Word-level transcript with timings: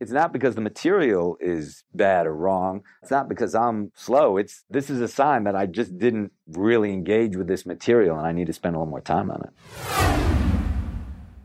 It's 0.00 0.10
not 0.10 0.32
because 0.32 0.54
the 0.54 0.62
material 0.62 1.36
is 1.40 1.84
bad 1.94 2.26
or 2.26 2.34
wrong. 2.34 2.84
It's 3.02 3.10
not 3.10 3.28
because 3.28 3.54
I'm 3.54 3.92
slow. 3.94 4.38
It's 4.38 4.64
this 4.70 4.88
is 4.88 5.02
a 5.02 5.08
sign 5.08 5.44
that 5.44 5.54
I 5.54 5.66
just 5.66 5.98
didn't 5.98 6.32
really 6.48 6.90
engage 6.94 7.36
with 7.36 7.48
this 7.48 7.66
material 7.66 8.16
and 8.16 8.26
I 8.26 8.32
need 8.32 8.46
to 8.46 8.54
spend 8.54 8.76
a 8.76 8.78
little 8.78 8.90
more 8.90 9.02
time 9.02 9.30
on 9.30 9.42
it. 9.42 9.50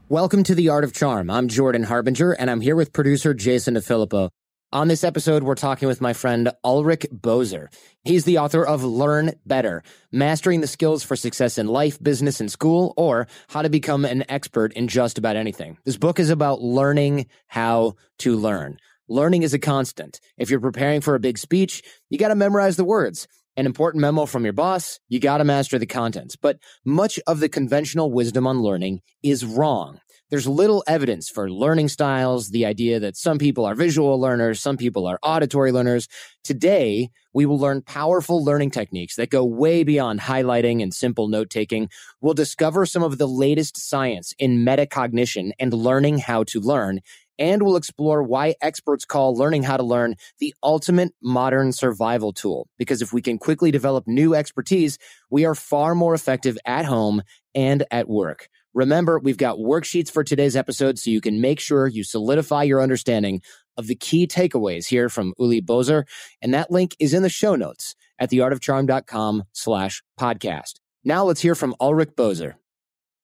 Welcome 0.08 0.44
to 0.44 0.56
The 0.56 0.70
Art 0.70 0.86
of 0.86 0.94
Charm. 0.94 1.30
I'm 1.30 1.50
Jordan 1.50 1.84
Harbinger, 1.84 2.32
and 2.32 2.50
I'm 2.50 2.62
here 2.62 2.78
with 2.78 2.94
producer 2.94 3.34
Jason 3.34 3.74
DeFilippo. 3.74 4.30
On 4.74 4.88
this 4.88 5.04
episode, 5.04 5.44
we're 5.44 5.56
talking 5.56 5.88
with 5.88 6.02
my 6.02 6.12
friend 6.12 6.52
Ulrich 6.64 7.06
Boser. 7.14 7.68
He's 8.04 8.26
the 8.26 8.40
author 8.40 8.66
of 8.66 8.84
Learn 8.84 9.34
Better 9.46 9.84
Mastering 10.12 10.60
the 10.60 10.68
Skills 10.68 11.04
for 11.04 11.16
Success 11.16 11.58
in 11.58 11.68
Life, 11.68 12.02
Business, 12.02 12.42
and 12.42 12.52
School, 12.52 12.94
or 12.98 13.28
How 13.48 13.62
to 13.62 13.70
Become 13.70 14.06
an 14.06 14.30
Expert 14.30 14.74
in 14.74 14.88
Just 14.88 15.18
About 15.18 15.36
Anything. 15.36 15.78
This 15.86 15.98
book 15.98 16.20
is 16.20 16.30
about 16.30 16.62
learning 16.62 17.28
how 17.48 17.94
to 18.20 18.36
learn. 18.36 18.80
Learning 19.08 19.44
is 19.44 19.54
a 19.54 19.60
constant. 19.60 20.20
If 20.36 20.50
you're 20.50 20.60
preparing 20.60 21.00
for 21.00 21.14
a 21.14 21.20
big 21.20 21.38
speech, 21.38 21.84
you 22.10 22.18
got 22.18 22.30
to 22.30 22.36
memorize 22.36 22.76
the 22.76 22.84
words. 22.84 23.28
An 23.56 23.68
important 23.68 24.02
memo 24.02 24.26
from 24.26 24.44
your 24.44 24.54
boss, 24.54 25.00
you 25.08 25.20
got 25.20 25.38
to 25.38 25.46
master 25.46 25.80
the 25.80 25.86
contents. 25.86 26.36
But 26.36 26.58
much 26.84 27.20
of 27.28 27.40
the 27.40 27.48
conventional 27.48 28.12
wisdom 28.12 28.46
on 28.48 28.62
learning 28.62 29.02
is 29.24 29.46
wrong. 29.46 30.02
There's 30.32 30.48
little 30.48 30.84
evidence 30.88 31.30
for 31.30 31.52
learning 31.52 31.90
styles, 31.90 32.50
the 32.50 32.66
idea 32.66 33.00
that 33.00 33.16
some 33.16 33.38
people 33.38 33.64
are 33.64 33.76
visual 33.76 34.20
learners, 34.20 34.60
some 34.60 34.76
people 34.76 35.06
are 35.06 35.20
auditory 35.22 35.72
learners. 35.72 36.08
Today, 36.44 37.10
we 37.32 37.46
will 37.46 37.60
learn 37.60 37.84
powerful 37.84 38.44
learning 38.44 38.72
techniques 38.72 39.18
that 39.18 39.30
go 39.30 39.46
way 39.46 39.84
beyond 39.84 40.22
highlighting 40.22 40.82
and 40.82 40.92
simple 40.92 41.28
note 41.28 41.52
taking. 41.52 41.90
We'll 42.22 42.34
discover 42.34 42.88
some 42.88 43.04
of 43.04 43.20
the 43.20 43.28
latest 43.28 43.78
science 43.78 44.34
in 44.40 44.66
metacognition 44.66 45.52
and 45.60 45.72
learning 45.72 46.18
how 46.18 46.44
to 46.46 46.60
learn. 46.60 47.02
And 47.38 47.62
we'll 47.62 47.76
explore 47.76 48.24
why 48.24 48.56
experts 48.62 49.06
call 49.06 49.36
learning 49.36 49.62
how 49.62 49.78
to 49.78 49.84
learn 49.84 50.16
the 50.40 50.56
ultimate 50.64 51.14
modern 51.22 51.72
survival 51.72 52.34
tool. 52.34 52.68
Because 52.80 53.04
if 53.04 53.14
we 53.14 53.22
can 53.22 53.38
quickly 53.38 53.70
develop 53.70 54.08
new 54.08 54.34
expertise, 54.34 54.98
we 55.30 55.46
are 55.46 55.54
far 55.54 55.94
more 55.94 56.16
effective 56.16 56.58
at 56.66 56.86
home 56.86 57.22
and 57.54 57.84
at 57.92 58.10
work. 58.10 58.50
Remember, 58.76 59.20
we've 59.20 59.38
got 59.38 59.58
worksheets 59.58 60.12
for 60.12 60.22
today's 60.22 60.58
episode 60.58 61.00
so 61.00 61.10
you 61.10 61.22
can 61.22 61.40
make 61.40 61.62
sure 61.62 61.88
you 61.88 62.04
solidify 62.04 62.64
your 62.64 62.82
understanding 62.82 63.42
of 63.78 63.88
the 63.88 63.96
key 63.96 64.28
takeaways 64.28 64.86
here 64.86 65.08
from 65.08 65.34
Uli 65.40 65.62
Boser. 65.62 66.04
And 66.42 66.54
that 66.54 66.70
link 66.70 66.94
is 67.00 67.14
in 67.14 67.24
the 67.24 67.30
show 67.30 67.56
notes 67.56 67.96
at 68.20 68.30
theartofcharm.com 68.30 69.44
slash 69.54 70.04
podcast. 70.20 70.74
Now 71.06 71.24
let's 71.24 71.40
hear 71.40 71.56
from 71.56 71.74
Ulrich 71.80 72.16
Boser. 72.18 72.56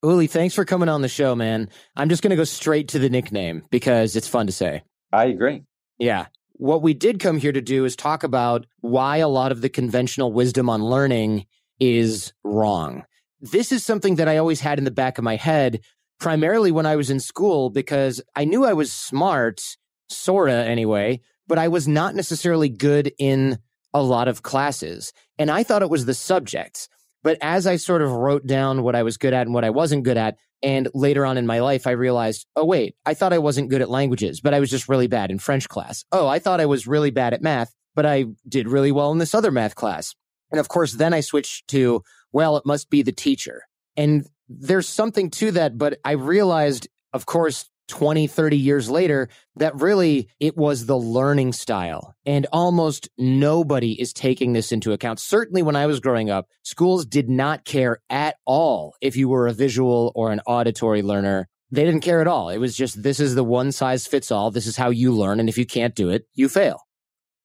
Uli, 0.01 0.28
thanks 0.28 0.56
for 0.56 0.63
coming 0.63 0.88
on 0.88 1.01
the 1.01 1.09
show, 1.09 1.35
man. 1.35 1.67
I'm 1.97 2.07
just 2.07 2.23
going 2.23 2.31
to 2.31 2.38
go 2.38 2.45
straight 2.45 2.88
to 2.90 3.00
the 3.00 3.09
nickname 3.09 3.63
because 3.69 4.16
it's 4.16 4.29
fun 4.29 4.47
to 4.47 4.53
say. 4.53 4.84
I 5.11 5.25
agree. 5.25 5.63
Yeah. 6.00 6.28
What 6.53 6.81
we 6.81 6.94
did 6.94 7.19
come 7.19 7.38
here 7.38 7.51
to 7.51 7.61
do 7.61 7.84
is 7.84 7.97
talk 7.97 8.23
about 8.23 8.66
why 8.79 9.17
a 9.17 9.28
lot 9.28 9.51
of 9.51 9.59
the 9.59 9.69
conventional 9.69 10.31
wisdom 10.31 10.69
on 10.69 10.81
learning 10.81 11.45
is 11.78 12.31
wrong 12.45 13.03
this 13.41 13.72
is 13.72 13.84
something 13.84 14.16
that 14.16 14.28
I 14.28 14.38
always 14.38 14.62
had 14.62 14.78
in 14.78 14.85
the 14.85 14.91
back 14.91 15.18
of 15.18 15.24
my 15.24 15.35
head, 15.35 15.81
primarily 16.19 16.72
when 16.72 16.85
I 16.85 16.96
was 16.96 17.09
in 17.09 17.19
school, 17.19 17.69
because 17.69 18.22
I 18.35 18.46
knew 18.46 18.63
I 18.63 18.74
was 18.74 18.91
smart, 18.91 19.62
sorta 20.09 20.63
anyway, 20.66 21.22
but 21.47 21.57
I 21.57 21.68
was 21.68 21.88
not 21.88 22.16
necessarily 22.16 22.69
good 22.69 23.12
in 23.18 23.57
a 23.94 24.02
lot 24.02 24.28
of 24.28 24.44
classes. 24.44 25.12
And 25.38 25.50
I 25.50 25.63
thought 25.63 25.81
it 25.81 25.90
was 25.90 26.06
the 26.06 26.13
subjects. 26.13 26.88
But 27.24 27.38
as 27.41 27.68
I 27.68 27.75
sort 27.75 28.02
of 28.02 28.12
wrote 28.12 28.47
down 28.47 28.84
what 28.84 28.96
I 28.96 29.03
was 29.03 29.18
good 29.18 29.34
at 29.34 29.46
and 29.46 29.53
what 29.53 29.66
I 29.66 29.69
wasn't 29.69 30.03
good 30.03 30.18
at, 30.18 30.38
and 30.63 30.88
later 30.94 31.25
on 31.25 31.38
in 31.38 31.47
my 31.47 31.59
life, 31.59 31.88
I 31.88 31.91
realized, 31.91 32.46
oh, 32.56 32.66
wait, 32.66 32.96
I 33.06 33.13
thought 33.13 33.34
I 33.34 33.40
wasn't 33.40 33.69
good 33.69 33.81
at 33.81 33.90
languages, 33.90 34.41
but 34.41 34.53
I 34.53 34.59
was 34.59 34.69
just 34.69 34.88
really 34.88 35.08
bad 35.08 35.31
in 35.31 35.40
French 35.40 35.68
class. 35.68 36.06
Oh, 36.12 36.28
I 36.28 36.40
thought 36.40 36.62
I 36.62 36.68
was 36.68 36.88
really 36.88 37.12
bad 37.12 37.34
at 37.34 37.41
math, 37.41 37.73
but 37.96 38.06
I 38.06 38.25
did 38.47 38.68
really 38.68 38.91
well 38.91 39.12
in 39.12 39.18
this 39.18 39.35
other 39.35 39.52
math 39.52 39.75
class. 39.75 40.16
And 40.52 40.59
of 40.59 40.68
course, 40.68 40.94
then 40.94 41.13
I 41.13 41.22
switched 41.22 41.68
to, 41.69 42.03
well, 42.31 42.58
it 42.58 42.66
must 42.66 42.90
be 42.90 43.02
the 43.02 43.12
teacher. 43.12 43.64
And 43.97 44.25
there's 44.47 44.88
something 44.88 45.30
to 45.31 45.52
that, 45.52 45.78
but 45.78 46.00
I 46.03 46.12
realized, 46.12 46.88
of 47.14 47.25
course, 47.25 47.69
20, 47.88 48.28
30 48.28 48.58
years 48.58 48.90
later, 48.90 49.28
that 49.58 49.75
really 49.75 50.30
it 50.40 50.56
was 50.56 50.86
the 50.86 50.97
learning 50.97 51.52
style. 51.52 52.16
And 52.25 52.47
almost 52.53 53.09
nobody 53.18 54.00
is 54.00 54.14
taking 54.14 54.53
this 54.53 54.72
into 54.72 54.94
account. 54.94 55.20
Certainly 55.20 55.64
when 55.64 55.75
I 55.75 55.88
was 55.88 56.00
growing 56.00 56.30
up, 56.30 56.47
schools 56.64 57.06
did 57.06 57.30
not 57.30 57.66
care 57.66 58.00
at 58.09 58.38
all 58.46 58.96
if 59.02 59.18
you 59.18 59.28
were 59.28 59.47
a 59.47 59.53
visual 59.53 60.14
or 60.16 60.31
an 60.31 60.40
auditory 60.47 61.02
learner. 61.02 61.50
They 61.70 61.84
didn't 61.84 62.02
care 62.02 62.22
at 62.22 62.28
all. 62.28 62.50
It 62.50 62.59
was 62.59 62.75
just, 62.75 63.03
this 63.03 63.20
is 63.20 63.36
the 63.36 63.44
one 63.44 63.72
size 63.74 64.08
fits 64.08 64.31
all. 64.31 64.52
This 64.52 64.68
is 64.68 64.78
how 64.78 64.90
you 64.90 65.14
learn. 65.14 65.40
And 65.40 65.50
if 65.50 65.58
you 65.58 65.66
can't 65.66 65.96
do 65.96 66.09
it, 66.09 66.25
you 66.34 66.47
fail. 66.47 66.81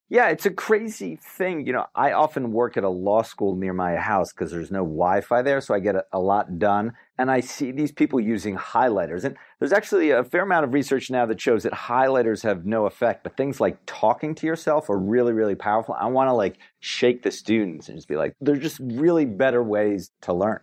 Yeah, 0.09 0.29
it's 0.29 0.47
a 0.47 0.51
crazy 0.51 1.17
thing. 1.17 1.67
You 1.67 1.73
know, 1.73 1.87
I 1.93 2.13
often 2.13 2.53
work 2.53 2.77
at 2.77 2.85
a 2.85 2.89
law 2.89 3.23
school 3.23 3.57
near 3.57 3.73
my 3.73 3.97
house 3.97 4.33
because 4.33 4.53
there's 4.53 4.71
no 4.71 4.85
Wi 4.85 5.21
Fi 5.21 5.43
there, 5.43 5.61
so 5.61 5.75
I 5.75 5.81
get 5.81 5.97
a, 5.97 6.05
a, 6.13 6.21
lot 6.21 6.61
done. 6.61 6.93
And 7.19 7.29
I 7.29 7.41
see 7.41 7.73
these 7.73 7.91
people 7.91 8.21
using 8.21 8.57
highlighters. 8.57 9.25
And 9.25 9.37
there's 9.59 9.73
actually 9.73 10.13
a 10.13 10.23
fair 10.23 10.43
amount 10.43 10.65
of 10.65 10.73
research 10.73 11.11
now 11.11 11.27
that 11.27 11.41
shows 11.41 11.65
that 11.65 11.73
highlighters 11.73 12.45
have 12.45 12.65
no 12.65 12.87
effect, 12.87 13.25
but 13.25 13.37
things 13.37 13.61
like 13.61 13.79
talking 13.85 14.37
to 14.37 14.47
yourself 14.47 14.89
are 14.91 14.99
really, 14.99 15.33
really 15.33 15.57
powerful. 15.57 15.97
I 15.99 16.07
want 16.07 16.29
to 16.29 16.35
like 16.35 16.59
shake 16.79 17.25
the 17.25 17.33
students 17.33 17.89
and 17.89 17.99
just 17.99 18.07
be 18.07 18.17
like, 18.17 18.35
there's 18.41 18.61
just 18.61 18.79
really 18.81 19.25
better 19.25 19.63
ways 19.63 20.13
to 20.23 20.33
learn. 20.33 20.61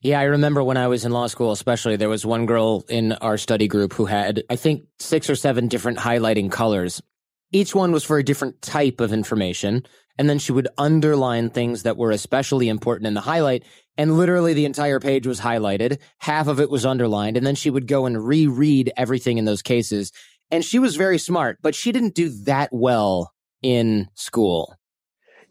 Yeah, 0.00 0.20
I 0.20 0.24
remember 0.24 0.62
when 0.62 0.76
I 0.76 0.86
was 0.86 1.04
in 1.04 1.10
law 1.10 1.26
school, 1.26 1.50
especially, 1.50 1.96
there 1.96 2.08
was 2.08 2.24
one 2.24 2.46
girl 2.46 2.84
in 2.88 3.12
our 3.14 3.38
study 3.38 3.66
group 3.66 3.92
who 3.94 4.04
had, 4.04 4.44
I 4.50 4.56
think, 4.56 4.84
six 4.98 5.28
or 5.30 5.34
seven 5.34 5.68
different 5.68 5.98
highlighting 5.98 6.52
colors. 6.52 7.02
Each 7.52 7.74
one 7.74 7.92
was 7.92 8.04
for 8.04 8.18
a 8.18 8.24
different 8.24 8.60
type 8.62 9.00
of 9.00 9.12
information. 9.12 9.84
And 10.18 10.30
then 10.30 10.38
she 10.38 10.52
would 10.52 10.68
underline 10.78 11.50
things 11.50 11.82
that 11.82 11.96
were 11.96 12.10
especially 12.10 12.68
important 12.68 13.06
in 13.06 13.14
the 13.14 13.20
highlight. 13.20 13.64
And 13.98 14.16
literally 14.16 14.54
the 14.54 14.64
entire 14.64 15.00
page 15.00 15.26
was 15.26 15.40
highlighted. 15.40 15.98
Half 16.18 16.48
of 16.48 16.60
it 16.60 16.70
was 16.70 16.86
underlined. 16.86 17.36
And 17.36 17.46
then 17.46 17.54
she 17.54 17.70
would 17.70 17.86
go 17.86 18.06
and 18.06 18.26
reread 18.26 18.92
everything 18.96 19.38
in 19.38 19.44
those 19.44 19.62
cases. 19.62 20.12
And 20.50 20.64
she 20.64 20.78
was 20.78 20.96
very 20.96 21.18
smart, 21.18 21.58
but 21.62 21.74
she 21.74 21.92
didn't 21.92 22.14
do 22.14 22.30
that 22.44 22.70
well 22.72 23.32
in 23.62 24.08
school. 24.14 24.74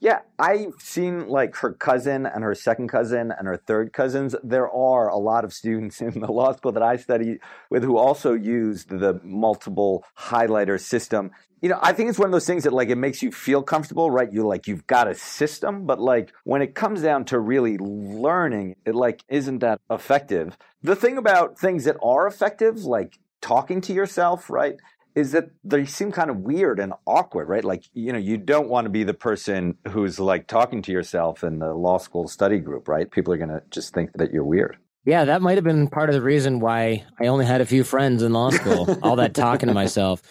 Yeah, 0.06 0.20
I've 0.38 0.76
seen 0.78 1.30
like 1.30 1.56
her 1.56 1.74
cousin 1.74 2.28
and 2.28 2.44
her 2.44 2.54
second 2.54 2.90
cousin 2.90 3.34
and 3.36 3.48
her 3.48 3.58
third 3.58 3.92
cousins. 3.92 4.36
There 4.44 4.70
are 4.70 5.08
a 5.08 5.18
lot 5.18 5.44
of 5.44 5.52
students 5.52 6.00
in 6.08 6.20
the 6.20 6.32
law 6.32 6.54
school 6.54 6.74
that 6.74 6.84
I 6.84 6.98
study 6.98 7.40
with 7.72 7.84
who 7.84 7.98
also 7.98 8.34
used 8.34 8.90
the 8.90 9.20
multiple 9.24 10.06
highlighter 10.16 10.80
system 10.80 11.32
you 11.62 11.70
know, 11.70 11.80
I 11.82 11.94
think 11.94 12.10
it's 12.10 12.20
one 12.20 12.28
of 12.28 12.32
those 12.32 12.46
things 12.46 12.66
that 12.66 12.74
like 12.74 12.90
it 12.90 12.98
makes 12.98 13.24
you 13.24 13.32
feel 13.32 13.64
comfortable, 13.64 14.12
right? 14.12 14.32
You 14.32 14.46
like 14.46 14.68
you've 14.68 14.86
got 14.86 15.08
a 15.08 15.16
system, 15.16 15.88
but 15.88 16.00
like 16.00 16.32
when 16.44 16.62
it 16.62 16.76
comes 16.76 17.02
down 17.02 17.26
to 17.26 17.40
really 17.40 17.80
learning, 17.80 18.76
it 18.86 18.94
like 18.94 19.24
isn't 19.30 19.60
that 19.60 19.82
effective. 19.90 20.60
The 20.84 20.96
thing 20.96 21.18
about 21.18 21.58
things 21.58 21.86
that 21.86 21.98
are 22.04 22.28
effective, 22.28 22.84
like 22.84 23.18
talking 23.42 23.82
to 23.82 23.94
yourself, 23.94 24.52
right? 24.52 24.76
Is 25.16 25.32
that 25.32 25.50
they 25.64 25.86
seem 25.86 26.12
kind 26.12 26.30
of 26.30 26.38
weird 26.40 26.80
and 26.80 26.94
awkward, 27.06 27.48
right? 27.48 27.64
Like, 27.64 27.86
you 27.94 28.12
know, 28.12 28.20
you 28.20 28.38
don't 28.38 28.68
want 28.68 28.86
to 28.86 28.90
be 28.90 29.06
the 29.06 29.14
person 29.14 29.78
who's 29.88 30.20
like 30.20 30.48
talking 30.48 30.82
to 30.84 30.92
yourself 30.92 31.44
in 31.44 31.60
the 31.60 31.74
law 31.74 31.98
school 31.98 32.28
study 32.28 32.60
group, 32.60 32.90
right? 32.90 33.10
People 33.10 33.34
are 33.34 33.38
going 33.38 33.50
to 33.50 33.62
just 33.70 33.94
think 33.94 34.12
that 34.16 34.34
you're 34.34 34.44
weird. 34.44 34.78
Yeah, 35.06 35.26
that 35.26 35.42
might 35.42 35.56
have 35.56 35.64
been 35.64 35.88
part 35.88 36.10
of 36.10 36.16
the 36.16 36.22
reason 36.22 36.60
why 36.60 37.06
I 37.20 37.28
only 37.28 37.46
had 37.46 37.62
a 37.62 37.66
few 37.66 37.84
friends 37.84 38.24
in 38.24 38.34
law 38.34 38.50
school, 38.50 38.98
all 39.04 39.16
that 39.18 39.36
talking 39.36 39.68
to 39.68 39.74
myself. 39.74 40.22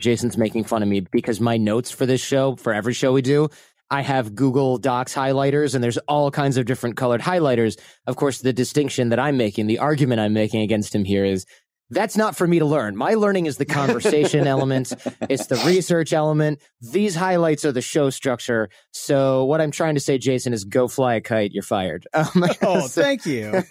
Jason's 0.00 0.36
making 0.36 0.64
fun 0.64 0.82
of 0.82 0.88
me 0.88 1.00
because 1.00 1.40
my 1.40 1.56
notes 1.56 1.90
for 1.90 2.06
this 2.06 2.20
show, 2.20 2.56
for 2.56 2.74
every 2.74 2.92
show 2.92 3.12
we 3.12 3.22
do, 3.22 3.48
I 3.90 4.02
have 4.02 4.34
Google 4.34 4.78
Docs 4.78 5.14
highlighters 5.14 5.74
and 5.74 5.82
there's 5.82 5.98
all 5.98 6.30
kinds 6.30 6.56
of 6.56 6.64
different 6.64 6.96
colored 6.96 7.20
highlighters. 7.20 7.78
Of 8.06 8.16
course, 8.16 8.38
the 8.38 8.52
distinction 8.52 9.10
that 9.10 9.18
I'm 9.18 9.36
making, 9.36 9.66
the 9.66 9.78
argument 9.78 10.20
I'm 10.20 10.32
making 10.32 10.62
against 10.62 10.94
him 10.94 11.04
here 11.04 11.24
is 11.24 11.44
that's 11.90 12.16
not 12.16 12.36
for 12.36 12.46
me 12.46 12.58
to 12.58 12.64
learn. 12.64 12.96
My 12.96 13.14
learning 13.14 13.46
is 13.46 13.56
the 13.56 13.64
conversation 13.66 14.46
element, 14.46 14.92
it's 15.28 15.46
the 15.46 15.62
research 15.66 16.12
element. 16.12 16.60
These 16.80 17.14
highlights 17.14 17.64
are 17.64 17.72
the 17.72 17.82
show 17.82 18.10
structure. 18.10 18.68
So, 18.92 19.44
what 19.44 19.60
I'm 19.60 19.70
trying 19.70 19.94
to 19.94 20.00
say, 20.00 20.18
Jason, 20.18 20.52
is 20.52 20.64
go 20.64 20.88
fly 20.88 21.14
a 21.14 21.20
kite. 21.20 21.52
You're 21.52 21.62
fired. 21.62 22.06
Um, 22.20 22.44
oh, 22.62 22.86
so, 22.86 23.02
thank 23.02 23.24
you. 23.24 23.62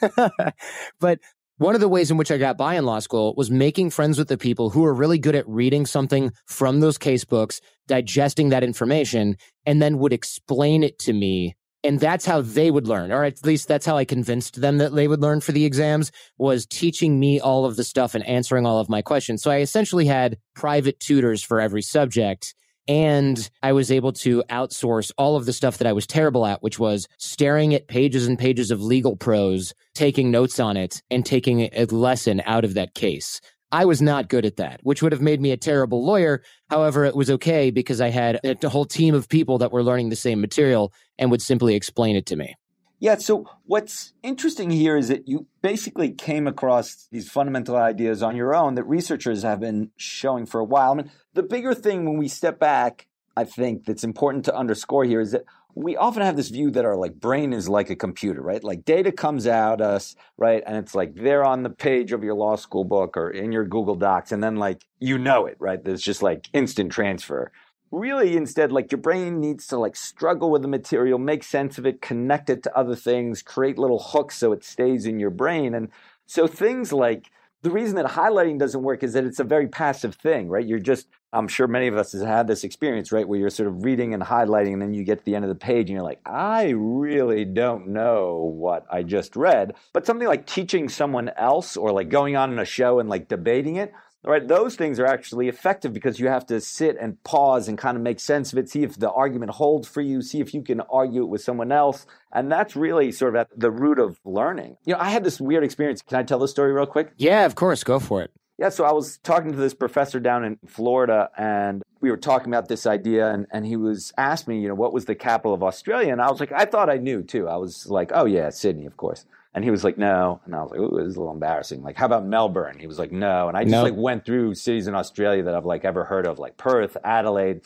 but 0.99 1.19
one 1.57 1.75
of 1.75 1.81
the 1.81 1.89
ways 1.89 2.09
in 2.09 2.17
which 2.17 2.31
I 2.31 2.37
got 2.37 2.57
by 2.57 2.75
in 2.75 2.85
law 2.85 2.99
school 2.99 3.35
was 3.37 3.51
making 3.51 3.91
friends 3.91 4.17
with 4.17 4.27
the 4.27 4.37
people 4.37 4.71
who 4.71 4.85
are 4.85 4.93
really 4.93 5.19
good 5.19 5.35
at 5.35 5.47
reading 5.47 5.85
something 5.85 6.31
from 6.47 6.79
those 6.79 6.97
case 6.97 7.25
books, 7.25 7.61
digesting 7.87 8.49
that 8.49 8.63
information, 8.63 9.37
and 9.67 9.81
then 9.81 9.99
would 9.99 10.13
explain 10.13 10.83
it 10.83 10.97
to 10.99 11.13
me. 11.13 11.55
And 11.83 11.99
that's 11.99 12.25
how 12.25 12.41
they 12.41 12.71
would 12.71 12.87
learn, 12.87 13.11
or 13.11 13.23
at 13.23 13.45
least 13.45 13.69
that's 13.69 13.85
how 13.85 13.95
I 13.97 14.03
convinced 14.03 14.59
them 14.59 14.79
that 14.79 14.93
they 14.93 15.07
would 15.07 15.21
learn 15.21 15.39
for 15.39 15.53
the 15.53 15.63
exams 15.63 16.11
was 16.37 16.65
teaching 16.65 17.19
me 17.19 17.39
all 17.39 17.63
of 17.63 17.77
the 17.77 17.85
stuff 17.85 18.15
and 18.15 18.25
answering 18.27 18.65
all 18.65 18.79
of 18.79 18.89
my 18.89 19.01
questions. 19.01 19.41
So 19.41 19.49
I 19.49 19.59
essentially 19.59 20.05
had 20.05 20.37
private 20.55 20.99
tutors 20.99 21.41
for 21.41 21.61
every 21.61 21.81
subject 21.81 22.53
and 22.89 23.51
I 23.61 23.71
was 23.73 23.91
able 23.91 24.13
to 24.13 24.43
outsource 24.49 25.11
all 25.15 25.35
of 25.35 25.45
the 25.45 25.53
stuff 25.53 25.77
that 25.77 25.87
I 25.87 25.93
was 25.93 26.07
terrible 26.07 26.47
at, 26.47 26.63
which 26.63 26.79
was 26.79 27.07
staring 27.19 27.75
at 27.75 27.87
pages 27.87 28.25
and 28.25 28.37
pages 28.37 28.71
of 28.71 28.81
legal 28.81 29.15
prose, 29.15 29.75
taking 29.93 30.31
notes 30.31 30.59
on 30.59 30.75
it, 30.75 31.03
and 31.11 31.23
taking 31.23 31.69
a 31.71 31.85
lesson 31.85 32.41
out 32.45 32.65
of 32.65 32.73
that 32.73 32.95
case. 32.95 33.41
I 33.71 33.85
was 33.85 34.01
not 34.01 34.29
good 34.29 34.45
at 34.45 34.57
that, 34.57 34.79
which 34.83 35.01
would 35.03 35.11
have 35.11 35.21
made 35.21 35.39
me 35.41 35.51
a 35.51 35.57
terrible 35.57 36.03
lawyer. 36.03 36.41
However, 36.69 37.05
it 37.05 37.15
was 37.15 37.29
okay 37.29 37.69
because 37.69 38.01
I 38.01 38.09
had 38.09 38.39
a 38.43 38.69
whole 38.69 38.85
team 38.85 39.13
of 39.13 39.29
people 39.29 39.59
that 39.59 39.71
were 39.71 39.83
learning 39.83 40.09
the 40.09 40.15
same 40.15 40.41
material 40.41 40.91
and 41.17 41.29
would 41.29 41.41
simply 41.41 41.75
explain 41.75 42.15
it 42.15 42.25
to 42.27 42.35
me. 42.35 42.55
Yeah, 43.01 43.15
so 43.15 43.45
what's 43.65 44.13
interesting 44.23 44.71
here 44.71 44.97
is 44.97 45.07
that 45.07 45.27
you 45.27 45.47
basically 45.61 46.11
came 46.11 46.47
across 46.47 47.07
these 47.11 47.29
fundamental 47.29 47.77
ideas 47.77 48.21
on 48.21 48.35
your 48.35 48.53
own 48.53 48.75
that 48.75 48.83
researchers 48.83 49.43
have 49.43 49.61
been 49.61 49.91
showing 49.95 50.45
for 50.45 50.59
a 50.59 50.65
while. 50.65 50.91
I 50.91 50.95
mean, 50.95 51.11
the 51.33 51.43
bigger 51.43 51.73
thing 51.73 52.05
when 52.05 52.17
we 52.17 52.27
step 52.27 52.59
back, 52.59 53.07
I 53.37 53.45
think 53.45 53.85
that's 53.85 54.03
important 54.03 54.43
to 54.45 54.55
underscore 54.55 55.05
here 55.05 55.21
is 55.21 55.31
that 55.31 55.45
we 55.75 55.95
often 55.95 56.23
have 56.23 56.35
this 56.35 56.49
view 56.49 56.71
that 56.71 56.85
our 56.85 56.95
like 56.95 57.19
brain 57.19 57.53
is 57.53 57.69
like 57.69 57.89
a 57.89 57.95
computer, 57.95 58.41
right? 58.41 58.63
Like 58.63 58.85
data 58.85 59.11
comes 59.11 59.47
out 59.47 59.81
us, 59.81 60.15
right? 60.37 60.63
And 60.65 60.77
it's 60.77 60.95
like 60.95 61.15
there 61.15 61.45
on 61.45 61.63
the 61.63 61.69
page 61.69 62.11
of 62.11 62.23
your 62.23 62.35
law 62.35 62.55
school 62.55 62.83
book 62.83 63.15
or 63.15 63.29
in 63.29 63.51
your 63.51 63.65
Google 63.65 63.95
Docs, 63.95 64.31
and 64.31 64.43
then 64.43 64.55
like 64.55 64.83
you 64.99 65.17
know 65.17 65.45
it, 65.45 65.57
right? 65.59 65.83
There's 65.83 66.01
just 66.01 66.23
like 66.23 66.49
instant 66.53 66.91
transfer 66.91 67.51
really 67.91 68.37
instead 68.37 68.71
like 68.71 68.91
your 68.91 69.01
brain 69.01 69.39
needs 69.39 69.65
to 69.67 69.77
like 69.77 69.95
struggle 69.95 70.51
with 70.51 70.61
the 70.61 70.67
material 70.67 71.17
make 71.17 71.43
sense 71.43 71.77
of 71.77 71.85
it 71.85 72.01
connect 72.01 72.49
it 72.49 72.61
to 72.61 72.77
other 72.77 72.95
things 72.95 73.41
create 73.41 73.79
little 73.79 73.99
hooks 73.99 74.37
so 74.37 74.51
it 74.51 74.63
stays 74.63 75.05
in 75.05 75.19
your 75.19 75.31
brain 75.31 75.73
and 75.73 75.89
so 76.27 76.45
things 76.45 76.93
like 76.93 77.31
the 77.61 77.69
reason 77.69 77.95
that 77.95 78.05
highlighting 78.05 78.57
doesn't 78.57 78.81
work 78.81 79.03
is 79.03 79.13
that 79.13 79.25
it's 79.25 79.39
a 79.39 79.43
very 79.43 79.67
passive 79.67 80.15
thing 80.15 80.49
right? 80.49 80.65
You're 80.65 80.79
just 80.79 81.07
i'm 81.31 81.47
sure 81.47 81.67
many 81.67 81.87
of 81.87 81.95
us 81.95 82.13
have 82.13 82.25
had 82.25 82.47
this 82.47 82.63
experience 82.63 83.11
right? 83.11 83.27
Where 83.27 83.39
you're 83.39 83.49
sort 83.49 83.67
of 83.67 83.83
reading 83.83 84.13
and 84.13 84.23
highlighting 84.23 84.73
and 84.73 84.81
then 84.81 84.93
you 84.93 85.03
get 85.03 85.19
to 85.19 85.25
the 85.25 85.35
end 85.35 85.45
of 85.45 85.49
the 85.49 85.55
page 85.55 85.89
and 85.89 85.95
you're 85.95 86.03
like 86.03 86.21
i 86.25 86.69
really 86.69 87.45
don't 87.45 87.87
know 87.87 88.51
what 88.55 88.85
i 88.91 89.03
just 89.03 89.35
read. 89.35 89.73
But 89.93 90.05
something 90.05 90.27
like 90.27 90.45
teaching 90.45 90.89
someone 90.89 91.29
else 91.29 91.77
or 91.77 91.91
like 91.91 92.09
going 92.09 92.35
on 92.35 92.51
in 92.51 92.59
a 92.59 92.65
show 92.65 92.99
and 92.99 93.09
like 93.09 93.27
debating 93.27 93.75
it 93.75 93.93
right? 94.23 94.47
Those 94.47 94.75
things 94.75 94.99
are 94.99 95.05
actually 95.05 95.47
effective 95.47 95.93
because 95.93 96.19
you 96.19 96.27
have 96.27 96.45
to 96.47 96.59
sit 96.59 96.97
and 96.99 97.21
pause 97.23 97.67
and 97.67 97.77
kind 97.77 97.97
of 97.97 98.03
make 98.03 98.19
sense 98.19 98.51
of 98.51 98.59
it, 98.59 98.69
see 98.69 98.83
if 98.83 98.97
the 98.97 99.11
argument 99.11 99.51
holds 99.51 99.87
for 99.87 100.01
you, 100.01 100.21
see 100.21 100.39
if 100.39 100.53
you 100.53 100.61
can 100.61 100.81
argue 100.81 101.23
it 101.23 101.29
with 101.29 101.41
someone 101.41 101.71
else. 101.71 102.05
And 102.31 102.51
that's 102.51 102.75
really 102.75 103.11
sort 103.11 103.35
of 103.35 103.41
at 103.41 103.47
the 103.55 103.71
root 103.71 103.99
of 103.99 104.19
learning. 104.25 104.77
You 104.85 104.93
know, 104.93 104.99
I 104.99 105.09
had 105.09 105.23
this 105.23 105.39
weird 105.39 105.63
experience. 105.63 106.01
Can 106.01 106.17
I 106.17 106.23
tell 106.23 106.39
the 106.39 106.47
story 106.47 106.73
real 106.73 106.85
quick? 106.85 107.11
Yeah, 107.17 107.45
of 107.45 107.55
course. 107.55 107.83
Go 107.83 107.99
for 107.99 108.21
it. 108.21 108.31
Yeah, 108.59 108.67
so 108.67 108.83
I 108.83 108.91
was 108.91 109.19
talking 109.19 109.53
to 109.53 109.57
this 109.57 109.73
professor 109.73 110.19
down 110.19 110.43
in 110.43 110.59
Florida, 110.67 111.29
and 111.37 111.81
we 112.01 112.11
were 112.11 112.17
talking 112.17 112.49
about 112.49 112.67
this 112.67 112.85
idea, 112.85 113.31
and, 113.31 113.47
and 113.51 113.65
he 113.65 113.77
was 113.77 114.11
asked 114.17 114.49
me, 114.49 114.59
you 114.59 114.67
know, 114.67 114.75
what 114.75 114.91
was 114.91 115.05
the 115.05 115.15
capital 115.15 115.53
of 115.53 115.63
Australia? 115.63 116.11
And 116.11 116.21
I 116.21 116.29
was 116.29 116.41
like, 116.41 116.51
I 116.51 116.65
thought 116.65 116.89
I 116.89 116.97
knew 116.97 117.23
too. 117.23 117.47
I 117.47 117.55
was 117.55 117.87
like, 117.87 118.11
oh 118.13 118.25
yeah, 118.25 118.49
Sydney, 118.49 118.85
of 118.85 118.97
course. 118.97 119.25
And 119.53 119.63
he 119.63 119.71
was 119.71 119.83
like, 119.83 119.97
no. 119.97 120.39
And 120.45 120.55
I 120.55 120.61
was 120.61 120.71
like, 120.71 120.79
ooh, 120.79 120.97
this 120.97 121.07
is 121.07 121.15
a 121.15 121.19
little 121.19 121.33
embarrassing. 121.33 121.81
Like, 121.81 121.97
how 121.97 122.05
about 122.05 122.25
Melbourne? 122.25 122.77
He 122.79 122.87
was 122.87 122.99
like, 122.99 123.11
no. 123.11 123.47
And 123.47 123.57
I 123.57 123.63
just 123.63 123.83
like 123.83 123.95
went 123.95 124.23
through 124.25 124.53
cities 124.55 124.87
in 124.87 124.93
Australia 124.93 125.43
that 125.43 125.55
I've 125.55 125.65
like 125.65 125.85
ever 125.85 126.05
heard 126.05 126.27
of, 126.27 126.37
like 126.37 126.57
Perth, 126.57 126.97
Adelaide. 127.03 127.61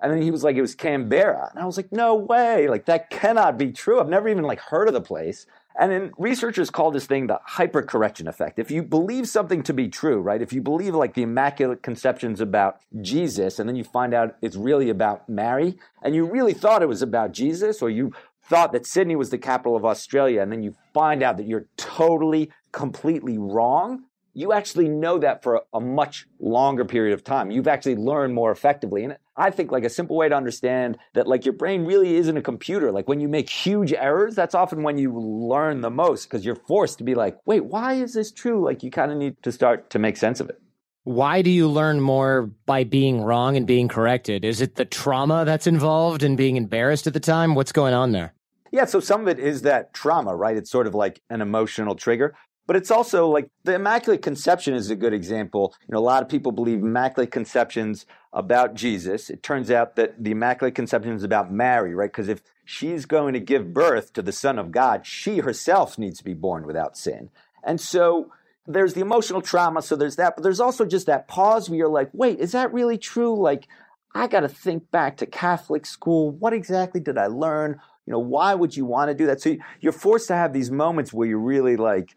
And 0.00 0.12
then 0.12 0.22
he 0.22 0.30
was 0.30 0.44
like, 0.44 0.56
it 0.56 0.62
was 0.62 0.74
Canberra. 0.74 1.48
And 1.50 1.62
I 1.62 1.66
was 1.66 1.76
like, 1.76 1.92
no 1.92 2.14
way. 2.14 2.68
Like, 2.68 2.86
that 2.86 3.10
cannot 3.10 3.58
be 3.58 3.72
true. 3.72 4.00
I've 4.00 4.08
never 4.08 4.28
even 4.28 4.44
like 4.44 4.60
heard 4.60 4.88
of 4.88 4.94
the 4.94 5.00
place. 5.00 5.46
And 5.78 5.92
then 5.92 6.12
researchers 6.16 6.70
call 6.70 6.90
this 6.90 7.06
thing 7.06 7.26
the 7.26 7.38
hypercorrection 7.46 8.28
effect. 8.28 8.58
If 8.58 8.70
you 8.70 8.82
believe 8.82 9.28
something 9.28 9.62
to 9.64 9.74
be 9.74 9.88
true, 9.88 10.20
right? 10.20 10.40
If 10.40 10.52
you 10.54 10.62
believe 10.62 10.94
like 10.94 11.12
the 11.12 11.22
Immaculate 11.22 11.82
Conception's 11.82 12.40
about 12.40 12.80
Jesus, 13.02 13.58
and 13.58 13.68
then 13.68 13.76
you 13.76 13.84
find 13.84 14.14
out 14.14 14.36
it's 14.40 14.56
really 14.56 14.88
about 14.88 15.28
Mary, 15.28 15.78
and 16.02 16.14
you 16.14 16.24
really 16.24 16.54
thought 16.54 16.82
it 16.82 16.88
was 16.88 17.02
about 17.02 17.32
Jesus, 17.32 17.82
or 17.82 17.90
you 17.90 18.12
thought 18.48 18.72
that 18.72 18.86
Sydney 18.86 19.16
was 19.16 19.30
the 19.30 19.38
capital 19.38 19.76
of 19.76 19.84
Australia, 19.84 20.42
and 20.42 20.50
then 20.50 20.62
you 20.62 20.74
find 20.94 21.22
out 21.22 21.36
that 21.36 21.46
you're 21.46 21.68
totally, 21.76 22.50
completely 22.72 23.38
wrong, 23.38 24.04
you 24.36 24.52
actually 24.52 24.86
know 24.86 25.18
that 25.18 25.42
for 25.42 25.62
a, 25.72 25.80
much 25.80 26.26
longer 26.38 26.84
period 26.84 27.14
of 27.14 27.24
time. 27.24 27.50
You've 27.50 27.66
actually 27.66 27.96
learned 27.96 28.34
more 28.34 28.52
effectively. 28.52 29.02
And 29.02 29.16
I 29.34 29.50
think 29.50 29.72
like 29.72 29.84
a 29.84 29.88
simple 29.88 30.14
way 30.14 30.28
to 30.28 30.34
understand 30.34 30.98
that 31.14 31.26
like 31.26 31.46
your 31.46 31.54
brain 31.54 31.86
really 31.86 32.16
isn't 32.16 32.36
a 32.36 32.42
computer. 32.42 32.92
Like 32.92 33.08
when 33.08 33.18
you 33.18 33.28
make 33.28 33.48
huge 33.48 33.94
errors, 33.94 34.34
that's 34.34 34.54
often 34.54 34.82
when 34.82 34.98
you 34.98 35.18
learn 35.18 35.80
the 35.80 35.88
most 35.88 36.26
because 36.26 36.44
you're 36.44 36.54
forced 36.54 36.98
to 36.98 37.04
be 37.04 37.14
like, 37.14 37.38
wait, 37.46 37.64
why 37.64 37.94
is 37.94 38.12
this 38.12 38.30
true? 38.30 38.62
Like 38.62 38.82
you 38.82 38.90
kind 38.90 39.10
of 39.10 39.16
need 39.16 39.42
to 39.42 39.50
start 39.50 39.88
to 39.90 39.98
make 39.98 40.18
sense 40.18 40.38
of 40.40 40.50
it. 40.50 40.60
Why 41.04 41.40
do 41.40 41.50
you 41.50 41.66
learn 41.66 42.02
more 42.02 42.50
by 42.66 42.84
being 42.84 43.22
wrong 43.22 43.56
and 43.56 43.66
being 43.66 43.88
corrected? 43.88 44.44
Is 44.44 44.60
it 44.60 44.74
the 44.74 44.84
trauma 44.84 45.46
that's 45.46 45.66
involved 45.66 46.22
and 46.22 46.36
being 46.36 46.56
embarrassed 46.56 47.06
at 47.06 47.14
the 47.14 47.20
time? 47.20 47.54
What's 47.54 47.72
going 47.72 47.94
on 47.94 48.12
there? 48.12 48.34
Yeah, 48.72 48.84
so 48.84 49.00
some 49.00 49.22
of 49.22 49.28
it 49.28 49.38
is 49.38 49.62
that 49.62 49.92
trauma, 49.94 50.34
right? 50.34 50.56
It's 50.56 50.70
sort 50.70 50.86
of 50.86 50.94
like 50.94 51.20
an 51.30 51.40
emotional 51.40 51.94
trigger. 51.94 52.34
But 52.66 52.74
it's 52.74 52.90
also 52.90 53.28
like 53.28 53.48
the 53.62 53.74
Immaculate 53.74 54.22
Conception 54.22 54.74
is 54.74 54.90
a 54.90 54.96
good 54.96 55.12
example. 55.12 55.72
You 55.82 55.92
know, 55.92 55.98
a 55.98 56.00
lot 56.00 56.22
of 56.22 56.28
people 56.28 56.50
believe 56.50 56.78
Immaculate 56.78 57.30
Conception's 57.30 58.06
about 58.32 58.74
Jesus. 58.74 59.30
It 59.30 59.42
turns 59.42 59.70
out 59.70 59.94
that 59.96 60.22
the 60.22 60.32
Immaculate 60.32 60.74
Conception 60.74 61.12
is 61.12 61.22
about 61.22 61.52
Mary, 61.52 61.94
right? 61.94 62.10
Because 62.10 62.28
if 62.28 62.42
she's 62.64 63.06
going 63.06 63.34
to 63.34 63.40
give 63.40 63.72
birth 63.72 64.12
to 64.14 64.22
the 64.22 64.32
Son 64.32 64.58
of 64.58 64.72
God, 64.72 65.06
she 65.06 65.38
herself 65.38 65.96
needs 65.96 66.18
to 66.18 66.24
be 66.24 66.34
born 66.34 66.66
without 66.66 66.96
sin. 66.96 67.30
And 67.62 67.80
so 67.80 68.32
there's 68.66 68.94
the 68.94 69.00
emotional 69.00 69.42
trauma, 69.42 69.80
so 69.80 69.94
there's 69.94 70.16
that, 70.16 70.34
but 70.34 70.42
there's 70.42 70.60
also 70.60 70.84
just 70.84 71.06
that 71.06 71.28
pause 71.28 71.70
where 71.70 71.78
you're 71.78 71.88
like, 71.88 72.10
wait, 72.12 72.40
is 72.40 72.52
that 72.52 72.72
really 72.72 72.98
true? 72.98 73.40
Like, 73.40 73.68
I 74.12 74.26
got 74.26 74.40
to 74.40 74.48
think 74.48 74.90
back 74.90 75.18
to 75.18 75.26
Catholic 75.26 75.86
school. 75.86 76.32
What 76.32 76.52
exactly 76.52 77.00
did 77.00 77.16
I 77.16 77.26
learn? 77.26 77.80
You 78.06 78.12
know, 78.12 78.18
why 78.18 78.54
would 78.54 78.76
you 78.76 78.84
want 78.84 79.10
to 79.10 79.14
do 79.14 79.26
that? 79.26 79.40
So 79.40 79.56
you're 79.80 79.92
forced 79.92 80.28
to 80.28 80.34
have 80.34 80.52
these 80.52 80.70
moments 80.70 81.12
where 81.12 81.26
you're 81.26 81.38
really 81.38 81.76
like 81.76 82.14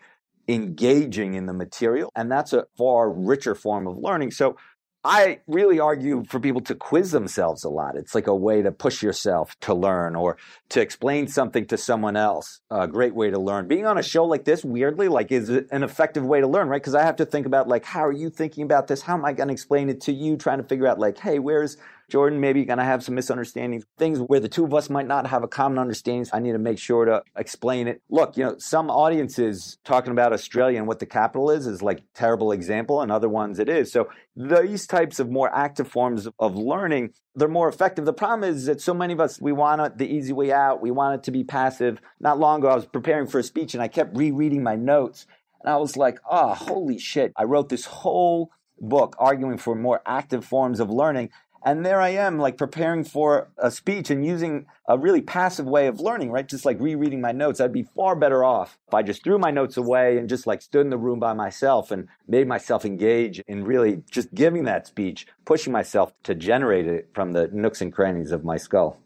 engaging 0.47 1.33
in 1.33 1.45
the 1.45 1.53
material, 1.53 2.11
and 2.15 2.31
that's 2.31 2.53
a 2.53 2.65
far 2.77 3.11
richer 3.11 3.55
form 3.55 3.87
of 3.87 3.97
learning. 3.97 4.31
So 4.31 4.57
I 5.03 5.39
really 5.47 5.79
argue 5.79 6.25
for 6.27 6.41
people 6.41 6.59
to 6.61 6.75
quiz 6.75 7.11
themselves 7.11 7.63
a 7.63 7.69
lot. 7.69 7.95
It's 7.95 8.13
like 8.13 8.27
a 8.27 8.35
way 8.35 8.61
to 8.61 8.71
push 8.71 9.01
yourself 9.01 9.55
to 9.61 9.73
learn 9.73 10.13
or 10.13 10.37
to 10.69 10.81
explain 10.81 11.27
something 11.27 11.65
to 11.67 11.77
someone 11.77 12.17
else. 12.17 12.59
A 12.69 12.85
great 12.85 13.15
way 13.15 13.29
to 13.29 13.39
learn. 13.39 13.69
Being 13.69 13.85
on 13.85 13.97
a 13.97 14.03
show 14.03 14.25
like 14.25 14.43
this, 14.43 14.65
weirdly, 14.65 15.07
like 15.07 15.31
is 15.31 15.49
an 15.49 15.83
effective 15.83 16.25
way 16.25 16.41
to 16.41 16.47
learn, 16.47 16.67
right? 16.67 16.81
Because 16.81 16.95
I 16.95 17.03
have 17.03 17.15
to 17.15 17.25
think 17.25 17.45
about 17.45 17.69
like, 17.69 17.85
how 17.85 18.05
are 18.05 18.11
you 18.11 18.29
thinking 18.29 18.65
about 18.65 18.87
this? 18.87 19.01
How 19.01 19.13
am 19.13 19.23
I 19.23 19.31
going 19.31 19.47
to 19.47 19.53
explain 19.53 19.89
it 19.89 20.01
to 20.01 20.11
you? 20.11 20.35
Trying 20.35 20.57
to 20.57 20.65
figure 20.65 20.85
out 20.85 20.99
like, 20.99 21.17
hey, 21.17 21.39
where's 21.39 21.77
Jordan 22.09 22.39
maybe 22.39 22.65
going 22.65 22.79
to 22.79 22.83
have 22.83 23.03
some 23.03 23.15
misunderstandings, 23.15 23.85
things 23.97 24.19
where 24.19 24.39
the 24.39 24.49
two 24.49 24.65
of 24.65 24.73
us 24.73 24.89
might 24.89 25.07
not 25.07 25.27
have 25.27 25.43
a 25.43 25.47
common 25.47 25.79
understanding. 25.79 26.25
So 26.25 26.35
I 26.35 26.39
need 26.39 26.53
to 26.53 26.59
make 26.59 26.79
sure 26.79 27.05
to 27.05 27.23
explain 27.35 27.87
it. 27.87 28.01
Look, 28.09 28.37
you 28.37 28.43
know, 28.43 28.55
some 28.57 28.89
audiences 28.89 29.77
talking 29.83 30.11
about 30.11 30.33
Australia 30.33 30.77
and 30.77 30.87
what 30.87 30.99
the 30.99 31.05
capital 31.05 31.49
is 31.51 31.67
is 31.67 31.81
like 31.81 32.01
terrible 32.13 32.51
example, 32.51 33.01
and 33.01 33.11
other 33.11 33.29
ones 33.29 33.59
it 33.59 33.69
is. 33.69 33.91
So 33.91 34.09
these 34.35 34.87
types 34.87 35.19
of 35.19 35.29
more 35.29 35.53
active 35.53 35.87
forms 35.87 36.27
of 36.39 36.55
learning, 36.55 37.13
they're 37.35 37.47
more 37.47 37.69
effective. 37.69 38.05
The 38.05 38.13
problem 38.13 38.49
is 38.49 38.65
that 38.65 38.81
so 38.81 38.93
many 38.93 39.13
of 39.13 39.19
us, 39.19 39.39
we 39.39 39.51
want 39.51 39.97
the 39.97 40.07
easy 40.07 40.33
way 40.33 40.51
out. 40.51 40.81
We 40.81 40.91
want 40.91 41.15
it 41.15 41.23
to 41.23 41.31
be 41.31 41.43
passive. 41.43 42.01
Not 42.19 42.39
long 42.39 42.59
ago, 42.59 42.69
I 42.69 42.75
was 42.75 42.85
preparing 42.85 43.27
for 43.27 43.39
a 43.39 43.43
speech 43.43 43.73
and 43.73 43.83
I 43.83 43.87
kept 43.87 44.15
rereading 44.15 44.63
my 44.63 44.75
notes. 44.75 45.25
And 45.61 45.71
I 45.71 45.77
was 45.77 45.97
like, 45.97 46.19
oh, 46.29 46.53
holy 46.53 46.97
shit. 46.97 47.33
I 47.35 47.43
wrote 47.43 47.69
this 47.69 47.85
whole 47.85 48.49
book 48.79 49.15
arguing 49.19 49.57
for 49.57 49.75
more 49.75 50.01
active 50.05 50.45
forms 50.45 50.79
of 50.79 50.89
learning. 50.89 51.29
And 51.63 51.85
there 51.85 51.99
I 51.99 52.09
am, 52.09 52.37
like 52.37 52.57
preparing 52.57 53.03
for 53.03 53.49
a 53.57 53.69
speech 53.69 54.09
and 54.09 54.25
using 54.25 54.65
a 54.87 54.97
really 54.97 55.21
passive 55.21 55.65
way 55.65 55.87
of 55.87 55.99
learning, 55.99 56.31
right? 56.31 56.47
Just 56.47 56.65
like 56.65 56.79
rereading 56.79 57.21
my 57.21 57.31
notes. 57.31 57.59
I'd 57.59 57.73
be 57.73 57.83
far 57.83 58.15
better 58.15 58.43
off 58.43 58.77
if 58.87 58.93
I 58.93 59.03
just 59.03 59.23
threw 59.23 59.37
my 59.37 59.51
notes 59.51 59.77
away 59.77 60.17
and 60.17 60.29
just 60.29 60.47
like 60.47 60.61
stood 60.61 60.81
in 60.81 60.89
the 60.89 60.97
room 60.97 61.19
by 61.19 61.33
myself 61.33 61.91
and 61.91 62.07
made 62.27 62.47
myself 62.47 62.85
engage 62.85 63.39
in 63.47 63.65
really 63.65 64.03
just 64.09 64.33
giving 64.33 64.63
that 64.65 64.87
speech, 64.87 65.27
pushing 65.45 65.73
myself 65.73 66.13
to 66.23 66.33
generate 66.33 66.87
it 66.87 67.09
from 67.13 67.33
the 67.33 67.49
nooks 67.51 67.81
and 67.81 67.93
crannies 67.93 68.31
of 68.31 68.43
my 68.45 68.57
skull. 68.57 68.97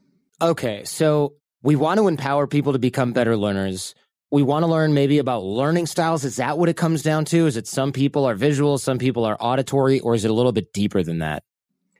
Okay. 0.41 0.83
So 0.83 1.33
we 1.63 1.75
want 1.75 1.99
to 1.99 2.07
empower 2.07 2.45
people 2.45 2.73
to 2.73 2.79
become 2.79 3.13
better 3.13 3.35
learners. 3.35 3.95
We 4.31 4.43
want 4.43 4.63
to 4.63 4.71
learn 4.71 4.93
maybe 4.93 5.19
about 5.19 5.43
learning 5.43 5.85
styles. 5.85 6.23
Is 6.25 6.37
that 6.37 6.57
what 6.57 6.67
it 6.67 6.75
comes 6.75 7.03
down 7.03 7.25
to? 7.25 7.45
Is 7.45 7.55
it 7.55 7.67
some 7.67 7.91
people 7.91 8.25
are 8.25 8.35
visual, 8.35 8.77
some 8.77 8.97
people 8.97 9.25
are 9.25 9.37
auditory, 9.39 9.99
or 9.99 10.15
is 10.15 10.25
it 10.25 10.31
a 10.31 10.33
little 10.33 10.51
bit 10.51 10.73
deeper 10.73 11.03
than 11.03 11.19
that? 11.19 11.43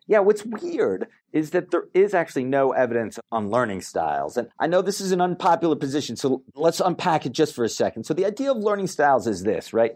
Yeah, 0.07 0.19
what's 0.19 0.45
weird 0.45 1.07
is 1.31 1.51
that 1.51 1.71
there 1.71 1.85
is 1.93 2.13
actually 2.13 2.43
no 2.43 2.71
evidence 2.71 3.19
on 3.31 3.49
learning 3.49 3.81
styles. 3.81 4.37
And 4.37 4.49
I 4.59 4.67
know 4.67 4.81
this 4.81 5.01
is 5.01 5.11
an 5.11 5.21
unpopular 5.21 5.75
position, 5.75 6.15
so 6.15 6.43
let's 6.55 6.79
unpack 6.79 7.25
it 7.25 7.31
just 7.31 7.55
for 7.55 7.63
a 7.63 7.69
second. 7.69 8.03
So 8.03 8.13
the 8.13 8.25
idea 8.25 8.51
of 8.51 8.57
learning 8.57 8.87
styles 8.87 9.27
is 9.27 9.43
this, 9.43 9.73
right? 9.73 9.93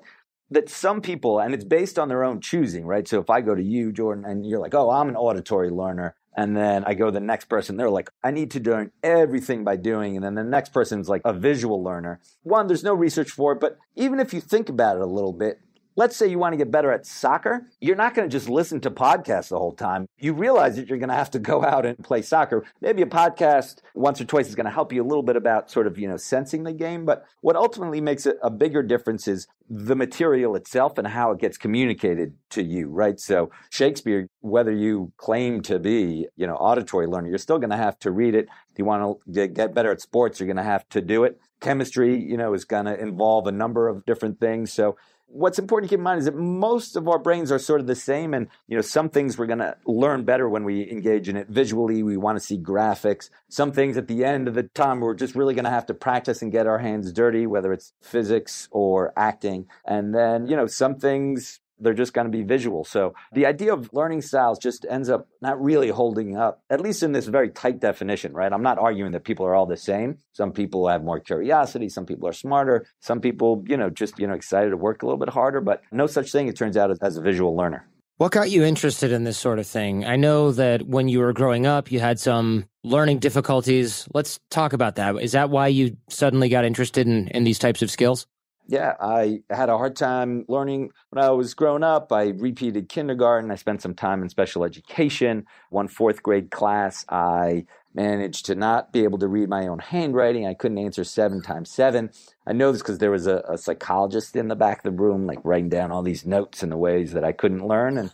That 0.50 0.70
some 0.70 1.02
people, 1.02 1.40
and 1.40 1.54
it's 1.54 1.66
based 1.66 2.00
on 2.00 2.08
their 2.08 2.24
own 2.24 2.40
choosing, 2.40 2.86
right? 2.86 3.08
So 3.08 3.20
if 3.20 3.30
I 3.30 3.42
go 3.42 3.54
to 3.54 3.64
you, 3.64 3.92
Jordan, 3.92 4.24
and 4.26 4.46
you're 4.46 4.62
like, 4.62 4.74
oh, 4.74 4.90
I'm 4.90 5.10
an 5.10 5.16
auditory 5.16 5.70
learner. 5.70 6.16
And 6.38 6.56
then 6.56 6.84
I 6.86 6.94
go 6.94 7.08
to 7.08 7.12
the 7.12 7.20
next 7.20 7.46
person, 7.46 7.78
they're 7.78 7.90
like, 7.90 8.12
I 8.24 8.30
need 8.30 8.52
to 8.52 8.60
learn 8.60 8.92
everything 9.02 9.64
by 9.64 9.76
doing. 9.76 10.16
And 10.16 10.24
then 10.24 10.36
the 10.36 10.44
next 10.44 10.72
person's 10.72 11.10
like 11.10 11.24
a 11.26 11.34
visual 11.34 11.84
learner. 11.84 12.22
One, 12.44 12.68
there's 12.68 12.84
no 12.84 12.94
research 12.94 13.32
for 13.32 13.54
it, 13.54 13.60
but 13.60 13.80
even 13.96 14.20
if 14.20 14.36
you 14.36 14.40
think 14.40 14.70
about 14.70 14.98
it 14.98 15.02
a 15.02 15.08
little 15.08 15.34
bit, 15.34 15.60
let's 15.98 16.16
say 16.16 16.28
you 16.28 16.38
want 16.38 16.54
to 16.54 16.58
get 16.58 16.72
better 16.72 16.92
at 16.92 17.06
soccer, 17.06 17.66
you're 17.82 17.96
not 17.96 18.14
going 18.14 18.30
to 18.30 18.32
just 18.32 18.48
listen 18.48 18.80
to 18.80 18.92
podcasts 18.92 19.50
the 19.50 19.58
whole 19.58 19.74
time. 19.74 20.08
You 20.20 20.34
realize 20.34 20.76
that 20.76 20.88
you're 20.88 21.00
going 21.00 21.10
to 21.10 21.16
have 21.16 21.32
to 21.32 21.40
go 21.40 21.64
out 21.66 21.86
and 21.86 21.98
play 22.02 22.22
soccer. 22.22 22.64
Maybe 22.80 23.02
a 23.02 23.08
podcast 23.08 23.80
once 23.96 24.22
or 24.22 24.26
twice 24.26 24.48
is 24.48 24.56
going 24.56 24.68
to 24.68 24.72
help 24.72 24.94
you 24.94 25.04
a 25.04 25.08
little 25.08 25.24
bit 25.24 25.36
about 25.36 25.70
sort 25.70 25.88
of, 25.88 25.98
you 25.98 26.08
know, 26.08 26.16
sensing 26.16 26.64
the 26.64 26.72
game. 26.72 27.04
But 27.04 27.26
what 27.42 27.56
ultimately 27.56 28.00
makes 28.00 28.26
it 28.26 28.38
a 28.42 28.52
bigger 28.52 28.84
difference 28.84 29.28
is 29.28 29.48
the 29.70 29.96
material 29.96 30.56
itself 30.56 30.98
and 30.98 31.08
how 31.08 31.32
it 31.32 31.40
gets 31.40 31.58
communicated 31.58 32.34
to 32.52 32.64
you, 32.64 32.88
right? 32.88 33.20
So 33.20 33.50
Shakespeare, 33.72 34.30
whether 34.42 34.72
you 34.72 35.12
claim 35.18 35.62
to 35.64 35.80
be, 35.80 36.28
you 36.38 36.46
know, 36.46 36.56
auditory 36.56 37.08
learner, 37.08 37.28
you're 37.28 37.38
still 37.40 37.58
going 37.58 37.72
to 37.72 37.76
have 37.76 37.98
to 38.00 38.12
read 38.12 38.36
it. 38.36 38.48
If 38.72 38.78
you 38.78 38.86
want 38.86 39.20
to 39.34 39.48
get 39.48 39.74
better 39.74 39.92
at 39.92 40.00
sports, 40.00 40.40
you're 40.40 40.48
going 40.48 40.58
to 40.58 40.64
have 40.64 40.88
to 40.90 41.02
do 41.02 41.24
it. 41.24 41.42
Chemistry, 41.60 42.24
you 42.24 42.38
know, 42.38 42.54
is 42.54 42.66
going 42.66 42.86
to 42.86 42.98
involve 42.98 43.48
a 43.48 43.52
number 43.52 43.88
of 43.88 44.06
different 44.06 44.40
things. 44.40 44.72
So 44.72 44.96
what's 45.28 45.60
important 45.60 45.90
to 45.90 45.94
keep 45.94 46.00
in 46.00 46.04
mind 46.04 46.20
is 46.20 46.26
that 46.26 46.36
most 46.36 46.96
of 46.96 47.08
our 47.08 47.20
brains 47.20 47.52
are 47.52 47.60
sort 47.60 47.82
of 47.82 47.88
the 47.88 47.96
same 47.96 48.34
and 48.34 48.48
you 48.68 48.76
know 48.76 48.82
some 48.82 49.10
things 49.10 49.38
we're 49.38 49.46
going 49.46 49.60
to 49.60 49.76
learn 49.86 50.24
better 50.24 50.48
when 50.48 50.64
we 50.64 50.90
engage 50.90 51.30
in 51.30 51.36
it 51.36 51.48
visually 51.48 52.02
we 52.02 52.18
want 52.18 52.38
to 52.38 52.44
see 52.44 52.58
graphics. 52.58 53.30
Some 53.50 53.72
things 53.72 53.98
at 53.98 54.08
the 54.08 54.24
end 54.24 54.48
of 54.48 54.54
the 54.54 54.64
time 54.64 55.00
we're 55.00 55.14
just 55.14 55.36
really 55.36 55.54
going 55.54 55.66
to 55.66 55.72
have 55.72 55.86
to 55.88 55.94
practice 55.94 56.42
and 56.42 56.52
get 56.52 56.68
our 56.68 56.80
hands 56.80 57.12
dirty 57.12 57.46
whether 57.46 57.74
it's 57.74 57.94
physics 58.02 58.68
or 58.72 59.14
acting. 59.18 59.68
And 59.86 60.16
then 60.16 60.48
you 60.48 60.56
know 60.56 60.68
some 60.68 60.96
things 60.96 61.60
they're 61.80 61.94
just 61.94 62.14
going 62.14 62.26
to 62.26 62.32
be 62.32 62.44
visual. 62.44 62.84
So 62.84 63.14
the 63.34 63.46
idea 63.46 63.74
of 63.74 63.90
learning 63.94 64.22
styles 64.22 64.60
just 64.60 64.86
ends 64.90 65.10
up 65.10 65.28
not 65.42 65.62
really 65.62 65.90
holding 65.90 66.36
up, 66.38 66.62
at 66.70 66.82
least 66.82 67.04
in 67.04 67.12
this 67.12 67.28
very 67.28 67.50
tight 67.50 67.80
definition, 67.80 68.34
right? 68.34 68.52
I'm 68.52 68.64
not 68.64 68.78
arguing 68.78 69.12
that 69.12 69.24
people 69.24 69.46
are 69.46 69.56
all 69.56 69.66
the 69.66 69.78
same. 69.78 70.18
Some 70.34 70.52
people 70.52 70.88
have 70.88 71.04
more 71.04 71.20
curiosity. 71.20 71.90
Some 71.90 72.06
people 72.06 72.28
are 72.28 72.34
smarter. 72.34 72.86
Some 73.00 73.22
people, 73.22 73.64
you 73.68 73.78
know, 73.78 73.90
just, 73.90 74.20
you 74.20 74.28
know, 74.28 74.34
excited 74.34 74.72
to 74.72 74.78
work 74.78 75.04
a 75.04 75.06
little 75.06 75.20
bit 75.20 75.30
harder, 75.30 75.62
but 75.62 75.82
no 75.92 76.08
such 76.08 76.32
thing, 76.32 76.48
it 76.48 76.56
turns 76.56 76.78
out, 76.78 76.92
as 77.02 77.18
a 77.18 77.22
visual 77.22 77.56
learner. 77.56 77.88
What 78.18 78.32
got 78.32 78.50
you 78.50 78.64
interested 78.64 79.12
in 79.12 79.26
this 79.26 79.38
sort 79.38 79.60
of 79.60 79.68
thing? 79.68 80.04
I 80.04 80.16
know 80.16 80.52
that 80.54 80.88
when 80.88 81.08
you 81.08 81.20
were 81.20 81.34
growing 81.34 81.68
up, 81.68 81.92
you 81.92 82.00
had 82.00 82.20
some 82.20 82.66
learning 82.84 83.20
difficulties. 83.20 84.08
Let's 84.12 84.40
talk 84.50 84.74
about 84.74 84.96
that. 84.96 85.16
Is 85.18 85.34
that 85.34 85.52
why 85.52 85.68
you 85.68 85.98
suddenly 86.10 86.50
got 86.50 86.66
interested 86.66 87.06
in, 87.06 87.28
in 87.28 87.44
these 87.44 87.60
types 87.60 87.84
of 87.84 87.92
skills? 87.92 88.26
Yeah, 88.68 88.96
I 89.00 89.44
had 89.50 89.70
a 89.70 89.78
hard 89.78 89.96
time 89.96 90.44
learning 90.50 90.92
when 91.10 91.24
I 91.24 91.30
was 91.30 91.54
growing 91.54 91.84
up. 91.84 92.12
I 92.12 92.28
repeated 92.30 92.90
kindergarten. 92.90 93.50
I 93.50 93.56
spent 93.56 93.82
some 93.82 93.96
time 93.96 94.22
in 94.22 94.30
special 94.30 94.66
education. 94.66 95.46
One 95.70 95.88
fourth 95.88 96.22
grade 96.22 96.52
class, 96.52 97.06
I 97.08 97.66
managed 97.94 98.46
to 98.48 98.56
not 98.56 98.92
be 98.92 99.06
able 99.06 99.20
to 99.20 99.28
read 99.28 99.48
my 99.48 99.68
own 99.68 99.80
handwriting. 99.80 100.46
I 100.46 100.54
couldn't 100.54 100.80
answer 100.80 101.06
seven 101.06 101.42
times 101.42 101.72
seven. 101.72 102.12
I 102.46 102.52
know 102.52 102.74
this 102.74 102.82
because 102.82 102.98
there 102.98 103.10
was 103.10 103.26
a, 103.26 103.38
a, 103.48 103.58
psychologist 103.58 104.36
in 104.36 104.50
the 104.50 104.56
back 104.56 104.80
of 104.80 104.84
the 104.84 104.92
room, 104.92 105.26
like 105.26 105.40
writing 105.44 105.70
down 105.70 105.92
all 105.92 106.04
these 106.04 106.26
notes 106.26 106.62
in 106.62 106.70
the 106.70 106.78
ways 106.78 107.14
that 107.14 107.24
I 107.24 107.32
couldn't 107.32 107.66
learn. 107.66 107.98
And, 107.98 108.14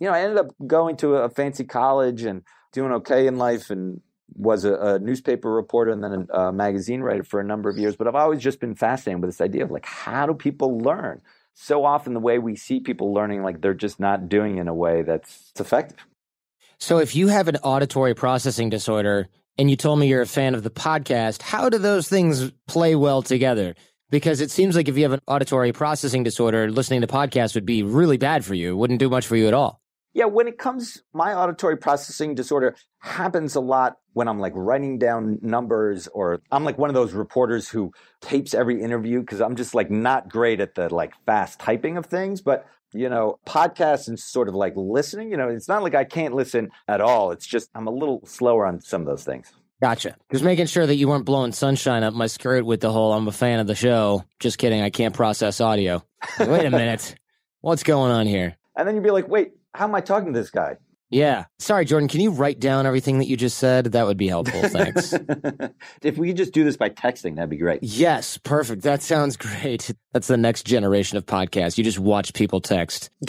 you 0.00 0.08
know, 0.08 0.14
I 0.14 0.20
ended 0.20 0.38
up 0.38 0.54
going 0.66 0.96
to 0.98 1.14
a 1.14 1.30
fancy 1.30 1.64
college 1.64 2.24
and 2.24 2.42
doing 2.72 2.92
okay 2.92 3.26
in 3.26 3.38
life 3.38 3.70
and 3.70 4.02
was 4.36 4.64
a, 4.64 4.74
a, 4.74 4.98
newspaper 4.98 5.50
reporter 5.50 5.90
and 5.90 6.02
then 6.02 6.26
a, 6.30 6.38
a, 6.38 6.52
magazine 6.52 7.00
writer 7.00 7.22
for 7.22 7.40
a 7.40 7.44
number 7.44 7.68
of 7.68 7.78
years. 7.78 7.96
But 7.96 8.06
I've 8.06 8.14
always 8.14 8.42
just 8.42 8.60
been 8.60 8.74
fascinated 8.74 9.20
with 9.22 9.30
this 9.30 9.40
idea 9.40 9.64
of 9.64 9.70
like, 9.70 9.86
how 9.86 10.26
do 10.26 10.34
people 10.34 10.78
learn? 10.78 11.20
So 11.54 11.84
often, 11.84 12.12
the 12.12 12.20
way 12.20 12.38
we 12.38 12.54
see 12.54 12.80
people 12.80 13.14
learning, 13.14 13.42
like 13.42 13.62
they're 13.62 13.72
just 13.72 13.98
not 13.98 14.28
doing 14.28 14.58
in 14.58 14.68
a 14.68 14.74
way 14.74 15.02
that's 15.02 15.52
effective. 15.58 16.06
So, 16.78 16.98
if 16.98 17.16
you 17.16 17.28
have 17.28 17.48
an 17.48 17.56
auditory 17.62 18.14
processing 18.14 18.68
disorder 18.68 19.28
and 19.56 19.70
you 19.70 19.76
told 19.76 19.98
me 19.98 20.06
you're 20.06 20.20
a 20.20 20.26
fan 20.26 20.54
of 20.54 20.62
the 20.62 20.70
podcast, 20.70 21.40
how 21.40 21.70
do 21.70 21.78
those 21.78 22.08
things 22.08 22.52
play 22.66 22.94
well 22.94 23.22
together? 23.22 23.74
Because 24.10 24.42
it 24.42 24.50
seems 24.50 24.76
like 24.76 24.88
if 24.88 24.96
you 24.98 25.04
have 25.04 25.12
an 25.12 25.22
auditory 25.26 25.72
processing 25.72 26.22
disorder, 26.22 26.70
listening 26.70 27.00
to 27.00 27.06
podcasts 27.06 27.54
would 27.54 27.64
be 27.64 27.82
really 27.82 28.18
bad 28.18 28.44
for 28.44 28.54
you. 28.54 28.76
Wouldn't 28.76 29.00
do 29.00 29.08
much 29.08 29.26
for 29.26 29.34
you 29.34 29.48
at 29.48 29.54
all. 29.54 29.80
Yeah, 30.16 30.24
when 30.24 30.48
it 30.48 30.56
comes, 30.56 31.02
my 31.12 31.34
auditory 31.34 31.76
processing 31.76 32.34
disorder 32.34 32.74
happens 33.00 33.54
a 33.54 33.60
lot 33.60 33.98
when 34.14 34.28
I'm 34.28 34.38
like 34.40 34.54
writing 34.56 34.98
down 34.98 35.38
numbers 35.42 36.08
or 36.08 36.40
I'm 36.50 36.64
like 36.64 36.78
one 36.78 36.88
of 36.88 36.94
those 36.94 37.12
reporters 37.12 37.68
who 37.68 37.92
tapes 38.22 38.54
every 38.54 38.80
interview 38.80 39.20
because 39.20 39.42
I'm 39.42 39.56
just 39.56 39.74
like 39.74 39.90
not 39.90 40.30
great 40.30 40.62
at 40.62 40.74
the 40.74 40.92
like 40.92 41.12
fast 41.26 41.60
typing 41.60 41.98
of 41.98 42.06
things. 42.06 42.40
But, 42.40 42.64
you 42.94 43.10
know, 43.10 43.38
podcasts 43.46 44.08
and 44.08 44.18
sort 44.18 44.48
of 44.48 44.54
like 44.54 44.72
listening, 44.74 45.30
you 45.30 45.36
know, 45.36 45.50
it's 45.50 45.68
not 45.68 45.82
like 45.82 45.94
I 45.94 46.04
can't 46.04 46.34
listen 46.34 46.70
at 46.88 47.02
all. 47.02 47.30
It's 47.30 47.46
just 47.46 47.68
I'm 47.74 47.86
a 47.86 47.92
little 47.92 48.24
slower 48.24 48.64
on 48.64 48.80
some 48.80 49.02
of 49.02 49.06
those 49.06 49.22
things. 49.22 49.52
Gotcha. 49.82 50.16
Just 50.32 50.44
making 50.44 50.64
sure 50.64 50.86
that 50.86 50.96
you 50.96 51.08
weren't 51.08 51.26
blowing 51.26 51.52
sunshine 51.52 52.04
up 52.04 52.14
my 52.14 52.28
skirt 52.28 52.64
with 52.64 52.80
the 52.80 52.90
whole 52.90 53.12
I'm 53.12 53.28
a 53.28 53.32
fan 53.32 53.60
of 53.60 53.66
the 53.66 53.74
show. 53.74 54.24
Just 54.40 54.56
kidding. 54.56 54.80
I 54.80 54.88
can't 54.88 55.14
process 55.14 55.60
audio. 55.60 56.02
Wait 56.40 56.64
a 56.64 56.70
minute. 56.70 57.16
What's 57.60 57.82
going 57.82 58.12
on 58.12 58.26
here? 58.26 58.56
And 58.74 58.88
then 58.88 58.94
you'd 58.94 59.04
be 59.04 59.10
like, 59.10 59.28
wait, 59.28 59.52
how 59.76 59.84
am 59.84 59.94
I 59.94 60.00
talking 60.00 60.32
to 60.32 60.38
this 60.38 60.50
guy? 60.50 60.76
Yeah. 61.08 61.44
Sorry, 61.60 61.84
Jordan. 61.84 62.08
Can 62.08 62.20
you 62.20 62.30
write 62.30 62.58
down 62.58 62.84
everything 62.84 63.18
that 63.18 63.26
you 63.26 63.36
just 63.36 63.58
said? 63.58 63.86
That 63.92 64.06
would 64.06 64.16
be 64.16 64.26
helpful. 64.26 64.60
Thanks. 64.68 65.12
if 66.02 66.18
we 66.18 66.28
could 66.28 66.36
just 66.36 66.52
do 66.52 66.64
this 66.64 66.76
by 66.76 66.90
texting, 66.90 67.36
that'd 67.36 67.48
be 67.48 67.56
great. 67.56 67.80
Yes. 67.82 68.38
Perfect. 68.38 68.82
That 68.82 69.02
sounds 69.02 69.36
great. 69.36 69.94
That's 70.12 70.26
the 70.26 70.36
next 70.36 70.64
generation 70.66 71.16
of 71.16 71.24
podcasts. 71.24 71.78
You 71.78 71.84
just 71.84 72.00
watch 72.00 72.34
people 72.34 72.60
text. 72.60 73.10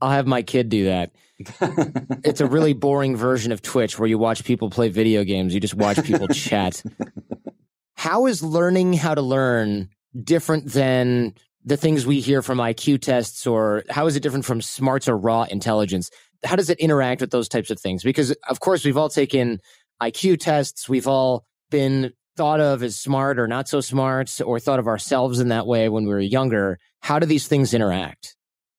I'll 0.00 0.10
have 0.10 0.26
my 0.28 0.42
kid 0.42 0.68
do 0.68 0.84
that. 0.84 1.10
it's 2.22 2.40
a 2.40 2.46
really 2.46 2.74
boring 2.74 3.16
version 3.16 3.50
of 3.50 3.60
Twitch 3.60 3.98
where 3.98 4.08
you 4.08 4.18
watch 4.18 4.44
people 4.44 4.70
play 4.70 4.88
video 4.88 5.24
games. 5.24 5.52
You 5.52 5.58
just 5.58 5.74
watch 5.74 6.02
people 6.04 6.28
chat. 6.28 6.80
How 7.96 8.26
is 8.26 8.42
learning 8.42 8.94
how 8.94 9.14
to 9.14 9.22
learn 9.22 9.88
different 10.24 10.72
than 10.72 11.34
the 11.64 11.76
things 11.76 12.06
we 12.06 12.20
hear 12.20 12.42
from 12.42 12.58
IQ 12.58 13.00
tests, 13.02 13.46
or 13.46 13.84
how 13.88 14.06
is 14.06 14.16
it 14.16 14.22
different 14.22 14.44
from 14.44 14.60
smarts 14.60 15.08
or 15.08 15.16
raw 15.16 15.44
intelligence? 15.44 16.10
How 16.44 16.56
does 16.56 16.70
it 16.70 16.80
interact 16.80 17.20
with 17.20 17.30
those 17.30 17.48
types 17.48 17.70
of 17.70 17.78
things? 17.78 18.02
Because, 18.02 18.32
of 18.48 18.60
course, 18.60 18.84
we've 18.84 18.96
all 18.96 19.08
taken 19.08 19.60
IQ 20.02 20.40
tests. 20.40 20.88
We've 20.88 21.06
all 21.06 21.44
been 21.70 22.12
thought 22.36 22.60
of 22.60 22.82
as 22.82 22.98
smart 22.98 23.38
or 23.38 23.46
not 23.46 23.68
so 23.68 23.80
smart, 23.80 24.40
or 24.44 24.58
thought 24.58 24.78
of 24.78 24.88
ourselves 24.88 25.38
in 25.38 25.48
that 25.48 25.66
way 25.66 25.88
when 25.88 26.04
we 26.04 26.10
were 26.10 26.20
younger. 26.20 26.78
How 27.00 27.18
do 27.18 27.26
these 27.26 27.46
things 27.46 27.74
interact? 27.74 28.36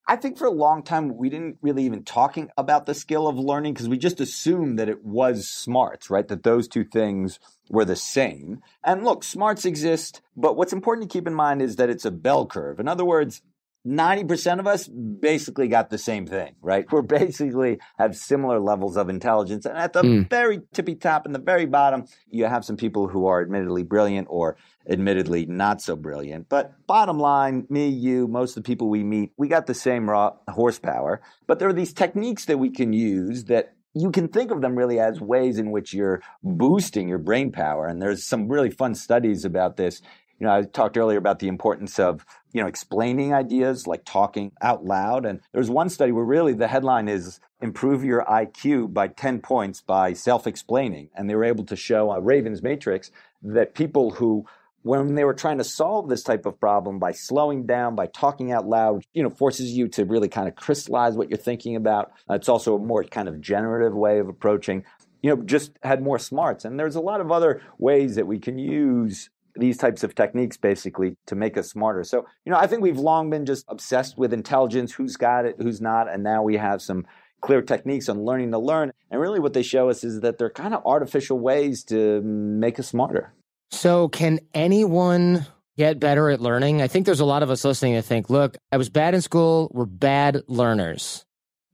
I 0.08 0.18
think 0.18 0.38
for 0.38 0.46
a 0.46 0.52
long 0.52 0.84
time 0.84 1.16
we 1.16 1.30
didn't 1.30 1.58
really 1.62 1.84
even 1.84 2.04
talking 2.04 2.50
about 2.58 2.86
the 2.86 2.94
skill 2.94 3.28
of 3.28 3.38
learning 3.38 3.74
because 3.74 3.88
we 3.88 3.98
just 3.98 4.20
assumed 4.20 4.78
that 4.80 4.90
it 4.90 5.04
was 5.04 5.48
smarts, 5.48 6.10
right? 6.10 6.28
That 6.28 6.44
those 6.44 6.68
two 6.68 6.84
things 6.84 7.40
were 7.70 7.86
the 7.86 7.96
same. 7.96 8.62
And 8.84 9.04
look, 9.04 9.24
smarts 9.24 9.66
exist, 9.66 10.22
but 10.36 10.58
what's 10.58 10.74
important 10.74 11.10
to 11.10 11.14
keep 11.14 11.28
in 11.28 11.34
mind 11.34 11.62
is 11.62 11.78
that 11.78 11.90
it's 11.90 12.06
a 12.06 12.12
bell 12.12 12.46
curve. 12.46 12.80
In 12.80 12.88
other 12.88 13.06
words, 13.06 13.42
90% 13.86 14.60
of 14.60 14.68
us 14.68 14.88
basically 14.88 15.68
got 15.68 15.90
the 15.90 15.98
same 15.98 16.26
thing, 16.26 16.56
right? 16.62 16.90
We're 16.92 17.02
basically 17.02 17.80
have 17.98 18.16
similar 18.16 18.60
levels 18.60 18.96
of 18.96 19.10
intelligence. 19.10 19.66
And 19.66 19.78
at 19.78 19.94
the 19.94 20.02
mm. 20.02 20.30
very 20.30 20.62
tippy 20.74 20.96
top 20.96 21.26
and 21.26 21.36
the 21.36 21.40
very 21.40 21.66
bottom, 21.66 22.06
you 22.30 22.46
have 22.46 22.64
some 22.64 22.78
people 22.78 23.08
who 23.08 23.26
are 23.28 23.42
admittedly 23.42 23.84
brilliant 23.84 24.28
or 24.30 24.56
admittedly 24.90 25.46
not 25.46 25.82
so 25.82 25.96
brilliant. 25.96 26.50
But 26.50 26.74
bottom 26.88 27.20
line, 27.20 27.66
me, 27.70 27.88
you, 27.88 28.28
most 28.28 28.58
of 28.58 28.64
the 28.64 28.68
people 28.68 28.90
we 28.90 29.04
meet, 29.04 29.32
we 29.38 29.48
got 29.48 29.68
the 29.68 29.74
same 29.74 30.10
raw 30.10 30.34
horsepower. 30.50 31.22
But 31.48 31.60
there 31.60 31.70
are 31.70 31.74
these 31.74 31.94
techniques 31.94 32.46
that 32.46 32.60
we 32.60 32.70
can 32.70 32.94
use 32.94 33.46
that 33.46 33.74
you 33.94 34.12
can 34.12 34.28
think 34.28 34.52
of 34.52 34.62
them 34.62 34.76
really 34.76 35.00
as 35.00 35.22
ways 35.22 35.60
in 35.60 35.72
which 35.72 35.94
you're 35.94 36.22
boosting 36.44 37.08
your 37.08 37.20
brain 37.20 37.52
power. 37.52 37.88
And 37.88 38.02
there's 38.02 38.26
some 38.26 38.48
really 38.48 38.72
fun 38.72 38.96
studies 38.96 39.46
about 39.46 39.78
this 39.78 40.02
You 40.40 40.48
know, 40.48 40.56
I 40.56 40.64
talked 40.64 40.98
earlier 40.98 41.20
about 41.20 41.40
the 41.40 41.48
importance 41.48 42.00
of, 42.00 42.26
you 42.52 42.62
know, 42.62 42.68
explaining 42.68 43.34
ideas, 43.34 43.88
like 43.88 44.04
talking 44.04 44.52
out 44.62 44.84
loud. 44.84 45.26
And 45.26 45.40
there's 45.54 45.70
one 45.70 45.90
study 45.90 46.12
where 46.12 46.26
really 46.26 46.54
the 46.54 46.68
headline 46.68 47.08
is 47.08 47.40
improve 47.62 48.04
your 48.04 48.26
IQ 48.26 48.94
by 48.94 49.08
10 49.08 49.40
points 49.40 49.80
by 49.82 50.14
self 50.14 50.48
explaining. 50.48 51.10
And 51.16 51.30
they 51.30 51.36
were 51.36 51.46
able 51.46 51.66
to 51.66 51.76
show 51.76 52.12
a 52.12 52.20
Ravens 52.20 52.62
matrix 52.62 53.12
that 53.44 53.76
people 53.76 54.12
who 54.12 54.46
when 54.84 55.16
they 55.16 55.24
were 55.24 55.34
trying 55.34 55.58
to 55.58 55.64
solve 55.64 56.10
this 56.10 56.24
type 56.24 56.46
of 56.46 56.60
problem 56.60 57.00
by 57.00 57.12
slowing 57.12 57.66
down, 57.66 57.96
by 57.96 58.08
talking 58.08 58.52
out 58.52 58.68
loud, 58.68 59.04
you 59.14 59.24
know, 59.24 59.30
forces 59.30 59.72
you 59.72 59.88
to 59.88 60.06
really 60.06 60.28
kind 60.28 60.48
of 60.48 60.56
crystallize 60.56 61.16
what 61.16 61.30
you're 61.30 61.38
thinking 61.38 61.76
about. 61.76 62.12
Uh, 62.30 62.36
it's 62.36 62.50
also 62.50 62.76
a 62.76 62.80
more 62.80 63.04
kind 63.04 63.28
of 63.28 63.42
generative 63.42 63.94
way 63.94 64.20
of 64.20 64.28
approaching, 64.28 64.84
you 65.22 65.30
know, 65.30 65.42
just 65.42 65.72
had 65.84 66.04
more 66.04 66.20
smarts. 66.20 66.66
And 66.66 66.80
there's 66.80 66.96
a 66.96 67.02
lot 67.02 67.22
of 67.22 67.32
other 67.32 67.62
ways 67.80 68.16
that 68.16 68.28
we 68.28 68.40
can 68.40 68.58
use 68.58 69.30
these 69.56 69.78
types 69.78 70.04
of 70.04 70.16
techniques 70.16 70.58
basically 70.58 71.16
to 71.28 71.36
make 71.36 71.58
us 71.58 71.70
smarter. 71.70 72.04
So, 72.04 72.26
you 72.44 72.52
know, 72.52 72.58
I 72.58 72.68
think 72.68 72.82
we've 72.82 72.98
long 72.98 73.30
been 73.30 73.46
just 73.46 73.66
obsessed 73.68 74.18
with 74.18 74.34
intelligence, 74.34 74.94
who's 74.94 75.16
got 75.16 75.46
it, 75.46 75.56
who's 75.60 75.80
not, 75.80 76.12
and 76.12 76.24
now 76.24 76.44
we 76.44 76.58
have 76.58 76.82
some 76.82 77.06
clear 77.40 77.62
techniques 77.62 78.10
on 78.10 78.24
learning 78.24 78.52
to 78.52 78.58
learn. 78.58 78.92
And 79.12 79.22
really 79.22 79.40
what 79.40 79.54
they 79.54 79.64
show 79.64 79.90
us 79.90 80.04
is 80.04 80.22
that 80.22 80.38
they're 80.38 80.50
kind 80.50 80.74
of 80.74 80.82
artificial 80.86 81.40
ways 81.40 81.84
to 81.86 82.22
make 82.22 82.80
us 82.80 82.88
smarter. 82.88 83.34
So, 83.74 84.08
can 84.08 84.40
anyone 84.54 85.48
get 85.78 86.00
better 86.00 86.30
at 86.30 86.40
learning? 86.40 86.82
I 86.82 86.88
think 86.88 87.08
there's 87.08 87.20
a 87.20 87.26
lot 87.26 87.42
of 87.42 87.50
us 87.50 87.66
listening 87.66 87.96
that 87.96 88.04
think, 88.04 88.30
look, 88.30 88.56
I 88.72 88.78
was 88.78 88.90
bad 88.90 89.16
in 89.16 89.22
school, 89.22 89.70
we're 89.74 89.86
bad 89.86 90.44
learners. 90.48 91.26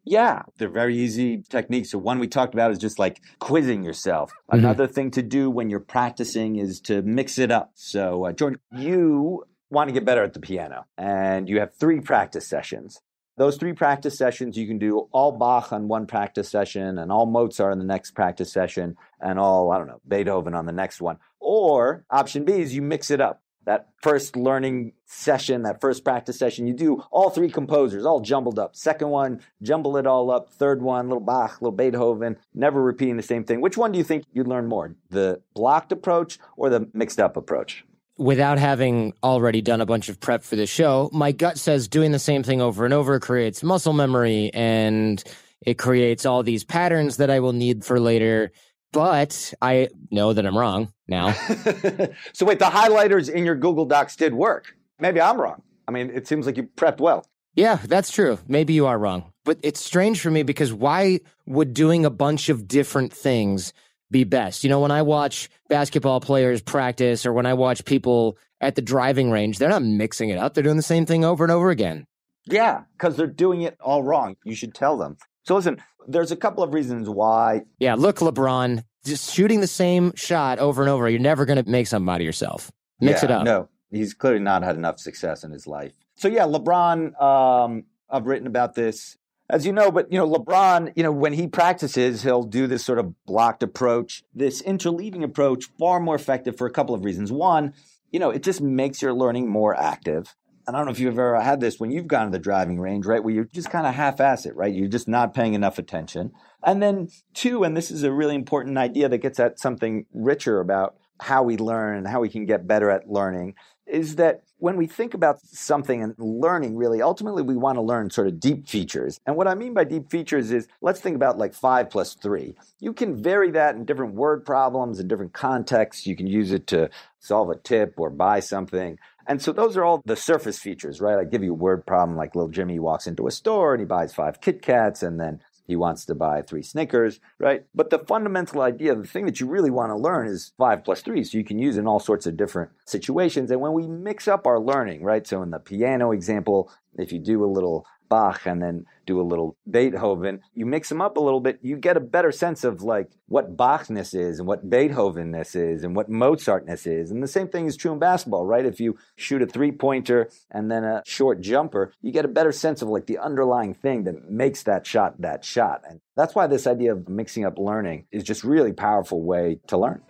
Yeah, 0.05 0.43
they're 0.57 0.69
very 0.69 0.97
easy 0.97 1.43
techniques. 1.49 1.91
So, 1.91 1.97
one 1.97 2.17
we 2.17 2.27
talked 2.27 2.53
about 2.53 2.71
is 2.71 2.77
just 2.77 2.99
like 2.99 3.21
quizzing 3.39 3.83
yourself. 3.83 4.31
Mm-hmm. 4.31 4.59
Another 4.59 4.87
thing 4.87 5.11
to 5.11 5.21
do 5.21 5.51
when 5.51 5.69
you're 5.69 5.81
practicing 5.81 6.55
is 6.55 6.79
to 6.81 7.01
mix 7.01 7.37
it 7.37 7.51
up. 7.51 7.71
So, 7.75 8.25
uh, 8.25 8.31
George, 8.31 8.55
you 8.71 9.43
want 9.69 9.89
to 9.89 9.93
get 9.93 10.05
better 10.05 10.23
at 10.23 10.33
the 10.33 10.39
piano, 10.39 10.85
and 10.97 11.49
you 11.49 11.59
have 11.59 11.75
three 11.75 11.99
practice 11.99 12.47
sessions. 12.47 13.01
Those 13.39 13.55
three 13.55 13.71
practice 13.71 14.17
sessions, 14.17 14.57
you 14.57 14.67
can 14.67 14.79
do 14.79 15.07
all 15.13 15.31
Bach 15.31 15.71
on 15.71 15.87
one 15.87 16.07
practice 16.07 16.49
session 16.49 16.97
and 16.97 17.09
all 17.09 17.25
Mozart 17.25 17.71
on 17.71 17.79
the 17.79 17.85
next 17.85 18.11
practice 18.11 18.51
session 18.51 18.97
and 19.21 19.39
all, 19.39 19.71
I 19.71 19.77
don't 19.77 19.87
know, 19.87 20.01
Beethoven 20.05 20.53
on 20.53 20.65
the 20.65 20.73
next 20.73 20.99
one. 20.99 21.19
Or 21.39 22.03
option 22.11 22.43
B 22.43 22.51
is 22.59 22.75
you 22.75 22.81
mix 22.81 23.09
it 23.09 23.21
up. 23.21 23.41
That 23.63 23.87
first 24.01 24.35
learning 24.35 24.91
session, 25.05 25.61
that 25.61 25.79
first 25.79 26.03
practice 26.03 26.37
session, 26.37 26.67
you 26.67 26.73
do 26.73 27.01
all 27.11 27.29
three 27.29 27.49
composers, 27.49 28.05
all 28.05 28.19
jumbled 28.19 28.59
up. 28.59 28.75
Second 28.75 29.07
one, 29.07 29.39
jumble 29.61 29.95
it 29.95 30.05
all 30.05 30.29
up. 30.29 30.49
Third 30.49 30.81
one, 30.81 31.07
little 31.07 31.23
Bach, 31.23 31.61
little 31.61 31.71
Beethoven, 31.71 32.35
never 32.53 32.83
repeating 32.83 33.15
the 33.15 33.23
same 33.23 33.45
thing. 33.45 33.61
Which 33.61 33.77
one 33.77 33.93
do 33.93 33.97
you 33.97 34.03
think 34.03 34.25
you'd 34.33 34.49
learn 34.49 34.67
more? 34.67 34.95
The 35.11 35.41
blocked 35.53 35.93
approach 35.93 36.39
or 36.57 36.69
the 36.69 36.89
mixed 36.93 37.21
up 37.21 37.37
approach? 37.37 37.85
Without 38.19 38.59
having 38.59 39.13
already 39.23 39.61
done 39.61 39.81
a 39.81 39.85
bunch 39.85 40.09
of 40.09 40.19
prep 40.19 40.43
for 40.43 40.57
the 40.57 40.67
show, 40.67 41.09
my 41.13 41.31
gut 41.31 41.57
says 41.57 41.87
doing 41.87 42.11
the 42.11 42.19
same 42.19 42.43
thing 42.43 42.61
over 42.61 42.85
and 42.85 42.93
over 42.93 43.19
creates 43.19 43.63
muscle 43.63 43.93
memory 43.93 44.51
and 44.53 45.23
it 45.65 45.75
creates 45.75 46.25
all 46.25 46.43
these 46.43 46.63
patterns 46.63 47.17
that 47.17 47.29
I 47.29 47.39
will 47.39 47.53
need 47.53 47.85
for 47.85 47.99
later. 47.99 48.51
But 48.91 49.53
I 49.61 49.89
know 50.11 50.33
that 50.33 50.45
I'm 50.45 50.57
wrong 50.57 50.91
now. 51.07 51.31
so, 52.33 52.45
wait, 52.45 52.59
the 52.59 52.65
highlighters 52.65 53.29
in 53.29 53.45
your 53.45 53.55
Google 53.55 53.85
Docs 53.85 54.15
did 54.15 54.33
work. 54.33 54.75
Maybe 54.99 55.21
I'm 55.21 55.39
wrong. 55.39 55.61
I 55.87 55.91
mean, 55.91 56.09
it 56.09 56.27
seems 56.27 56.45
like 56.45 56.57
you 56.57 56.63
prepped 56.63 56.99
well. 56.99 57.25
Yeah, 57.55 57.79
that's 57.83 58.11
true. 58.11 58.39
Maybe 58.47 58.73
you 58.73 58.87
are 58.87 58.97
wrong. 58.97 59.31
But 59.45 59.59
it's 59.63 59.83
strange 59.83 60.21
for 60.21 60.31
me 60.31 60.43
because 60.43 60.73
why 60.73 61.19
would 61.45 61.73
doing 61.73 62.05
a 62.05 62.09
bunch 62.09 62.49
of 62.49 62.67
different 62.67 63.13
things 63.13 63.73
be 64.11 64.23
best. 64.23 64.63
You 64.63 64.69
know, 64.69 64.79
when 64.79 64.91
I 64.91 65.01
watch 65.01 65.49
basketball 65.67 66.19
players 66.19 66.61
practice 66.61 67.25
or 67.25 67.33
when 67.33 67.45
I 67.45 67.53
watch 67.53 67.85
people 67.85 68.37
at 68.61 68.75
the 68.75 68.81
driving 68.81 69.31
range, 69.31 69.57
they're 69.57 69.69
not 69.69 69.83
mixing 69.83 70.29
it 70.29 70.37
up. 70.37 70.53
They're 70.53 70.63
doing 70.63 70.77
the 70.77 70.83
same 70.83 71.05
thing 71.05 71.23
over 71.23 71.43
and 71.43 71.51
over 71.51 71.69
again. 71.69 72.05
Yeah, 72.45 72.83
because 72.97 73.15
they're 73.15 73.27
doing 73.27 73.61
it 73.61 73.77
all 73.79 74.03
wrong. 74.03 74.35
You 74.43 74.55
should 74.55 74.73
tell 74.73 74.97
them. 74.97 75.17
So 75.43 75.55
listen, 75.55 75.81
there's 76.07 76.31
a 76.31 76.35
couple 76.35 76.63
of 76.63 76.73
reasons 76.73 77.07
why. 77.09 77.61
Yeah, 77.79 77.95
look, 77.95 78.17
LeBron, 78.17 78.83
just 79.05 79.33
shooting 79.33 79.61
the 79.61 79.67
same 79.67 80.13
shot 80.15 80.59
over 80.59 80.81
and 80.81 80.89
over, 80.89 81.09
you're 81.09 81.19
never 81.19 81.45
going 81.45 81.63
to 81.63 81.69
make 81.69 81.87
something 81.87 82.09
out 82.11 82.21
of 82.21 82.25
yourself. 82.25 82.71
Mix 82.99 83.21
yeah, 83.21 83.25
it 83.25 83.31
up. 83.31 83.43
No, 83.45 83.69
he's 83.91 84.13
clearly 84.13 84.39
not 84.39 84.63
had 84.63 84.75
enough 84.75 84.99
success 84.99 85.43
in 85.43 85.51
his 85.51 85.67
life. 85.67 85.93
So 86.15 86.27
yeah, 86.27 86.43
LeBron, 86.43 87.21
um, 87.21 87.85
I've 88.09 88.25
written 88.25 88.47
about 88.47 88.73
this 88.73 89.17
as 89.49 89.65
you 89.65 89.73
know, 89.73 89.91
but 89.91 90.11
you 90.11 90.17
know, 90.17 90.29
LeBron, 90.29 90.93
you 90.95 91.03
know, 91.03 91.11
when 91.11 91.33
he 91.33 91.47
practices, 91.47 92.23
he'll 92.23 92.43
do 92.43 92.67
this 92.67 92.85
sort 92.85 92.99
of 92.99 93.13
blocked 93.25 93.63
approach, 93.63 94.23
this 94.33 94.61
interleaving 94.61 95.23
approach, 95.23 95.65
far 95.79 95.99
more 95.99 96.15
effective 96.15 96.57
for 96.57 96.67
a 96.67 96.71
couple 96.71 96.93
of 96.93 97.03
reasons. 97.03 97.31
One, 97.31 97.73
you 98.11 98.19
know, 98.19 98.29
it 98.29 98.43
just 98.43 98.61
makes 98.61 99.01
your 99.01 99.13
learning 99.13 99.49
more 99.49 99.75
active. 99.75 100.35
And 100.67 100.75
I 100.75 100.79
don't 100.79 100.85
know 100.85 100.91
if 100.91 100.99
you've 100.99 101.13
ever 101.13 101.41
had 101.41 101.61
this 101.61 101.79
when 101.79 101.89
you've 101.89 102.07
gone 102.07 102.25
to 102.27 102.31
the 102.31 102.37
driving 102.37 102.79
range, 102.79 103.07
right? 103.07 103.23
Where 103.23 103.33
you're 103.33 103.45
just 103.45 103.71
kind 103.71 103.87
of 103.87 103.95
half 103.95 104.19
ass 104.19 104.45
it, 104.45 104.55
right? 104.55 104.71
You're 104.73 104.87
just 104.87 105.07
not 105.07 105.33
paying 105.33 105.55
enough 105.55 105.79
attention. 105.79 106.31
And 106.63 106.81
then 106.83 107.09
two, 107.33 107.63
and 107.63 107.75
this 107.75 107.89
is 107.89 108.03
a 108.03 108.11
really 108.11 108.35
important 108.35 108.77
idea 108.77 109.09
that 109.09 109.17
gets 109.17 109.39
at 109.39 109.57
something 109.57 110.05
richer 110.13 110.59
about 110.59 110.95
how 111.21 111.41
we 111.41 111.57
learn 111.57 111.97
and 111.97 112.07
how 112.07 112.19
we 112.21 112.29
can 112.29 112.45
get 112.45 112.67
better 112.67 112.91
at 112.91 113.09
learning, 113.09 113.55
is 113.89 114.15
that 114.17 114.43
when 114.59 114.75
we 114.75 114.87
think 114.87 115.13
about 115.13 115.39
something 115.41 116.03
and 116.03 116.13
learning, 116.17 116.75
really, 116.75 117.01
ultimately 117.01 117.43
we 117.43 117.55
want 117.55 117.77
to 117.77 117.81
learn 117.81 118.09
sort 118.09 118.27
of 118.27 118.39
deep 118.39 118.67
features. 118.67 119.19
And 119.25 119.35
what 119.35 119.47
I 119.47 119.55
mean 119.55 119.73
by 119.73 119.85
deep 119.85 120.09
features 120.09 120.51
is 120.51 120.67
let's 120.81 120.99
think 120.99 121.15
about 121.15 121.37
like 121.37 121.53
five 121.53 121.89
plus 121.89 122.13
three. 122.13 122.55
You 122.79 122.93
can 122.93 123.21
vary 123.21 123.51
that 123.51 123.75
in 123.75 123.85
different 123.85 124.15
word 124.15 124.45
problems, 124.45 124.99
in 124.99 125.07
different 125.07 125.33
contexts. 125.33 126.05
You 126.05 126.15
can 126.15 126.27
use 126.27 126.51
it 126.51 126.67
to 126.67 126.89
solve 127.19 127.49
a 127.49 127.55
tip 127.55 127.95
or 127.97 128.09
buy 128.09 128.41
something. 128.41 128.97
And 129.27 129.41
so 129.41 129.51
those 129.51 129.77
are 129.77 129.85
all 129.85 130.01
the 130.05 130.15
surface 130.15 130.59
features, 130.59 130.99
right? 130.99 131.19
I 131.19 131.23
give 131.23 131.43
you 131.43 131.51
a 131.51 131.55
word 131.57 131.85
problem 131.85 132.17
like 132.17 132.35
little 132.35 132.49
Jimmy 132.49 132.79
walks 132.79 133.07
into 133.07 133.27
a 133.27 133.31
store 133.31 133.73
and 133.73 133.79
he 133.79 133.85
buys 133.85 134.13
five 134.13 134.41
Kit 134.41 134.61
Kats 134.61 135.03
and 135.03 135.19
then 135.19 135.39
he 135.69 135.75
wants 135.75 136.03
to 136.05 136.15
buy 136.15 136.41
three 136.41 136.63
Snickers, 136.63 137.19
right? 137.37 137.63
But 137.75 137.91
the 137.91 137.99
fundamental 137.99 138.61
idea, 138.61 138.95
the 138.95 139.03
thing 139.03 139.27
that 139.27 139.39
you 139.39 139.45
really 139.45 139.69
want 139.69 139.91
to 139.91 139.95
learn 139.95 140.27
is 140.27 140.51
five 140.57 140.83
plus 140.83 141.01
three. 141.01 141.23
So 141.23 141.37
you 141.37 141.43
can 141.43 141.59
use 141.59 141.77
in 141.77 141.85
all 141.85 141.99
sorts 141.99 142.25
of 142.25 142.35
different 142.35 142.71
situations. 142.85 143.51
And 143.51 143.61
when 143.61 143.73
we 143.73 143.87
mix 143.87 144.27
up 144.27 144.47
our 144.47 144.59
learning, 144.59 145.03
right? 145.03 145.27
So 145.27 145.43
in 145.43 145.51
the 145.51 145.59
piano 145.59 146.11
example, 146.11 146.71
if 146.97 147.13
you 147.13 147.19
do 147.19 147.45
a 147.45 147.45
little 147.45 147.85
Bach 148.09 148.45
and 148.45 148.61
then 148.61 148.85
do 149.05 149.21
a 149.21 149.23
little 149.23 149.55
Beethoven, 149.69 150.41
you 150.53 150.65
mix 150.65 150.89
them 150.89 151.01
up 151.01 151.17
a 151.17 151.21
little 151.21 151.39
bit, 151.39 151.59
you 151.61 151.77
get 151.77 151.97
a 151.97 152.01
better 152.01 152.31
sense 152.31 152.63
of 152.63 152.81
like 152.81 153.09
what 153.27 153.55
Bachness 153.55 154.13
is 154.13 154.39
and 154.39 154.47
what 154.47 154.69
Beethovenness 154.69 155.55
is 155.55 155.83
and 155.83 155.95
what 155.95 156.09
Mozartness 156.09 156.85
is. 156.85 157.11
And 157.11 157.23
the 157.23 157.27
same 157.27 157.47
thing 157.47 157.65
is 157.65 157.77
true 157.77 157.93
in 157.93 157.99
basketball, 157.99 158.45
right? 158.45 158.65
If 158.65 158.79
you 158.79 158.97
shoot 159.15 159.41
a 159.41 159.47
three 159.47 159.71
pointer 159.71 160.29
and 160.51 160.69
then 160.69 160.83
a 160.83 161.03
short 161.05 161.41
jumper, 161.41 161.93
you 162.01 162.11
get 162.11 162.25
a 162.25 162.29
better 162.29 162.51
sense 162.51 162.81
of 162.81 162.89
like 162.89 163.05
the 163.05 163.17
underlying 163.17 163.73
thing 163.73 164.03
that 164.03 164.29
makes 164.29 164.63
that 164.63 164.85
shot 164.85 165.21
that 165.21 165.45
shot. 165.45 165.81
And 165.87 166.01
that's 166.15 166.35
why 166.35 166.47
this 166.47 166.67
idea 166.67 166.93
of 166.93 167.07
mixing 167.07 167.45
up 167.45 167.57
learning 167.57 168.05
is 168.11 168.23
just 168.23 168.43
really 168.43 168.73
powerful 168.73 169.23
way 169.23 169.59
to 169.67 169.77
learn. 169.77 170.01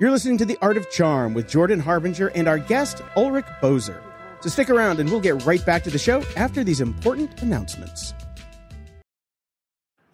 You're 0.00 0.12
listening 0.12 0.38
to 0.38 0.44
The 0.44 0.58
Art 0.62 0.76
of 0.76 0.88
Charm 0.90 1.34
with 1.34 1.48
Jordan 1.48 1.80
Harbinger 1.80 2.28
and 2.28 2.46
our 2.46 2.58
guest, 2.58 3.02
Ulrich 3.16 3.46
Boser. 3.60 4.07
So 4.40 4.48
stick 4.48 4.70
around 4.70 5.00
and 5.00 5.10
we'll 5.10 5.20
get 5.20 5.44
right 5.44 5.64
back 5.64 5.84
to 5.84 5.90
the 5.90 5.98
show 5.98 6.22
after 6.36 6.62
these 6.64 6.80
important 6.80 7.42
announcements. 7.42 8.14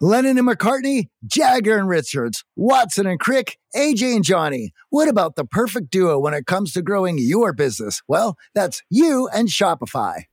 Lennon 0.01 0.37
and 0.37 0.47
McCartney, 0.47 1.07
Jagger 1.25 1.77
and 1.77 1.87
Richards, 1.87 2.43
Watson 2.57 3.07
and 3.07 3.17
Crick, 3.17 3.57
AJ 3.75 4.17
and 4.17 4.23
Johnny. 4.25 4.71
What 4.89 5.07
about 5.07 5.37
the 5.37 5.45
perfect 5.45 5.89
duo 5.89 6.19
when 6.19 6.33
it 6.33 6.45
comes 6.45 6.73
to 6.73 6.81
growing 6.81 7.17
your 7.17 7.53
business? 7.53 8.01
Well, 8.07 8.35
that's 8.53 8.83
you 8.89 9.29
and 9.33 9.47
Shopify. 9.47 10.23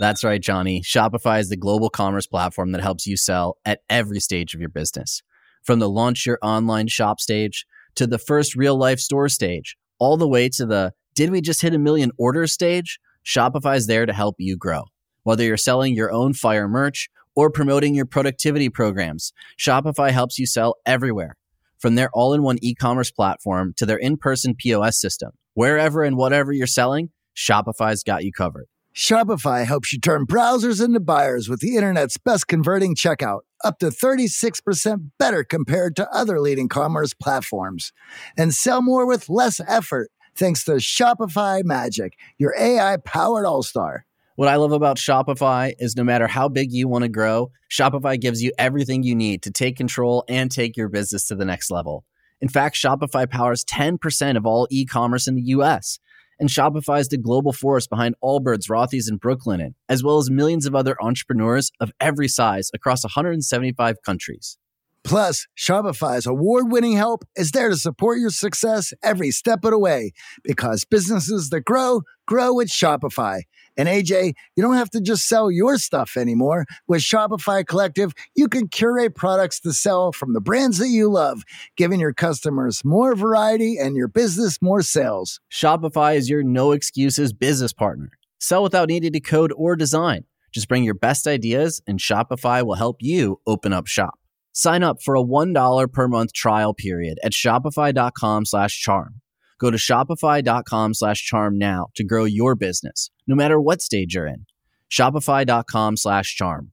That's 0.00 0.24
right, 0.24 0.42
Johnny. 0.42 0.82
Shopify 0.82 1.40
is 1.40 1.48
the 1.48 1.56
global 1.56 1.88
commerce 1.88 2.26
platform 2.26 2.72
that 2.72 2.82
helps 2.82 3.06
you 3.06 3.16
sell 3.16 3.56
at 3.64 3.80
every 3.88 4.20
stage 4.20 4.52
of 4.52 4.60
your 4.60 4.68
business. 4.68 5.22
From 5.62 5.78
the 5.78 5.88
launch 5.88 6.26
your 6.26 6.38
online 6.42 6.88
shop 6.88 7.20
stage 7.20 7.66
to 7.94 8.06
the 8.06 8.18
first 8.18 8.56
real 8.56 8.76
life 8.76 8.98
store 8.98 9.28
stage, 9.28 9.76
all 9.98 10.16
the 10.16 10.28
way 10.28 10.48
to 10.50 10.66
the 10.66 10.92
did 11.16 11.30
we 11.30 11.40
just 11.40 11.62
hit 11.62 11.74
a 11.74 11.78
million 11.78 12.12
orders 12.18 12.52
stage? 12.52 13.00
Shopify 13.24 13.76
is 13.76 13.86
there 13.86 14.04
to 14.04 14.12
help 14.12 14.36
you 14.38 14.56
grow. 14.56 14.84
Whether 15.22 15.44
you're 15.44 15.56
selling 15.56 15.94
your 15.94 16.12
own 16.12 16.34
fire 16.34 16.68
merch 16.68 17.08
or 17.34 17.50
promoting 17.50 17.94
your 17.94 18.04
productivity 18.04 18.68
programs, 18.68 19.32
Shopify 19.58 20.10
helps 20.10 20.38
you 20.38 20.46
sell 20.46 20.76
everywhere. 20.84 21.36
From 21.78 21.94
their 21.94 22.10
all 22.12 22.34
in 22.34 22.42
one 22.42 22.58
e 22.60 22.74
commerce 22.74 23.10
platform 23.10 23.72
to 23.78 23.86
their 23.86 23.96
in 23.96 24.18
person 24.18 24.54
POS 24.54 25.00
system, 25.00 25.30
wherever 25.54 26.04
and 26.04 26.18
whatever 26.18 26.52
you're 26.52 26.66
selling, 26.66 27.08
Shopify's 27.34 28.02
got 28.02 28.22
you 28.22 28.30
covered. 28.30 28.66
Shopify 28.94 29.64
helps 29.64 29.92
you 29.92 30.00
turn 30.00 30.26
browsers 30.26 30.84
into 30.84 31.00
buyers 31.00 31.48
with 31.48 31.60
the 31.60 31.76
internet's 31.76 32.18
best 32.18 32.46
converting 32.46 32.94
checkout, 32.94 33.40
up 33.64 33.78
to 33.78 33.88
36% 33.88 35.10
better 35.18 35.44
compared 35.44 35.96
to 35.96 36.10
other 36.10 36.40
leading 36.40 36.68
commerce 36.68 37.12
platforms. 37.12 37.92
And 38.38 38.54
sell 38.54 38.80
more 38.80 39.06
with 39.06 39.28
less 39.28 39.60
effort 39.66 40.10
thanks 40.36 40.64
to 40.64 40.72
Shopify 40.72 41.64
Magic, 41.64 42.14
your 42.38 42.54
AI 42.58 42.98
powered 42.98 43.46
all 43.46 43.62
star. 43.62 44.06
What 44.36 44.48
I 44.48 44.56
love 44.56 44.72
about 44.72 44.98
Shopify 44.98 45.72
is 45.78 45.96
no 45.96 46.04
matter 46.04 46.26
how 46.26 46.48
big 46.48 46.70
you 46.70 46.88
want 46.88 47.02
to 47.02 47.08
grow, 47.08 47.50
Shopify 47.70 48.20
gives 48.20 48.42
you 48.42 48.52
everything 48.58 49.02
you 49.02 49.14
need 49.14 49.42
to 49.42 49.50
take 49.50 49.76
control 49.76 50.24
and 50.28 50.50
take 50.50 50.76
your 50.76 50.88
business 50.90 51.26
to 51.28 51.34
the 51.34 51.46
next 51.46 51.70
level. 51.70 52.04
In 52.42 52.48
fact, 52.48 52.76
Shopify 52.76 53.28
powers 53.28 53.64
10% 53.64 54.36
of 54.36 54.44
all 54.44 54.68
e 54.70 54.84
commerce 54.84 55.26
in 55.26 55.36
the 55.36 55.42
US 55.42 55.98
And 56.38 56.50
Shopify 56.50 57.00
is 57.00 57.08
the 57.08 57.16
global 57.16 57.54
force 57.54 57.86
behind 57.86 58.14
Allbirds, 58.22 58.68
Rothy's, 58.68 59.08
and 59.08 59.18
Brooklinen, 59.18 59.72
as 59.88 60.04
well 60.04 60.18
as 60.18 60.30
millions 60.30 60.66
of 60.66 60.74
other 60.74 61.02
entrepreneurs 61.02 61.72
of 61.80 61.92
every 61.98 62.28
size 62.28 62.70
across 62.74 63.04
175 63.04 64.02
countries. 64.04 64.58
Plus, 65.06 65.46
Shopify's 65.56 66.26
award 66.26 66.72
winning 66.72 66.96
help 66.96 67.24
is 67.36 67.52
there 67.52 67.68
to 67.68 67.76
support 67.76 68.18
your 68.18 68.30
success 68.30 68.92
every 69.04 69.30
step 69.30 69.64
of 69.64 69.70
the 69.70 69.78
way 69.78 70.10
because 70.42 70.84
businesses 70.84 71.50
that 71.50 71.60
grow, 71.60 72.02
grow 72.26 72.54
with 72.54 72.68
Shopify. 72.68 73.42
And 73.76 73.88
AJ, 73.88 74.32
you 74.56 74.64
don't 74.64 74.74
have 74.74 74.90
to 74.90 75.00
just 75.00 75.28
sell 75.28 75.48
your 75.48 75.78
stuff 75.78 76.16
anymore. 76.16 76.64
With 76.88 77.02
Shopify 77.02 77.64
Collective, 77.64 78.14
you 78.34 78.48
can 78.48 78.66
curate 78.66 79.14
products 79.14 79.60
to 79.60 79.72
sell 79.72 80.10
from 80.10 80.32
the 80.32 80.40
brands 80.40 80.78
that 80.78 80.88
you 80.88 81.08
love, 81.08 81.44
giving 81.76 82.00
your 82.00 82.12
customers 82.12 82.84
more 82.84 83.14
variety 83.14 83.78
and 83.78 83.94
your 83.94 84.08
business 84.08 84.60
more 84.60 84.82
sales. 84.82 85.38
Shopify 85.52 86.16
is 86.16 86.28
your 86.28 86.42
no 86.42 86.72
excuses 86.72 87.32
business 87.32 87.72
partner. 87.72 88.10
Sell 88.40 88.64
without 88.64 88.88
needing 88.88 89.12
to 89.12 89.20
code 89.20 89.52
or 89.56 89.76
design. 89.76 90.24
Just 90.50 90.66
bring 90.66 90.82
your 90.82 90.94
best 90.94 91.28
ideas, 91.28 91.80
and 91.86 92.00
Shopify 92.00 92.66
will 92.66 92.74
help 92.74 92.96
you 93.00 93.40
open 93.46 93.72
up 93.72 93.86
shop. 93.86 94.18
Sign 94.56 94.82
up 94.82 95.02
for 95.02 95.14
a 95.14 95.22
$1 95.22 95.92
per 95.92 96.08
month 96.08 96.32
trial 96.32 96.72
period 96.72 97.18
at 97.22 97.32
shopify.com 97.32 98.46
slash 98.46 98.80
charm. 98.80 99.20
Go 99.60 99.70
to 99.70 99.76
shopify.com 99.76 100.94
slash 100.94 101.22
charm 101.22 101.58
now 101.58 101.88
to 101.94 102.02
grow 102.02 102.24
your 102.24 102.54
business, 102.54 103.10
no 103.26 103.34
matter 103.34 103.60
what 103.60 103.82
stage 103.82 104.14
you're 104.14 104.26
in. 104.26 104.46
Shopify.com 104.90 105.98
slash 105.98 106.34
charm. 106.34 106.72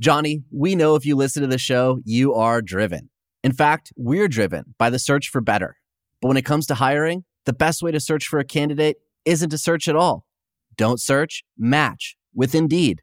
Johnny, 0.00 0.44
we 0.52 0.76
know 0.76 0.94
if 0.94 1.04
you 1.04 1.16
listen 1.16 1.42
to 1.42 1.48
the 1.48 1.58
show, 1.58 1.98
you 2.04 2.32
are 2.32 2.62
driven. 2.62 3.10
In 3.42 3.52
fact, 3.52 3.92
we're 3.96 4.28
driven 4.28 4.76
by 4.78 4.88
the 4.88 5.00
search 5.00 5.28
for 5.28 5.40
better. 5.40 5.78
But 6.22 6.28
when 6.28 6.36
it 6.36 6.44
comes 6.44 6.64
to 6.68 6.74
hiring, 6.76 7.24
the 7.44 7.52
best 7.52 7.82
way 7.82 7.90
to 7.90 7.98
search 7.98 8.28
for 8.28 8.38
a 8.38 8.44
candidate 8.44 8.98
isn't 9.24 9.50
to 9.50 9.58
search 9.58 9.88
at 9.88 9.96
all. 9.96 10.24
Don't 10.76 11.00
search, 11.00 11.42
match 11.58 12.16
with 12.32 12.54
Indeed. 12.54 13.02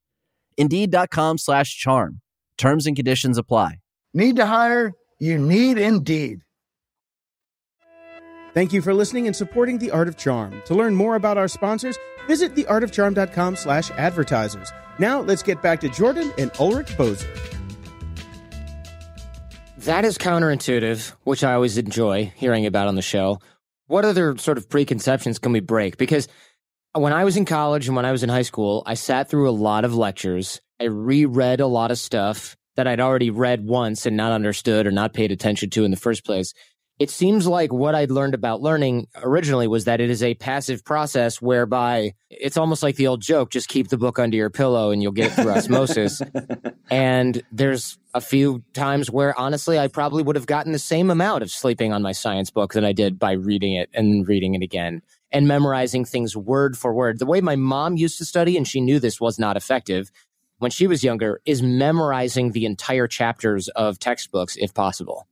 Indeed.com 0.57 1.37
slash 1.37 1.77
charm. 1.77 2.21
Terms 2.57 2.85
and 2.85 2.95
conditions 2.95 3.37
apply. 3.37 3.75
Need 4.13 4.35
to 4.35 4.45
hire? 4.45 4.91
You 5.19 5.37
need 5.37 5.77
Indeed. 5.77 6.41
Thank 8.53 8.73
you 8.73 8.81
for 8.81 8.93
listening 8.93 9.27
and 9.27 9.35
supporting 9.35 9.77
The 9.77 9.91
Art 9.91 10.09
of 10.09 10.17
Charm. 10.17 10.61
To 10.65 10.75
learn 10.75 10.93
more 10.93 11.15
about 11.15 11.37
our 11.37 11.47
sponsors, 11.47 11.97
visit 12.27 12.53
theartofcharm.com 12.53 13.55
slash 13.55 13.91
advertisers. 13.91 14.73
Now 14.99 15.21
let's 15.21 15.41
get 15.41 15.61
back 15.61 15.79
to 15.81 15.89
Jordan 15.89 16.33
and 16.37 16.51
Ulrich 16.59 16.87
Boser. 16.97 17.27
That 19.77 20.05
is 20.05 20.17
counterintuitive, 20.17 21.13
which 21.23 21.43
I 21.43 21.53
always 21.53 21.77
enjoy 21.77 22.33
hearing 22.35 22.65
about 22.65 22.87
on 22.87 22.95
the 22.95 23.01
show. 23.01 23.39
What 23.87 24.05
other 24.05 24.37
sort 24.37 24.57
of 24.57 24.69
preconceptions 24.69 25.39
can 25.39 25.53
we 25.53 25.59
break? 25.59 25.97
Because 25.97 26.27
when 26.93 27.13
I 27.13 27.23
was 27.23 27.37
in 27.37 27.45
college 27.45 27.87
and 27.87 27.95
when 27.95 28.05
I 28.05 28.11
was 28.11 28.23
in 28.23 28.29
high 28.29 28.41
school, 28.41 28.83
I 28.85 28.95
sat 28.95 29.29
through 29.29 29.49
a 29.49 29.51
lot 29.51 29.85
of 29.85 29.95
lectures. 29.95 30.59
I 30.79 30.85
reread 30.85 31.61
a 31.61 31.67
lot 31.67 31.91
of 31.91 31.97
stuff 31.97 32.57
that 32.75 32.87
I'd 32.87 32.99
already 32.99 33.29
read 33.29 33.65
once 33.65 34.05
and 34.05 34.17
not 34.17 34.31
understood 34.31 34.87
or 34.87 34.91
not 34.91 35.13
paid 35.13 35.31
attention 35.31 35.69
to 35.71 35.85
in 35.85 35.91
the 35.91 35.97
first 35.97 36.25
place. 36.25 36.53
It 36.99 37.09
seems 37.09 37.47
like 37.47 37.73
what 37.73 37.95
I'd 37.95 38.11
learned 38.11 38.35
about 38.35 38.61
learning 38.61 39.07
originally 39.15 39.67
was 39.67 39.85
that 39.85 40.01
it 40.01 40.11
is 40.11 40.21
a 40.21 40.35
passive 40.35 40.83
process 40.83 41.41
whereby 41.41 42.13
it's 42.29 42.57
almost 42.57 42.83
like 42.83 42.95
the 42.95 43.07
old 43.07 43.21
joke 43.21 43.49
just 43.49 43.69
keep 43.69 43.87
the 43.87 43.97
book 43.97 44.19
under 44.19 44.37
your 44.37 44.51
pillow 44.51 44.91
and 44.91 45.01
you'll 45.01 45.11
get 45.11 45.31
it 45.31 45.33
through 45.33 45.51
osmosis. 45.51 46.21
and 46.91 47.41
there's 47.51 47.97
a 48.13 48.21
few 48.21 48.63
times 48.73 49.09
where 49.09 49.37
honestly, 49.39 49.79
I 49.79 49.87
probably 49.87 50.21
would 50.21 50.35
have 50.35 50.45
gotten 50.45 50.73
the 50.73 50.79
same 50.79 51.09
amount 51.09 51.41
of 51.41 51.49
sleeping 51.49 51.91
on 51.91 52.03
my 52.03 52.11
science 52.11 52.51
book 52.51 52.73
than 52.73 52.85
I 52.85 52.91
did 52.91 53.17
by 53.17 53.31
reading 53.31 53.75
it 53.75 53.89
and 53.93 54.27
reading 54.27 54.53
it 54.53 54.61
again 54.61 55.01
and 55.31 55.47
memorizing 55.47 56.05
things 56.05 56.35
word 56.35 56.77
for 56.77 56.93
word. 56.93 57.19
The 57.19 57.25
way 57.25 57.41
my 57.41 57.55
mom 57.55 57.97
used 57.97 58.17
to 58.17 58.25
study, 58.25 58.57
and 58.57 58.67
she 58.67 58.81
knew 58.81 58.99
this 58.99 59.21
was 59.21 59.39
not 59.39 59.57
effective 59.57 60.11
when 60.59 60.71
she 60.71 60.87
was 60.87 61.03
younger, 61.03 61.41
is 61.45 61.63
memorizing 61.63 62.51
the 62.51 62.65
entire 62.65 63.07
chapters 63.07 63.67
of 63.69 63.97
textbooks 63.97 64.55
if 64.57 64.73
possible. 64.73 65.27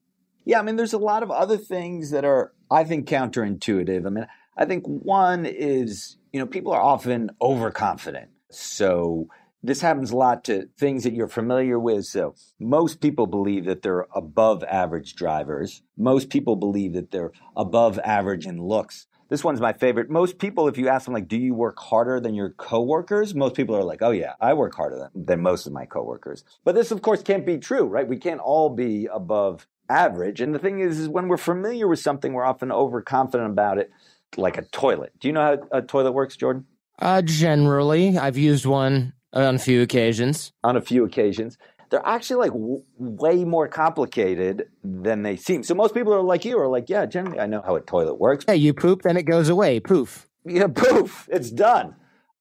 Yeah, 0.46 0.60
I 0.60 0.64
mean, 0.64 0.78
there's 0.78 0.94
a 0.94 0.98
lot 0.98 1.22
of 1.22 1.30
other 1.30 1.58
things 1.58 2.12
that 2.12 2.26
are, 2.26 2.54
I 2.72 2.84
think, 2.84 3.08
counterintuitive. 3.08 4.08
I 4.08 4.10
mean, 4.10 4.28
I 4.58 4.66
think 4.66 4.86
one 4.86 5.46
is, 5.46 6.18
you 6.34 6.40
know, 6.40 6.48
people 6.48 6.72
are 6.72 6.82
often 6.82 7.30
overconfident. 7.42 8.30
So 8.50 9.28
this 9.62 9.82
happens 9.82 10.12
a 10.12 10.18
lot 10.18 10.46
to 10.46 10.68
things 10.78 11.04
that 11.04 11.14
you're 11.14 11.28
familiar 11.28 11.78
with. 11.78 12.06
So 12.06 12.34
most 12.60 13.02
people 13.02 13.28
believe 13.28 13.66
that 13.66 13.82
they're 13.82 14.08
above 14.16 14.64
average 14.64 15.16
drivers. 15.16 15.84
Most 15.98 16.30
people 16.30 16.56
believe 16.56 16.94
that 16.94 17.12
they're 17.12 17.34
above 17.56 18.00
average 18.00 18.48
in 18.48 18.58
looks. 18.58 19.06
This 19.30 19.44
one's 19.44 19.62
my 19.62 19.74
favorite. 19.74 20.10
Most 20.10 20.40
people, 20.40 20.68
if 20.68 20.78
you 20.78 20.90
ask 20.90 21.06
them, 21.06 21.14
like, 21.14 21.28
do 21.28 21.38
you 21.38 21.54
work 21.54 21.78
harder 21.78 22.20
than 22.20 22.34
your 22.34 22.50
coworkers? 22.50 23.36
Most 23.36 23.56
people 23.56 23.76
are 23.76 23.84
like, 23.84 24.02
oh, 24.02 24.10
yeah, 24.10 24.34
I 24.42 24.54
work 24.54 24.76
harder 24.76 24.98
than, 24.98 25.26
than 25.26 25.42
most 25.42 25.68
of 25.68 25.74
my 25.74 25.86
coworkers. 25.86 26.44
But 26.64 26.74
this, 26.74 26.90
of 26.90 27.04
course, 27.04 27.22
can't 27.22 27.46
be 27.46 27.60
true, 27.60 27.84
right? 27.84 28.08
We 28.08 28.18
can't 28.18 28.40
all 28.40 28.70
be 28.70 29.06
above 29.06 29.68
average. 29.88 30.42
And 30.42 30.54
the 30.54 30.60
thing 30.60 30.80
is, 30.80 31.00
is 31.00 31.08
when 31.08 31.28
we're 31.28 31.38
familiar 31.38 31.88
with 31.88 32.00
something, 32.00 32.34
we're 32.34 32.44
often 32.44 32.72
overconfident 32.72 33.52
about 33.52 33.78
it, 33.78 33.92
like 34.36 34.58
a 34.58 34.64
toilet. 34.64 35.14
Do 35.20 35.28
you 35.28 35.34
know 35.34 35.42
how 35.42 35.78
a 35.78 35.82
toilet 35.84 36.14
works, 36.14 36.36
Jordan? 36.36 36.66
Uh, 37.00 37.22
generally, 37.22 38.18
I've 38.18 38.38
used 38.38 38.66
one 38.66 39.14
on 39.32 39.56
a 39.56 39.60
few 39.60 39.82
occasions. 39.82 40.54
On 40.64 40.76
a 40.76 40.82
few 40.82 41.06
occasions. 41.06 41.58
They're 41.90 42.06
actually 42.06 42.48
like 42.48 42.52
w- 42.52 42.84
way 42.98 43.44
more 43.46 43.68
complicated 43.68 44.70
than 44.84 45.24
they 45.24 45.36
seem. 45.36 45.64
So 45.64 45.74
most 45.74 45.94
people 45.94 46.14
are 46.14 46.22
like 46.22 46.46
you 46.46 46.60
are 46.60 46.68
like, 46.68 46.90
yeah, 46.90 47.06
generally 47.06 47.40
I 47.40 47.48
know 47.48 47.62
how 47.62 47.76
a 47.76 47.82
toilet 47.82 48.16
works. 48.16 48.46
Yeah, 48.48 48.56
you 48.56 48.74
poop, 48.74 49.02
then 49.02 49.18
it 49.18 49.24
goes 49.24 49.50
away. 49.50 49.80
Poof. 49.80 50.28
Yeah, 50.46 50.68
poof, 50.68 51.28
it's 51.32 51.52
done. 51.52 51.96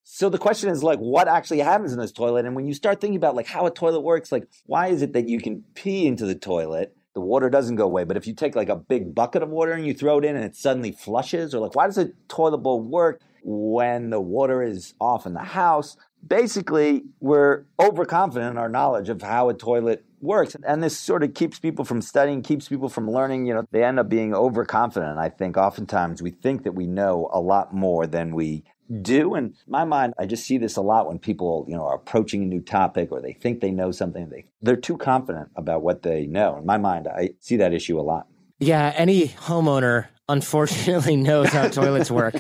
So 0.05 0.31
the 0.31 0.39
question 0.39 0.71
is 0.71 0.83
like, 0.83 0.99
what 0.99 1.29
actually 1.29 1.59
happens 1.59 1.93
in 1.93 1.99
this 1.99 2.13
toilet? 2.13 2.47
And 2.47 2.55
when 2.55 2.67
you 2.67 2.75
start 2.75 3.01
thinking 3.01 3.17
about 3.17 3.35
like 3.35 3.47
how 3.47 3.67
a 3.67 3.71
toilet 3.71 4.01
works, 4.01 4.33
like 4.33 4.49
why 4.67 4.89
is 4.89 5.03
it 5.03 5.13
that 5.13 5.29
you 5.29 5.41
can 5.41 5.65
pee 5.75 6.07
into 6.07 6.25
the 6.25 6.35
toilet? 6.35 6.95
the 7.19 7.25
water 7.25 7.51
doesn't 7.51 7.75
go 7.75 7.85
away. 7.85 8.05
But 8.05 8.17
if 8.17 8.29
you 8.29 8.35
take 8.35 8.55
like 8.55 8.69
a 8.69 8.77
big 8.77 9.13
bucket 9.13 9.43
of 9.43 9.49
water 9.49 9.73
and 9.73 9.85
you 9.85 9.93
throw 9.93 10.19
it 10.19 10.25
in 10.25 10.37
and 10.37 10.45
it 10.45 10.55
suddenly 10.55 10.93
flushes, 10.93 11.53
or 11.53 11.59
like 11.59 11.75
why 11.75 11.87
does 11.87 11.99
a 11.99 12.11
toilet 12.29 12.59
bowl 12.59 12.81
work 12.81 13.21
when 13.43 14.11
the 14.11 14.21
water 14.21 14.63
is 14.63 14.95
off 15.01 15.27
in 15.27 15.35
the 15.35 15.41
house? 15.41 15.97
Basically, 16.27 17.05
we're 17.21 17.65
overconfident 17.81 18.53
in 18.53 18.59
our 18.59 18.69
knowledge 18.69 19.09
of 19.09 19.23
how 19.23 19.49
a 19.49 19.55
toilet 19.55 20.05
works. 20.21 20.57
And 20.67 20.83
this 20.83 20.99
sort 20.99 21.23
of 21.23 21.35
keeps 21.35 21.59
people 21.59 21.85
from 21.85 22.03
studying, 22.03 22.43
keeps 22.43 22.69
people 22.69 22.89
from 22.89 23.11
learning. 23.11 23.47
You 23.47 23.55
know, 23.55 23.65
they 23.71 23.85
end 23.85 23.99
up 23.99 24.09
being 24.09 24.35
overconfident. 24.35 25.19
I 25.19 25.29
think 25.29 25.57
oftentimes 25.57 26.23
we 26.23 26.31
think 26.31 26.65
that 26.65 26.73
we 26.73 26.87
know 26.87 27.31
a 27.33 27.41
lot 27.41 27.73
more 27.73 28.07
than 28.07 28.35
we 28.35 28.65
do. 29.03 29.35
And 29.35 29.55
my 29.67 29.85
mind, 29.85 30.15
I 30.19 30.27
just 30.27 30.45
see 30.45 30.59
this 30.59 30.77
a 30.77 30.83
lot 30.83 31.07
when 31.07 31.19
people, 31.19 31.67
you 31.69 31.77
know, 31.77 31.87
are 31.87 31.97
approaching 31.97 32.43
a 32.43 32.47
new 32.47 32.61
topic 32.61 33.13
or 33.13 33.21
they 33.21 33.35
think 33.35 33.61
they 33.61 33.71
know 33.71 33.91
something. 33.91 34.29
They, 34.29 34.47
they're 34.63 34.77
too 34.77 34.97
confident 34.97 35.51
about 35.57 35.83
what 35.83 36.03
they 36.03 36.27
know. 36.27 36.57
In 36.59 36.67
my 36.67 36.79
mind, 36.79 37.07
I 37.07 37.31
see 37.41 37.57
that 37.57 37.73
issue 37.73 38.01
a 38.01 38.03
lot. 38.03 38.27
Yeah, 38.59 38.93
any 38.97 39.29
homeowner 39.29 40.07
unfortunately 40.29 41.17
knows 41.17 41.49
how 41.49 41.69
toilets 41.69 42.11
work 42.11 42.35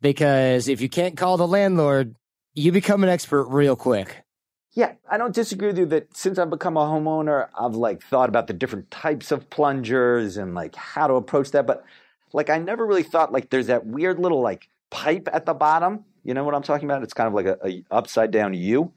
because 0.00 0.68
if 0.68 0.80
you 0.80 0.88
can't 0.88 1.16
call 1.16 1.36
the 1.36 1.48
landlord, 1.48 2.14
you 2.58 2.72
become 2.72 3.04
an 3.04 3.08
expert 3.08 3.44
real 3.44 3.76
quick. 3.76 4.24
Yeah, 4.72 4.92
I 5.10 5.16
don't 5.16 5.34
disagree 5.34 5.68
with 5.68 5.78
you 5.78 5.86
that 5.86 6.16
since 6.16 6.38
I've 6.38 6.50
become 6.50 6.76
a 6.76 6.80
homeowner, 6.80 7.48
I've 7.58 7.74
like 7.74 8.02
thought 8.02 8.28
about 8.28 8.48
the 8.48 8.52
different 8.52 8.90
types 8.90 9.32
of 9.32 9.48
plungers 9.48 10.36
and 10.36 10.54
like 10.54 10.74
how 10.74 11.06
to 11.06 11.14
approach 11.14 11.52
that. 11.52 11.66
But 11.66 11.84
like 12.32 12.50
I 12.50 12.58
never 12.58 12.84
really 12.84 13.02
thought 13.02 13.32
like 13.32 13.50
there's 13.50 13.68
that 13.68 13.86
weird 13.86 14.18
little 14.18 14.40
like 14.40 14.68
pipe 14.90 15.28
at 15.32 15.46
the 15.46 15.54
bottom. 15.54 16.04
You 16.24 16.34
know 16.34 16.44
what 16.44 16.54
I'm 16.54 16.62
talking 16.62 16.88
about? 16.88 17.02
It's 17.02 17.14
kind 17.14 17.28
of 17.28 17.34
like 17.34 17.46
a, 17.46 17.58
a 17.64 17.84
upside 17.90 18.30
down 18.30 18.54
U. 18.54 18.92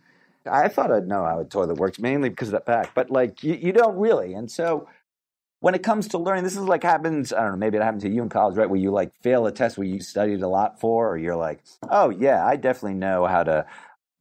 I 0.45 0.67
thought 0.67 0.91
I'd 0.91 1.07
know 1.07 1.23
how 1.23 1.39
a 1.39 1.45
toilet 1.45 1.77
works 1.77 1.99
mainly 1.99 2.29
because 2.29 2.47
of 2.47 2.53
that 2.53 2.65
back, 2.65 2.95
but 2.95 3.11
like 3.11 3.43
you, 3.43 3.53
you 3.53 3.71
don't 3.71 3.95
really. 3.95 4.33
And 4.33 4.51
so 4.51 4.87
when 5.61 5.75
it 5.75 5.83
comes 5.83 6.09
to 6.09 6.17
learning, 6.17 6.43
this 6.43 6.57
is 6.57 6.63
like 6.63 6.83
happens, 6.83 7.31
I 7.31 7.41
don't 7.41 7.51
know, 7.51 7.57
maybe 7.57 7.77
it 7.77 7.83
happened 7.83 8.01
to 8.01 8.09
you 8.09 8.23
in 8.23 8.29
college, 8.29 8.57
right? 8.57 8.69
Where 8.69 8.79
you 8.79 8.91
like 8.91 9.13
fail 9.21 9.45
a 9.45 9.51
test 9.51 9.77
where 9.77 9.87
you 9.87 10.01
studied 10.01 10.41
a 10.41 10.47
lot 10.47 10.81
for, 10.81 11.09
or 11.09 11.17
you're 11.17 11.35
like, 11.35 11.61
oh 11.89 12.09
yeah, 12.09 12.45
I 12.45 12.55
definitely 12.55 12.95
know 12.95 13.27
how 13.27 13.43
to 13.43 13.65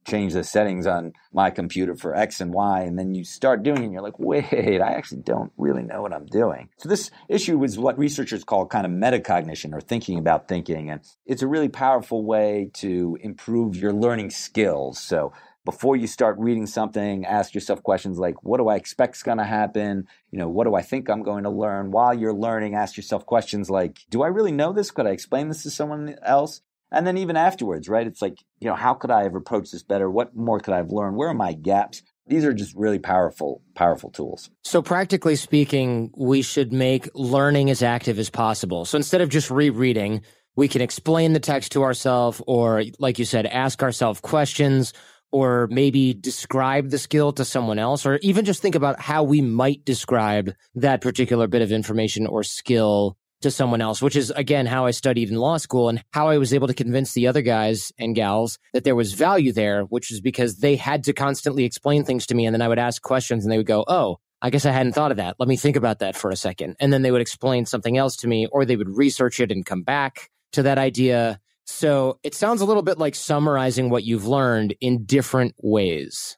change 0.07 0.33
the 0.33 0.43
settings 0.43 0.87
on 0.87 1.13
my 1.33 1.49
computer 1.49 1.95
for 1.95 2.15
X 2.15 2.41
and 2.41 2.53
Y. 2.53 2.81
And 2.81 2.97
then 2.97 3.13
you 3.13 3.23
start 3.23 3.63
doing 3.63 3.79
it 3.79 3.83
and 3.85 3.93
you're 3.93 4.01
like, 4.01 4.19
wait, 4.19 4.81
I 4.81 4.93
actually 4.93 5.21
don't 5.21 5.51
really 5.57 5.83
know 5.83 6.01
what 6.01 6.13
I'm 6.13 6.25
doing. 6.25 6.69
So 6.77 6.89
this 6.89 7.11
issue 7.27 7.63
is 7.63 7.77
what 7.77 7.97
researchers 7.97 8.43
call 8.43 8.65
kind 8.67 8.85
of 8.85 8.91
metacognition 8.91 9.73
or 9.73 9.81
thinking 9.81 10.17
about 10.17 10.47
thinking. 10.47 10.89
And 10.89 11.01
it's 11.25 11.41
a 11.41 11.47
really 11.47 11.69
powerful 11.69 12.23
way 12.23 12.69
to 12.75 13.17
improve 13.21 13.75
your 13.75 13.93
learning 13.93 14.29
skills. 14.29 14.99
So 14.99 15.33
before 15.65 15.95
you 15.95 16.07
start 16.07 16.37
reading 16.39 16.65
something, 16.65 17.25
ask 17.25 17.53
yourself 17.53 17.83
questions 17.83 18.17
like, 18.17 18.43
what 18.43 18.57
do 18.57 18.67
I 18.67 18.75
expect 18.75 19.15
is 19.15 19.23
going 19.23 19.37
to 19.37 19.43
happen? 19.43 20.07
You 20.31 20.39
know, 20.39 20.49
what 20.49 20.65
do 20.65 20.75
I 20.75 20.81
think 20.81 21.09
I'm 21.09 21.23
going 21.23 21.43
to 21.43 21.49
learn? 21.49 21.91
While 21.91 22.13
you're 22.13 22.33
learning, 22.33 22.75
ask 22.75 22.97
yourself 22.97 23.25
questions 23.25 23.69
like, 23.69 23.99
do 24.09 24.23
I 24.23 24.27
really 24.27 24.51
know 24.51 24.73
this? 24.73 24.91
Could 24.91 25.05
I 25.05 25.11
explain 25.11 25.49
this 25.49 25.63
to 25.63 25.69
someone 25.69 26.15
else? 26.23 26.61
And 26.91 27.07
then 27.07 27.17
even 27.17 27.37
afterwards, 27.37 27.87
right? 27.87 28.05
It's 28.05 28.21
like, 28.21 28.39
you 28.59 28.67
know, 28.67 28.75
how 28.75 28.93
could 28.93 29.11
I 29.11 29.23
have 29.23 29.35
approached 29.35 29.71
this 29.71 29.83
better? 29.83 30.09
What 30.09 30.35
more 30.35 30.59
could 30.59 30.73
I 30.73 30.77
have 30.77 30.91
learned? 30.91 31.15
Where 31.15 31.29
are 31.29 31.33
my 31.33 31.53
gaps? 31.53 32.01
These 32.27 32.43
are 32.43 32.53
just 32.53 32.75
really 32.75 32.99
powerful, 32.99 33.61
powerful 33.75 34.09
tools. 34.09 34.49
So, 34.63 34.81
practically 34.81 35.35
speaking, 35.35 36.11
we 36.15 36.41
should 36.41 36.71
make 36.71 37.09
learning 37.13 37.69
as 37.69 37.81
active 37.81 38.19
as 38.19 38.29
possible. 38.29 38.85
So, 38.85 38.97
instead 38.97 39.21
of 39.21 39.29
just 39.29 39.49
rereading, 39.49 40.21
we 40.55 40.67
can 40.67 40.81
explain 40.81 41.33
the 41.33 41.39
text 41.39 41.71
to 41.73 41.83
ourselves, 41.83 42.41
or 42.45 42.83
like 42.99 43.19
you 43.19 43.25
said, 43.25 43.45
ask 43.47 43.81
ourselves 43.81 44.19
questions 44.19 44.93
or 45.31 45.67
maybe 45.71 46.13
describe 46.13 46.89
the 46.89 46.97
skill 46.97 47.31
to 47.33 47.45
someone 47.45 47.79
else, 47.79 48.05
or 48.05 48.17
even 48.21 48.45
just 48.45 48.61
think 48.61 48.75
about 48.75 48.99
how 48.99 49.23
we 49.23 49.41
might 49.41 49.85
describe 49.85 50.53
that 50.75 51.01
particular 51.01 51.47
bit 51.47 51.61
of 51.61 51.71
information 51.71 52.27
or 52.27 52.43
skill 52.43 53.17
to 53.41 53.51
someone 53.51 53.81
else, 53.81 54.01
which 54.01 54.15
is 54.15 54.29
again 54.31 54.65
how 54.65 54.85
I 54.85 54.91
studied 54.91 55.29
in 55.29 55.35
law 55.35 55.57
school 55.57 55.89
and 55.89 56.03
how 56.11 56.29
I 56.29 56.37
was 56.37 56.53
able 56.53 56.67
to 56.67 56.73
convince 56.73 57.13
the 57.13 57.27
other 57.27 57.41
guys 57.41 57.91
and 57.97 58.15
gals 58.15 58.59
that 58.73 58.83
there 58.83 58.95
was 58.95 59.13
value 59.13 59.51
there, 59.51 59.83
which 59.83 60.11
is 60.11 60.21
because 60.21 60.57
they 60.57 60.75
had 60.75 61.03
to 61.05 61.13
constantly 61.13 61.65
explain 61.65 62.03
things 62.03 62.27
to 62.27 62.35
me. 62.35 62.45
And 62.45 62.53
then 62.53 62.61
I 62.61 62.67
would 62.67 62.79
ask 62.79 63.01
questions 63.01 63.43
and 63.43 63.51
they 63.51 63.57
would 63.57 63.65
go, 63.65 63.83
Oh, 63.87 64.17
I 64.41 64.49
guess 64.49 64.65
I 64.65 64.71
hadn't 64.71 64.93
thought 64.93 65.11
of 65.11 65.17
that. 65.17 65.35
Let 65.39 65.49
me 65.49 65.55
think 65.55 65.75
about 65.75 65.99
that 65.99 66.15
for 66.15 66.31
a 66.31 66.35
second. 66.35 66.75
And 66.79 66.91
then 66.91 67.03
they 67.03 67.11
would 67.11 67.21
explain 67.21 67.65
something 67.65 67.97
else 67.97 68.15
to 68.17 68.27
me, 68.27 68.47
or 68.51 68.65
they 68.65 68.75
would 68.75 68.97
research 68.97 69.39
it 69.39 69.51
and 69.51 69.65
come 69.65 69.83
back 69.83 70.29
to 70.53 70.63
that 70.63 70.77
idea. 70.77 71.39
So 71.71 72.19
it 72.21 72.35
sounds 72.35 72.61
a 72.61 72.65
little 72.65 72.83
bit 72.83 72.99
like 72.99 73.15
summarizing 73.15 73.89
what 73.89 74.03
you've 74.03 74.27
learned 74.27 74.75
in 74.81 75.05
different 75.05 75.55
ways. 75.57 76.37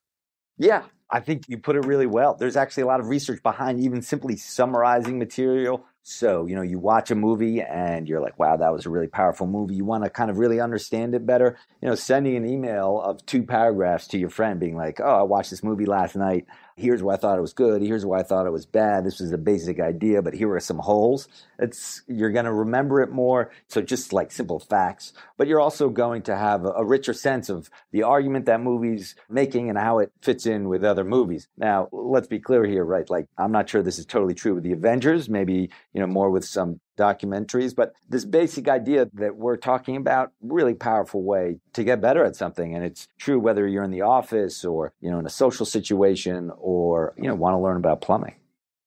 Yeah, 0.58 0.84
I 1.10 1.19
think 1.19 1.43
you 1.48 1.58
put 1.58 1.76
it 1.76 1.86
really 1.86 2.06
well. 2.06 2.36
There's 2.36 2.56
actually 2.56 2.84
a 2.84 2.86
lot 2.86 3.00
of 3.00 3.10
research 3.10 3.41
behind 3.41 3.80
even 3.80 4.02
simply 4.02 4.36
summarizing 4.36 5.17
material. 5.19 5.86
So, 6.06 6.46
you 6.46 6.56
know, 6.56 6.62
you 6.62 6.80
watch 6.80 7.12
a 7.12 7.16
movie 7.16 7.62
and 7.62 8.10
you're 8.10 8.20
like, 8.20 8.38
wow, 8.38 8.58
that 8.58 8.74
was 8.74 8.86
a 8.86 8.89
really 8.89 9.08
powerful 9.08 9.48
movie. 9.48 9.76
You 9.76 9.86
want 9.86 10.04
to 10.04 10.10
kind 10.10 10.30
of 10.30 10.38
really 10.38 10.60
understand 10.60 11.16
it 11.16 11.26
better. 11.26 11.58
You 11.82 11.88
know, 11.88 11.96
sending 11.96 12.36
an 12.36 12.46
email 12.46 13.02
of 13.02 13.26
two 13.26 13.44
paragraphs 13.44 14.08
to 14.08 14.18
your 14.18 14.30
friend 14.30 14.60
being 14.60 14.76
like, 14.76 15.00
oh, 15.00 15.20
I 15.20 15.24
watched 15.24 15.50
this 15.50 15.63
movie 15.63 15.86
last 15.86 16.18
night 16.18 16.46
here's 16.76 17.04
why 17.04 17.13
I 17.13 17.18
thought 17.18 17.38
it 17.38 17.42
was 17.42 17.54
good, 17.54 17.82
here's 17.82 18.06
why 18.06 18.20
I 18.20 18.24
thought 18.24 18.46
it 18.46 18.52
was 18.52 18.66
bad. 18.66 19.06
This 19.06 19.20
was 19.20 19.32
a 19.32 19.38
basic 19.38 19.80
idea, 19.80 20.22
but 20.22 20.34
here 20.34 20.52
are 20.52 20.60
some 20.60 20.80
holes. 20.80 21.28
It's 21.60 22.02
you're 22.08 22.32
going 22.32 22.46
to 22.46 22.54
remember 22.54 23.02
it 23.02 23.12
more. 23.12 23.52
So 23.68 23.82
just 23.82 24.13
like 24.13 24.32
simple 24.32 24.60
facts, 24.60 25.13
but 25.38 25.48
you're 25.48 25.60
also 25.60 25.89
going 25.89 26.24
to 26.24 26.36
have 26.36 26.66
a, 26.66 26.70
a 26.70 26.86
richer 26.86 27.13
sense 27.13 27.50
of 27.50 27.70
the 27.92 28.04
argument 28.04 28.46
that 28.46 28.62
movie's 28.62 29.16
making 29.30 29.70
and 29.70 29.78
how 29.78 30.00
it 30.00 30.12
fits 30.22 30.46
in 30.46 30.68
with 30.68 30.84
other 30.84 31.04
movies. 31.04 31.48
Now, 31.58 31.89
let's 31.92 32.28
be 32.28 32.39
clear 32.39 32.66
here, 32.66 32.84
right? 32.84 33.10
Like 33.10 33.28
I'm 33.38 33.52
not 33.52 33.70
sure 33.70 33.82
this 33.82 34.00
is 34.00 34.06
totally 34.06 34.34
true 34.34 34.56
with 34.56 34.63
the 34.63 34.74
Avengers, 34.74 35.30
maybe, 35.30 35.70
you 35.93 36.01
know, 36.01 36.08
more 36.08 36.29
with 36.29 36.43
some 36.43 36.79
documentaries, 36.97 37.75
but 37.75 37.93
this 38.10 38.25
basic 38.25 38.67
idea 38.67 39.08
that 39.13 39.36
we're 39.36 39.58
talking 39.58 39.95
about, 39.95 40.32
really 40.41 40.73
powerful 40.73 41.23
way 41.23 41.60
to 41.73 41.84
get 41.84 42.01
better 42.01 42.23
at 42.23 42.36
something. 42.36 42.75
And 42.75 42.84
it's 42.84 43.08
true 43.19 43.39
whether 43.39 43.67
you're 43.67 43.84
in 43.84 43.91
the 43.91 44.01
office 44.01 44.65
or, 44.65 44.93
you 45.01 45.10
know, 45.12 45.19
in 45.19 45.25
a 45.25 45.32
social 45.32 45.65
situation 45.65 46.51
or, 46.58 47.13
you 47.17 47.27
know, 47.27 47.36
want 47.36 47.53
to 47.53 47.60
learn 47.60 47.77
about 47.77 48.01
plumbing. 48.01 48.36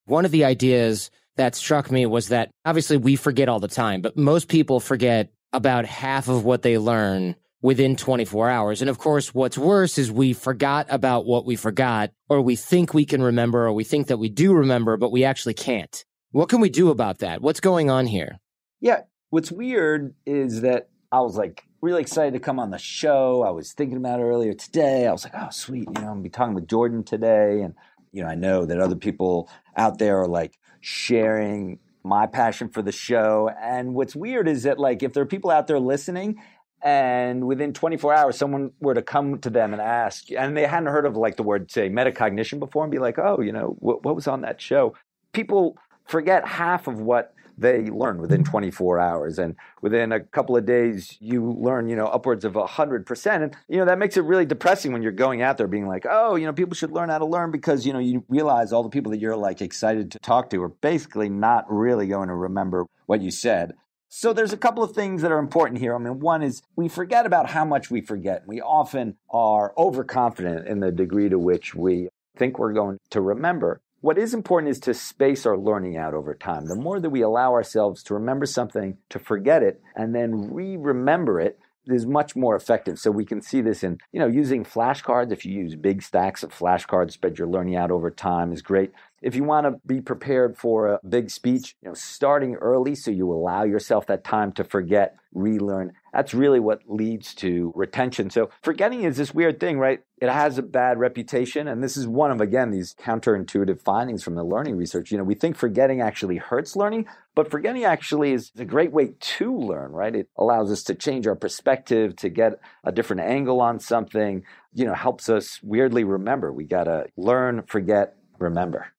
One 0.06 0.24
of 0.24 0.30
the 0.30 0.44
ideas 0.44 1.10
that 1.36 1.54
struck 1.54 1.90
me 1.90 2.06
was 2.06 2.28
that 2.28 2.50
obviously 2.64 2.96
we 2.96 3.16
forget 3.16 3.48
all 3.48 3.60
the 3.60 3.68
time, 3.68 4.00
but 4.00 4.16
most 4.16 4.48
people 4.48 4.80
forget 4.80 5.30
about 5.52 5.84
half 5.84 6.28
of 6.28 6.44
what 6.44 6.62
they 6.62 6.78
learn 6.78 7.36
within 7.62 7.96
24 7.96 8.50
hours. 8.50 8.80
And 8.80 8.90
of 8.90 8.98
course, 8.98 9.34
what's 9.34 9.58
worse 9.58 9.98
is 9.98 10.12
we 10.12 10.32
forgot 10.32 10.86
about 10.90 11.26
what 11.26 11.46
we 11.46 11.56
forgot, 11.56 12.12
or 12.28 12.40
we 12.40 12.56
think 12.56 12.94
we 12.94 13.04
can 13.04 13.22
remember, 13.22 13.66
or 13.66 13.72
we 13.72 13.84
think 13.84 14.08
that 14.08 14.18
we 14.18 14.28
do 14.28 14.52
remember, 14.52 14.96
but 14.96 15.10
we 15.10 15.24
actually 15.24 15.54
can't. 15.54 16.04
What 16.32 16.48
can 16.48 16.60
we 16.60 16.68
do 16.68 16.90
about 16.90 17.18
that? 17.18 17.40
What's 17.40 17.60
going 17.60 17.90
on 17.90 18.06
here? 18.06 18.38
Yeah. 18.80 19.02
What's 19.30 19.50
weird 19.50 20.14
is 20.26 20.60
that 20.62 20.88
I 21.12 21.20
was 21.20 21.36
like 21.36 21.64
really 21.80 22.00
excited 22.00 22.34
to 22.34 22.40
come 22.40 22.58
on 22.58 22.70
the 22.70 22.78
show. 22.78 23.42
I 23.42 23.50
was 23.50 23.72
thinking 23.72 23.96
about 23.96 24.20
it 24.20 24.24
earlier 24.24 24.54
today. 24.54 25.06
I 25.06 25.12
was 25.12 25.24
like, 25.24 25.34
oh, 25.36 25.50
sweet. 25.50 25.88
You 25.88 25.94
know, 25.94 26.00
I'm 26.00 26.04
going 26.04 26.16
to 26.18 26.22
be 26.22 26.30
talking 26.30 26.54
with 26.54 26.68
Jordan 26.68 27.04
today. 27.04 27.62
And, 27.62 27.74
you 28.12 28.22
know, 28.22 28.28
I 28.28 28.34
know 28.34 28.66
that 28.66 28.80
other 28.80 28.96
people 28.96 29.48
out 29.76 29.98
there 29.98 30.20
are 30.20 30.28
like 30.28 30.58
sharing 30.80 31.78
my 32.02 32.26
passion 32.26 32.68
for 32.68 32.82
the 32.82 32.92
show. 32.92 33.50
And 33.60 33.94
what's 33.94 34.16
weird 34.16 34.48
is 34.48 34.64
that, 34.64 34.78
like, 34.78 35.02
if 35.02 35.12
there 35.12 35.22
are 35.22 35.26
people 35.26 35.50
out 35.50 35.66
there 35.66 35.80
listening 35.80 36.40
and 36.82 37.46
within 37.46 37.72
24 37.72 38.14
hours 38.14 38.36
someone 38.36 38.70
were 38.80 38.94
to 38.94 39.02
come 39.02 39.38
to 39.38 39.48
them 39.48 39.72
and 39.72 39.80
ask 39.80 40.30
and 40.30 40.54
they 40.54 40.66
hadn't 40.66 40.92
heard 40.92 41.06
of 41.06 41.16
like 41.16 41.36
the 41.36 41.42
word 41.42 41.70
say 41.70 41.88
metacognition 41.88 42.58
before 42.58 42.84
and 42.84 42.92
be 42.92 42.98
like 42.98 43.18
oh 43.18 43.40
you 43.40 43.50
know 43.50 43.74
what, 43.78 44.04
what 44.04 44.14
was 44.14 44.28
on 44.28 44.42
that 44.42 44.60
show 44.60 44.94
people 45.32 45.78
forget 46.06 46.46
half 46.46 46.86
of 46.86 47.00
what 47.00 47.34
they 47.58 47.86
learn 47.86 48.20
within 48.20 48.42
mm-hmm. 48.42 48.50
24 48.50 48.98
hours 48.98 49.38
and 49.38 49.56
within 49.80 50.12
a 50.12 50.20
couple 50.20 50.56
of 50.56 50.66
days 50.66 51.16
you 51.20 51.52
learn 51.52 51.88
you 51.88 51.96
know 51.96 52.06
upwards 52.06 52.44
of 52.44 52.52
100% 52.52 53.42
and 53.42 53.56
you 53.68 53.78
know 53.78 53.84
that 53.84 53.98
makes 53.98 54.16
it 54.16 54.24
really 54.24 54.44
depressing 54.44 54.92
when 54.92 55.02
you're 55.02 55.12
going 55.12 55.42
out 55.42 55.56
there 55.56 55.66
being 55.66 55.86
like 55.86 56.04
oh 56.08 56.34
you 56.34 56.44
know 56.44 56.52
people 56.52 56.74
should 56.74 56.92
learn 56.92 57.08
how 57.08 57.18
to 57.18 57.26
learn 57.26 57.50
because 57.50 57.86
you 57.86 57.92
know 57.92 57.98
you 57.98 58.24
realize 58.28 58.72
all 58.72 58.82
the 58.82 58.90
people 58.90 59.10
that 59.10 59.20
you're 59.20 59.36
like 59.36 59.62
excited 59.62 60.10
to 60.10 60.18
talk 60.18 60.50
to 60.50 60.62
are 60.62 60.68
basically 60.68 61.28
not 61.28 61.64
really 61.68 62.06
going 62.06 62.28
to 62.28 62.34
remember 62.34 62.84
what 63.06 63.22
you 63.22 63.30
said 63.30 63.72
so 64.08 64.32
there's 64.32 64.52
a 64.52 64.56
couple 64.56 64.82
of 64.82 64.92
things 64.92 65.20
that 65.22 65.32
are 65.32 65.38
important 65.38 65.80
here. 65.80 65.94
I 65.94 65.98
mean, 65.98 66.20
one 66.20 66.42
is 66.42 66.62
we 66.76 66.88
forget 66.88 67.26
about 67.26 67.50
how 67.50 67.64
much 67.64 67.90
we 67.90 68.00
forget. 68.00 68.44
We 68.46 68.60
often 68.60 69.16
are 69.28 69.74
overconfident 69.76 70.68
in 70.68 70.80
the 70.80 70.92
degree 70.92 71.28
to 71.28 71.38
which 71.38 71.74
we 71.74 72.08
think 72.36 72.58
we're 72.58 72.72
going 72.72 72.98
to 73.10 73.20
remember. 73.20 73.82
What 74.00 74.18
is 74.18 74.35
important 74.35 74.70
is 74.70 74.80
to 74.80 74.94
space 74.94 75.46
our 75.46 75.56
learning 75.56 75.96
out 75.96 76.14
over 76.14 76.35
time. 76.35 76.66
The 76.66 76.76
more 76.76 77.00
that 77.00 77.11
we 77.11 77.22
allow 77.22 77.52
ourselves 77.52 78.02
to 78.04 78.14
remember 78.14 78.46
something, 78.46 78.98
to 79.09 79.18
forget 79.18 79.62
it, 79.62 79.80
and 79.94 80.14
then 80.14 80.52
re 80.52 80.76
remember 80.76 81.40
it, 81.40 81.59
is 81.87 82.06
much 82.06 82.35
more 82.35 82.56
effective. 82.56 82.98
So 82.98 83.11
we 83.11 83.24
can 83.24 83.40
see 83.40 83.61
this 83.61 83.82
in, 83.82 83.98
you 84.12 84.20
know, 84.20 84.26
using 84.26 84.64
flashcards. 84.64 85.32
If 85.32 85.44
you 85.44 85.52
use 85.52 85.76
big 85.76 86.02
stacks 86.02 86.42
of 86.42 86.52
flashcards, 86.52 87.12
spread 87.12 87.38
your 87.38 87.48
learning 87.48 87.76
out 87.76 87.90
over 87.90 88.11
time 88.11 88.52
is 88.52 88.61
great. 88.61 88.92
If 89.22 89.35
you 89.35 89.44
want 89.44 89.66
to 89.66 89.81
be 89.87 90.00
prepared 90.00 90.59
for 90.59 90.88
a 90.88 91.00
big 91.09 91.31
speech, 91.31 91.74
you 91.83 91.88
know, 91.88 91.94
starting 91.94 92.55
early 92.57 92.94
so 92.94 93.11
you 93.11 93.33
allow 93.33 93.64
yourself 93.64 94.07
that 94.07 94.24
time 94.24 94.52
to 94.52 94.64
forget, 94.64 95.16
relearn. 95.33 95.92
That's 96.12 96.35
really 96.35 96.61
what 96.61 96.81
leads 96.87 97.35
to 97.37 97.72
retention. 97.74 98.31
So 98.31 98.50
forgetting 98.62 99.02
is 99.02 99.16
this 99.16 99.35
weird 99.35 99.59
thing, 99.59 99.79
right? 99.79 100.00
It 100.18 100.31
has 100.31 100.59
a 100.59 100.62
bad 100.62 100.98
reputation. 100.98 101.68
And 101.68 101.83
this 101.83 101.96
is 101.96 102.07
one 102.07 102.31
of, 102.31 102.40
again, 102.40 102.70
these 102.70 102.94
counterintuitive 102.94 103.83
findings 103.83 104.22
from 104.22 104.35
the 104.35 104.44
learning 104.44 104.76
research. 104.76 105.11
You 105.11 105.18
know, 105.18 105.24
we 105.24 105.35
think 105.35 105.57
forgetting 105.57 106.00
actually 106.00 106.37
hurts 106.37 106.76
learning, 106.76 107.07
but 107.35 107.50
forgetting 107.50 107.85
actually 107.85 108.33
is 108.33 108.50
a 108.59 108.64
great 108.64 108.92
way 108.92 109.14
to 109.18 109.57
learn, 109.57 109.92
right? 109.92 110.14
It 110.14 110.29
allows 110.37 110.70
us 110.70 110.83
to 110.85 110.94
change 110.94 111.26
our 111.26 111.37
perspective, 111.37 112.16
to 112.16 112.29
get 112.29 112.61
a 112.85 112.92
different 112.92 113.22
angle 113.22 113.61
on 113.61 113.79
something, 113.79 114.44
you 114.74 114.85
know, 114.85 114.94
helps 114.94 115.29
us 115.29 115.61
weirdly 115.62 116.05
remember. 116.05 116.52
We 116.52 116.64
got 116.64 116.85
to 116.85 117.07
learn, 117.16 117.62
forget, 117.66 118.16
remember. 118.38 118.92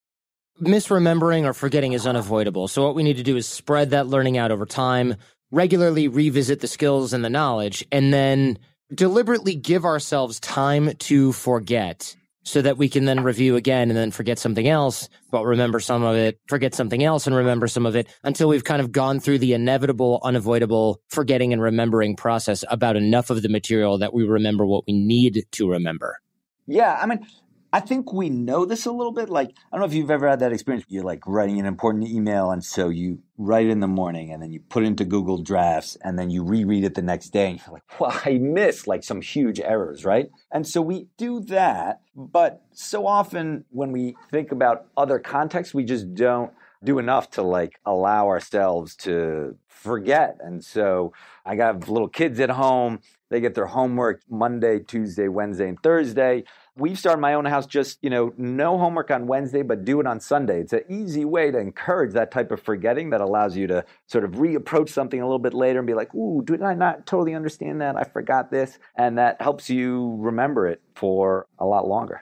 Misremembering 0.62 1.46
or 1.46 1.54
forgetting 1.54 1.94
is 1.94 2.08
unavoidable. 2.08 2.68
So, 2.68 2.84
what 2.84 2.96
we 2.96 3.04
need 3.04 3.18
to 3.18 3.24
do 3.24 3.38
is 3.38 3.48
spread 3.48 3.92
that 3.92 4.08
learning 4.08 4.38
out 4.38 4.52
over 4.52 4.66
time, 4.66 5.16
regularly 5.52 6.08
revisit 6.08 6.62
the 6.62 6.68
skills 6.68 7.14
and 7.14 7.24
the 7.24 7.30
knowledge, 7.30 7.86
and 7.92 8.14
then 8.14 8.58
deliberately 8.94 9.56
give 9.56 9.86
ourselves 9.86 10.40
time 10.40 10.96
to 10.96 11.32
forget 11.34 12.16
so 12.48 12.62
that 12.62 12.78
we 12.78 12.88
can 12.88 13.04
then 13.04 13.24
review 13.24 13.58
again 13.58 13.90
and 13.90 13.98
then 13.98 14.10
forget 14.10 14.40
something 14.40 14.70
else, 14.70 15.10
but 15.32 15.44
remember 15.44 15.82
some 15.82 16.04
of 16.04 16.16
it, 16.16 16.40
forget 16.48 16.74
something 16.74 17.04
else 17.04 17.28
and 17.28 17.36
remember 17.36 17.68
some 17.68 17.86
of 17.86 17.94
it 17.98 18.08
until 18.24 18.48
we've 18.48 18.64
kind 18.64 18.82
of 18.82 18.94
gone 18.94 19.20
through 19.20 19.38
the 19.38 19.52
inevitable, 19.52 20.22
unavoidable 20.24 21.02
forgetting 21.10 21.52
and 21.52 21.62
remembering 21.62 22.16
process 22.16 22.64
about 22.70 22.96
enough 22.96 23.30
of 23.30 23.42
the 23.42 23.50
material 23.50 23.98
that 23.98 24.14
we 24.14 24.24
remember 24.24 24.66
what 24.66 24.86
we 24.88 24.94
need 24.94 25.44
to 25.52 25.70
remember. 25.70 26.20
Yeah, 26.68 26.98
I 27.02 27.06
mean, 27.06 27.28
I 27.74 27.80
think 27.82 28.14
we 28.14 28.30
know 28.30 28.66
this 28.66 28.86
a 28.86 28.92
little 28.92 29.12
bit. 29.12 29.30
Like, 29.30 29.50
I 29.50 29.54
don't 29.72 29.82
know 29.82 29.86
if 29.86 29.94
you've 29.94 30.12
ever 30.12 30.28
had 30.28 30.40
that 30.40 30.54
experience. 30.54 30.86
You're 30.88 31.04
like 31.04 31.28
writing 31.28 31.60
an 31.60 31.66
important 31.66 32.08
email, 32.08 32.52
and 32.52 32.64
so 32.64 32.90
you 32.90 33.20
write 33.38 33.68
it 33.68 33.72
in 33.72 33.82
the 33.82 33.88
morning, 33.88 34.32
and 34.32 34.42
then 34.42 34.52
you 34.52 34.60
put 34.60 34.84
it 34.84 34.88
into 34.88 35.06
Google 35.06 35.38
Drafts, 35.38 35.98
and 36.02 36.18
then 36.18 36.30
you 36.30 36.44
reread 36.44 36.84
it 36.84 36.96
the 36.96 37.02
next 37.02 37.30
day, 37.30 37.52
and 37.52 37.60
you're 37.60 37.74
like, 37.74 38.00
well, 38.00 38.20
I 38.26 38.38
missed 38.38 38.88
like 38.88 39.04
some 39.04 39.22
huge 39.22 39.60
errors, 39.60 40.06
right? 40.06 40.30
And 40.52 40.66
so 40.66 40.82
we 40.82 41.08
do 41.18 41.42
that, 41.42 42.02
but 42.16 42.64
so 42.72 43.06
often 43.06 43.66
when 43.70 43.92
we 43.92 44.16
think 44.32 44.52
about 44.52 44.86
other 44.96 45.20
contexts, 45.20 45.74
we 45.74 45.84
just 45.84 46.14
don't 46.14 46.52
do 46.84 47.00
enough 47.00 47.32
to 47.32 47.42
like 47.42 47.80
allow 47.86 48.28
ourselves 48.28 48.96
to 48.96 49.58
forget. 49.78 50.38
And 50.42 50.64
so 50.64 51.14
I 51.46 51.56
got 51.56 51.88
little 51.88 52.10
kids 52.10 52.40
at 52.40 52.50
home. 52.50 53.00
They 53.30 53.42
get 53.42 53.56
their 53.56 53.66
homework 53.66 54.22
Monday, 54.30 54.80
Tuesday, 54.80 55.28
Wednesday, 55.28 55.68
and 55.68 55.82
Thursday. 55.82 56.46
We've 56.76 56.98
started 56.98 57.20
my 57.20 57.34
own 57.34 57.46
house 57.46 57.66
just 57.66 57.98
you 58.02 58.10
know 58.10 58.34
no 58.38 58.78
homework 58.78 59.10
on 59.10 59.26
wednesday 59.26 59.64
but 59.64 59.84
do 59.84 60.00
it 60.00 60.08
on 60.08 60.20
sunday. 60.20 60.62
It's 60.62 60.74
an 60.74 60.84
easy 60.90 61.26
way 61.26 61.52
to 61.52 61.58
encourage 61.58 62.14
that 62.14 62.32
type 62.32 62.52
of 62.52 62.62
forgetting 62.62 63.10
that 63.10 63.22
allows 63.22 63.58
you 63.58 63.68
to 63.68 63.84
sort 64.06 64.24
of 64.24 64.32
reapproach 64.34 64.90
something 64.90 65.20
a 65.20 65.26
little 65.26 65.40
bit 65.40 65.54
later 65.54 65.80
and 65.80 65.88
be 65.88 65.96
like 65.96 66.14
ooh 66.14 66.44
did 66.46 66.62
i 66.62 66.74
not 66.74 67.06
totally 67.06 67.34
understand 67.34 67.82
that? 67.82 67.96
I 67.96 68.04
forgot 68.04 68.52
this. 68.52 68.78
And 68.96 69.18
that 69.18 69.42
helps 69.42 69.70
you 69.70 70.16
remember 70.20 70.68
it 70.68 70.82
for 70.96 71.48
a 71.60 71.66
lot 71.66 71.88
longer. 71.88 72.22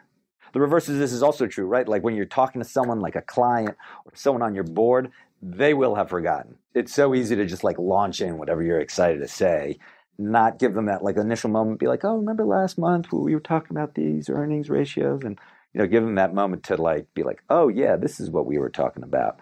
The 0.53 0.61
reverse 0.61 0.87
of 0.87 0.97
this 0.97 1.11
is 1.11 1.21
also 1.21 1.47
true 1.47 1.65
right? 1.65 1.87
Like 1.87 2.03
when 2.03 2.15
you're 2.15 2.25
talking 2.25 2.61
to 2.61 2.67
someone 2.67 3.01
like 3.01 3.15
a 3.15 3.21
client 3.21 3.75
or 4.05 4.11
someone 4.15 4.41
on 4.41 4.55
your 4.55 4.63
board 4.63 5.11
they 5.47 5.73
will 5.73 5.95
have 5.95 6.10
forgotten 6.10 6.58
it's 6.73 6.93
so 6.93 7.13
easy 7.13 7.36
to 7.36 7.45
just 7.45 7.63
like 7.63 7.77
launch 7.77 8.19
in 8.19 8.38
whatever 8.38 8.62
you're 8.63 8.79
excited 8.79 9.19
to 9.19 9.27
say 9.27 9.77
not 10.17 10.60
give 10.60 10.73
them 10.73 10.86
that 10.86 11.03
like 11.03 11.17
initial 11.17 11.49
moment, 11.49 11.79
be 11.79 11.88
like, 11.88 12.03
oh, 12.03 12.17
remember 12.17 12.45
last 12.45 12.77
month 12.77 13.12
we 13.12 13.34
were 13.34 13.41
talking 13.41 13.75
about 13.75 13.95
these 13.95 14.29
earnings 14.29 14.69
ratios, 14.69 15.23
and 15.23 15.39
you 15.73 15.81
know, 15.81 15.88
give 15.88 16.03
them 16.03 16.15
that 16.15 16.34
moment 16.34 16.63
to 16.63 16.81
like 16.81 17.13
be 17.13 17.23
like, 17.23 17.43
oh 17.49 17.67
yeah, 17.67 17.95
this 17.95 18.19
is 18.19 18.29
what 18.29 18.45
we 18.45 18.58
were 18.58 18.69
talking 18.69 19.03
about. 19.03 19.38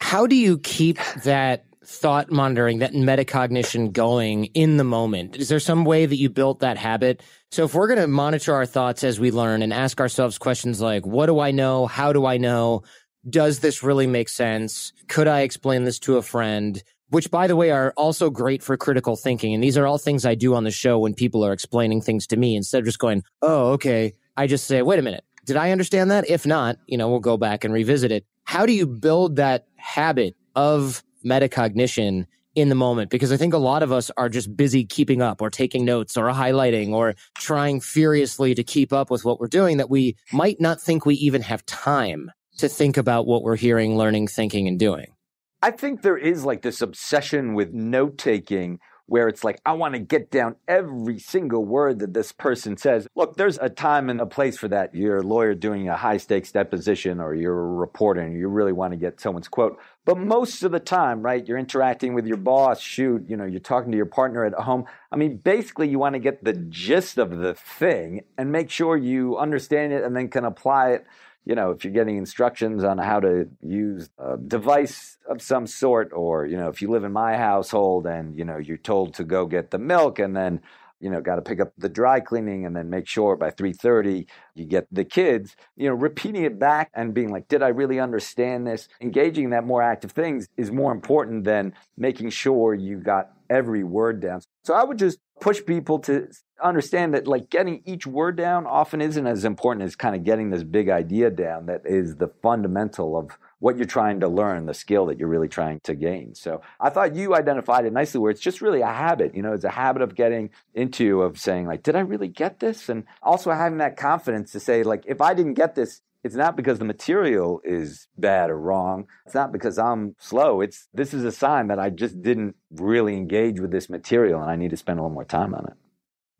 How 0.00 0.26
do 0.26 0.36
you 0.36 0.58
keep 0.58 0.98
that 1.24 1.64
thought 1.84 2.30
monitoring, 2.30 2.78
that 2.78 2.92
metacognition 2.92 3.92
going 3.92 4.46
in 4.46 4.78
the 4.78 4.84
moment? 4.84 5.36
Is 5.36 5.48
there 5.50 5.60
some 5.60 5.84
way 5.84 6.06
that 6.06 6.16
you 6.16 6.30
built 6.30 6.60
that 6.60 6.78
habit? 6.78 7.22
So 7.50 7.64
if 7.64 7.74
we're 7.74 7.88
going 7.88 8.00
to 8.00 8.08
monitor 8.08 8.54
our 8.54 8.64
thoughts 8.64 9.04
as 9.04 9.20
we 9.20 9.30
learn 9.30 9.60
and 9.60 9.72
ask 9.72 10.00
ourselves 10.00 10.38
questions 10.38 10.80
like, 10.80 11.04
what 11.04 11.26
do 11.26 11.38
I 11.40 11.50
know? 11.50 11.86
How 11.86 12.12
do 12.14 12.24
I 12.24 12.38
know? 12.38 12.84
Does 13.28 13.60
this 13.60 13.82
really 13.82 14.06
make 14.06 14.28
sense? 14.28 14.92
Could 15.08 15.28
I 15.28 15.40
explain 15.40 15.84
this 15.84 15.98
to 16.00 16.16
a 16.16 16.22
friend? 16.22 16.82
which 17.14 17.30
by 17.30 17.46
the 17.46 17.54
way 17.54 17.70
are 17.70 17.92
also 17.96 18.28
great 18.28 18.60
for 18.60 18.76
critical 18.76 19.14
thinking. 19.14 19.54
And 19.54 19.62
these 19.62 19.78
are 19.78 19.86
all 19.86 19.98
things 19.98 20.26
I 20.26 20.34
do 20.34 20.54
on 20.56 20.64
the 20.64 20.72
show 20.72 20.98
when 20.98 21.14
people 21.14 21.44
are 21.44 21.52
explaining 21.52 22.00
things 22.00 22.26
to 22.28 22.36
me 22.36 22.56
instead 22.56 22.80
of 22.80 22.86
just 22.86 22.98
going, 22.98 23.22
oh, 23.40 23.72
okay. 23.72 24.14
I 24.36 24.48
just 24.48 24.66
say, 24.66 24.82
wait 24.82 24.98
a 24.98 25.02
minute. 25.02 25.24
Did 25.44 25.56
I 25.56 25.70
understand 25.70 26.10
that? 26.10 26.28
If 26.28 26.44
not, 26.44 26.76
you 26.88 26.98
know, 26.98 27.08
we'll 27.08 27.20
go 27.20 27.36
back 27.36 27.62
and 27.62 27.72
revisit 27.72 28.10
it. 28.10 28.26
How 28.42 28.66
do 28.66 28.72
you 28.72 28.84
build 28.86 29.36
that 29.36 29.66
habit 29.76 30.34
of 30.56 31.04
metacognition 31.24 32.26
in 32.56 32.68
the 32.68 32.74
moment? 32.74 33.10
Because 33.10 33.30
I 33.30 33.36
think 33.36 33.54
a 33.54 33.58
lot 33.58 33.84
of 33.84 33.92
us 33.92 34.10
are 34.16 34.28
just 34.28 34.56
busy 34.56 34.84
keeping 34.84 35.22
up 35.22 35.40
or 35.40 35.50
taking 35.50 35.84
notes 35.84 36.16
or 36.16 36.24
highlighting 36.30 36.90
or 36.90 37.14
trying 37.38 37.80
furiously 37.80 38.56
to 38.56 38.64
keep 38.64 38.92
up 38.92 39.08
with 39.08 39.24
what 39.24 39.38
we're 39.38 39.46
doing 39.46 39.76
that 39.76 39.88
we 39.88 40.16
might 40.32 40.60
not 40.60 40.80
think 40.80 41.06
we 41.06 41.14
even 41.14 41.42
have 41.42 41.64
time 41.66 42.30
to 42.58 42.68
think 42.68 42.96
about 42.96 43.26
what 43.26 43.42
we're 43.42 43.56
hearing, 43.56 43.96
learning, 43.96 44.28
thinking, 44.28 44.68
and 44.68 44.78
doing. 44.78 45.14
I 45.62 45.70
think 45.70 46.02
there 46.02 46.18
is 46.18 46.44
like 46.44 46.62
this 46.62 46.82
obsession 46.82 47.54
with 47.54 47.72
note 47.72 48.18
taking 48.18 48.80
where 49.06 49.28
it's 49.28 49.44
like, 49.44 49.60
I 49.66 49.72
want 49.72 49.94
to 49.94 50.00
get 50.00 50.30
down 50.30 50.56
every 50.66 51.18
single 51.18 51.64
word 51.64 51.98
that 51.98 52.14
this 52.14 52.32
person 52.32 52.76
says. 52.76 53.06
Look, 53.14 53.36
there's 53.36 53.58
a 53.58 53.68
time 53.68 54.08
and 54.08 54.20
a 54.20 54.26
place 54.26 54.56
for 54.56 54.68
that. 54.68 54.94
You're 54.94 55.18
a 55.18 55.22
lawyer 55.22 55.54
doing 55.54 55.88
a 55.88 55.96
high 55.96 56.16
stakes 56.16 56.52
deposition 56.52 57.20
or 57.20 57.34
you're 57.34 57.58
a 57.58 57.74
reporter 57.74 58.20
and 58.20 58.36
you 58.38 58.48
really 58.48 58.72
want 58.72 58.92
to 58.92 58.96
get 58.96 59.20
someone's 59.20 59.48
quote. 59.48 59.78
But 60.06 60.18
most 60.18 60.62
of 60.62 60.72
the 60.72 60.80
time, 60.80 61.22
right, 61.22 61.46
you're 61.46 61.58
interacting 61.58 62.14
with 62.14 62.26
your 62.26 62.38
boss, 62.38 62.80
shoot, 62.80 63.24
you 63.28 63.36
know, 63.36 63.44
you're 63.44 63.60
talking 63.60 63.90
to 63.90 63.96
your 63.96 64.06
partner 64.06 64.44
at 64.44 64.54
home. 64.54 64.86
I 65.12 65.16
mean, 65.16 65.36
basically, 65.36 65.88
you 65.88 65.98
want 65.98 66.14
to 66.14 66.20
get 66.20 66.42
the 66.42 66.54
gist 66.54 67.18
of 67.18 67.38
the 67.38 67.54
thing 67.54 68.22
and 68.38 68.52
make 68.52 68.70
sure 68.70 68.96
you 68.96 69.36
understand 69.36 69.92
it 69.92 70.02
and 70.02 70.16
then 70.16 70.28
can 70.28 70.44
apply 70.44 70.92
it 70.92 71.06
you 71.44 71.54
know, 71.54 71.70
if 71.70 71.84
you're 71.84 71.92
getting 71.92 72.16
instructions 72.16 72.84
on 72.84 72.98
how 72.98 73.20
to 73.20 73.48
use 73.60 74.08
a 74.18 74.36
device 74.36 75.18
of 75.28 75.42
some 75.42 75.66
sort, 75.66 76.10
or, 76.12 76.46
you 76.46 76.56
know, 76.56 76.68
if 76.68 76.80
you 76.80 76.90
live 76.90 77.04
in 77.04 77.12
my 77.12 77.36
household 77.36 78.06
and, 78.06 78.36
you 78.36 78.44
know, 78.44 78.56
you're 78.56 78.76
told 78.76 79.14
to 79.14 79.24
go 79.24 79.46
get 79.46 79.70
the 79.70 79.78
milk 79.78 80.18
and 80.18 80.34
then, 80.34 80.60
you 81.00 81.10
know, 81.10 81.20
got 81.20 81.36
to 81.36 81.42
pick 81.42 81.60
up 81.60 81.72
the 81.76 81.88
dry 81.88 82.18
cleaning 82.18 82.64
and 82.64 82.74
then 82.74 82.88
make 82.88 83.06
sure 83.06 83.36
by 83.36 83.50
3:30 83.50 84.26
you 84.54 84.64
get 84.64 84.86
the 84.90 85.04
kids, 85.04 85.54
you 85.76 85.86
know, 85.86 85.94
repeating 85.94 86.44
it 86.44 86.58
back 86.58 86.90
and 86.94 87.12
being 87.12 87.30
like, 87.30 87.46
did 87.48 87.62
I 87.62 87.68
really 87.68 88.00
understand 88.00 88.66
this? 88.66 88.88
Engaging 89.02 89.44
in 89.44 89.50
that 89.50 89.66
more 89.66 89.82
active 89.82 90.12
things 90.12 90.48
is 90.56 90.70
more 90.70 90.92
important 90.92 91.44
than 91.44 91.74
making 91.96 92.30
sure 92.30 92.72
you 92.72 92.98
got 93.00 93.32
every 93.50 93.84
word 93.84 94.20
down. 94.20 94.40
So 94.62 94.72
I 94.72 94.84
would 94.84 94.98
just 94.98 95.18
push 95.40 95.62
people 95.66 95.98
to 96.00 96.28
understand 96.62 97.14
that 97.14 97.26
like 97.26 97.50
getting 97.50 97.82
each 97.84 98.06
word 98.06 98.36
down 98.36 98.66
often 98.66 99.00
isn't 99.00 99.26
as 99.26 99.44
important 99.44 99.84
as 99.84 99.96
kind 99.96 100.14
of 100.14 100.24
getting 100.24 100.50
this 100.50 100.62
big 100.62 100.88
idea 100.88 101.30
down 101.30 101.66
that 101.66 101.82
is 101.84 102.16
the 102.16 102.28
fundamental 102.42 103.16
of 103.16 103.38
what 103.58 103.76
you're 103.76 103.86
trying 103.86 104.20
to 104.20 104.28
learn, 104.28 104.66
the 104.66 104.74
skill 104.74 105.06
that 105.06 105.18
you're 105.18 105.28
really 105.28 105.48
trying 105.48 105.80
to 105.80 105.94
gain. 105.94 106.34
So 106.34 106.60
I 106.78 106.90
thought 106.90 107.14
you 107.14 107.34
identified 107.34 107.86
it 107.86 107.92
nicely 107.92 108.20
where 108.20 108.30
it's 108.30 108.40
just 108.40 108.60
really 108.60 108.82
a 108.82 108.86
habit, 108.86 109.34
you 109.34 109.42
know, 109.42 109.52
it's 109.52 109.64
a 109.64 109.70
habit 109.70 110.02
of 110.02 110.14
getting 110.14 110.50
into 110.74 111.22
of 111.22 111.38
saying 111.38 111.66
like, 111.66 111.82
did 111.82 111.96
I 111.96 112.00
really 112.00 112.28
get 112.28 112.60
this? 112.60 112.88
And 112.88 113.04
also 113.22 113.50
having 113.50 113.78
that 113.78 113.96
confidence 113.96 114.52
to 114.52 114.60
say 114.60 114.82
like, 114.82 115.04
if 115.06 115.20
I 115.20 115.34
didn't 115.34 115.54
get 115.54 115.74
this, 115.74 116.02
it's 116.22 116.34
not 116.34 116.56
because 116.56 116.78
the 116.78 116.86
material 116.86 117.60
is 117.64 118.08
bad 118.16 118.48
or 118.48 118.58
wrong. 118.58 119.06
It's 119.26 119.34
not 119.34 119.52
because 119.52 119.78
I'm 119.78 120.16
slow. 120.18 120.62
It's 120.62 120.88
this 120.94 121.12
is 121.12 121.24
a 121.24 121.32
sign 121.32 121.68
that 121.68 121.78
I 121.78 121.90
just 121.90 122.22
didn't 122.22 122.56
really 122.70 123.14
engage 123.14 123.60
with 123.60 123.70
this 123.70 123.90
material 123.90 124.40
and 124.40 124.50
I 124.50 124.56
need 124.56 124.70
to 124.70 124.76
spend 124.76 124.98
a 124.98 125.02
little 125.02 125.14
more 125.14 125.24
time 125.24 125.54
on 125.54 125.66
it. 125.66 125.74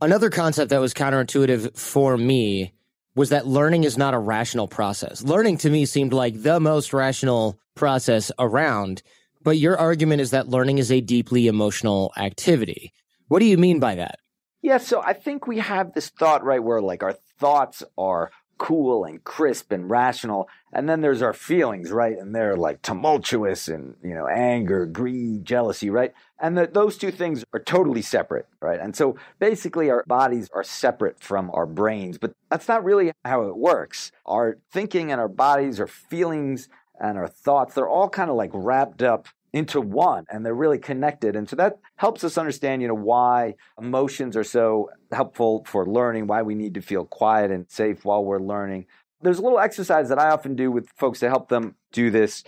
Another 0.04 0.28
concept 0.28 0.68
that 0.68 0.82
was 0.82 0.92
counterintuitive 0.92 1.78
for 1.78 2.18
me 2.18 2.74
was 3.14 3.30
that 3.30 3.46
learning 3.46 3.84
is 3.84 3.96
not 3.96 4.12
a 4.12 4.18
rational 4.18 4.68
process. 4.68 5.22
Learning 5.22 5.56
to 5.56 5.70
me 5.70 5.86
seemed 5.86 6.12
like 6.12 6.42
the 6.42 6.60
most 6.60 6.92
rational 6.92 7.58
process 7.74 8.30
around, 8.38 9.00
but 9.42 9.56
your 9.56 9.78
argument 9.78 10.20
is 10.20 10.32
that 10.32 10.46
learning 10.46 10.76
is 10.76 10.92
a 10.92 11.00
deeply 11.00 11.46
emotional 11.46 12.12
activity. 12.18 12.92
What 13.28 13.38
do 13.38 13.46
you 13.46 13.56
mean 13.56 13.80
by 13.80 13.94
that? 13.94 14.18
Yeah, 14.60 14.76
so 14.76 15.00
I 15.00 15.14
think 15.14 15.46
we 15.46 15.60
have 15.60 15.94
this 15.94 16.10
thought, 16.10 16.44
right, 16.44 16.62
where 16.62 16.82
like 16.82 17.02
our 17.02 17.16
thoughts 17.40 17.82
are 17.96 18.30
cool 18.64 19.04
and 19.04 19.22
crisp 19.24 19.72
and 19.72 19.90
rational. 19.90 20.48
And 20.72 20.88
then 20.88 21.02
there's 21.02 21.20
our 21.20 21.34
feelings, 21.34 21.92
right? 21.92 22.16
And 22.16 22.34
they're 22.34 22.56
like 22.56 22.80
tumultuous 22.80 23.68
and, 23.68 23.94
you 24.02 24.14
know, 24.14 24.26
anger, 24.26 24.86
greed, 24.86 25.44
jealousy, 25.44 25.90
right? 25.90 26.14
And 26.40 26.56
that 26.56 26.72
those 26.72 26.96
two 26.96 27.10
things 27.10 27.44
are 27.52 27.60
totally 27.60 28.00
separate, 28.00 28.46
right? 28.62 28.80
And 28.80 28.96
so 28.96 29.18
basically 29.38 29.90
our 29.90 30.02
bodies 30.06 30.48
are 30.54 30.64
separate 30.64 31.20
from 31.20 31.50
our 31.52 31.66
brains, 31.66 32.16
but 32.16 32.32
that's 32.50 32.66
not 32.66 32.84
really 32.84 33.12
how 33.22 33.42
it 33.42 33.54
works. 33.58 34.12
Our 34.24 34.56
thinking 34.72 35.12
and 35.12 35.20
our 35.20 35.28
bodies, 35.28 35.78
our 35.78 35.86
feelings 35.86 36.70
and 36.98 37.18
our 37.18 37.28
thoughts, 37.28 37.74
they're 37.74 37.86
all 37.86 38.08
kind 38.08 38.30
of 38.30 38.36
like 38.36 38.50
wrapped 38.54 39.02
up 39.02 39.28
into 39.54 39.80
one 39.80 40.26
and 40.28 40.44
they're 40.44 40.52
really 40.52 40.78
connected. 40.78 41.36
And 41.36 41.48
so 41.48 41.54
that 41.56 41.78
helps 41.94 42.24
us 42.24 42.36
understand 42.36 42.82
you 42.82 42.88
know 42.88 42.94
why 42.94 43.54
emotions 43.80 44.36
are 44.36 44.44
so 44.44 44.90
helpful 45.12 45.64
for 45.64 45.86
learning 45.86 46.26
why 46.26 46.42
we 46.42 46.56
need 46.56 46.74
to 46.74 46.82
feel 46.82 47.04
quiet 47.04 47.52
and 47.52 47.70
safe 47.70 48.04
while 48.04 48.24
we're 48.24 48.40
learning. 48.40 48.86
There's 49.22 49.38
a 49.38 49.42
little 49.42 49.60
exercise 49.60 50.08
that 50.08 50.18
i 50.18 50.28
often 50.28 50.56
do 50.56 50.72
with 50.72 50.88
folks 50.96 51.20
to 51.20 51.28
help 51.28 51.48
them 51.48 51.76
do 51.92 52.10
this. 52.10 52.42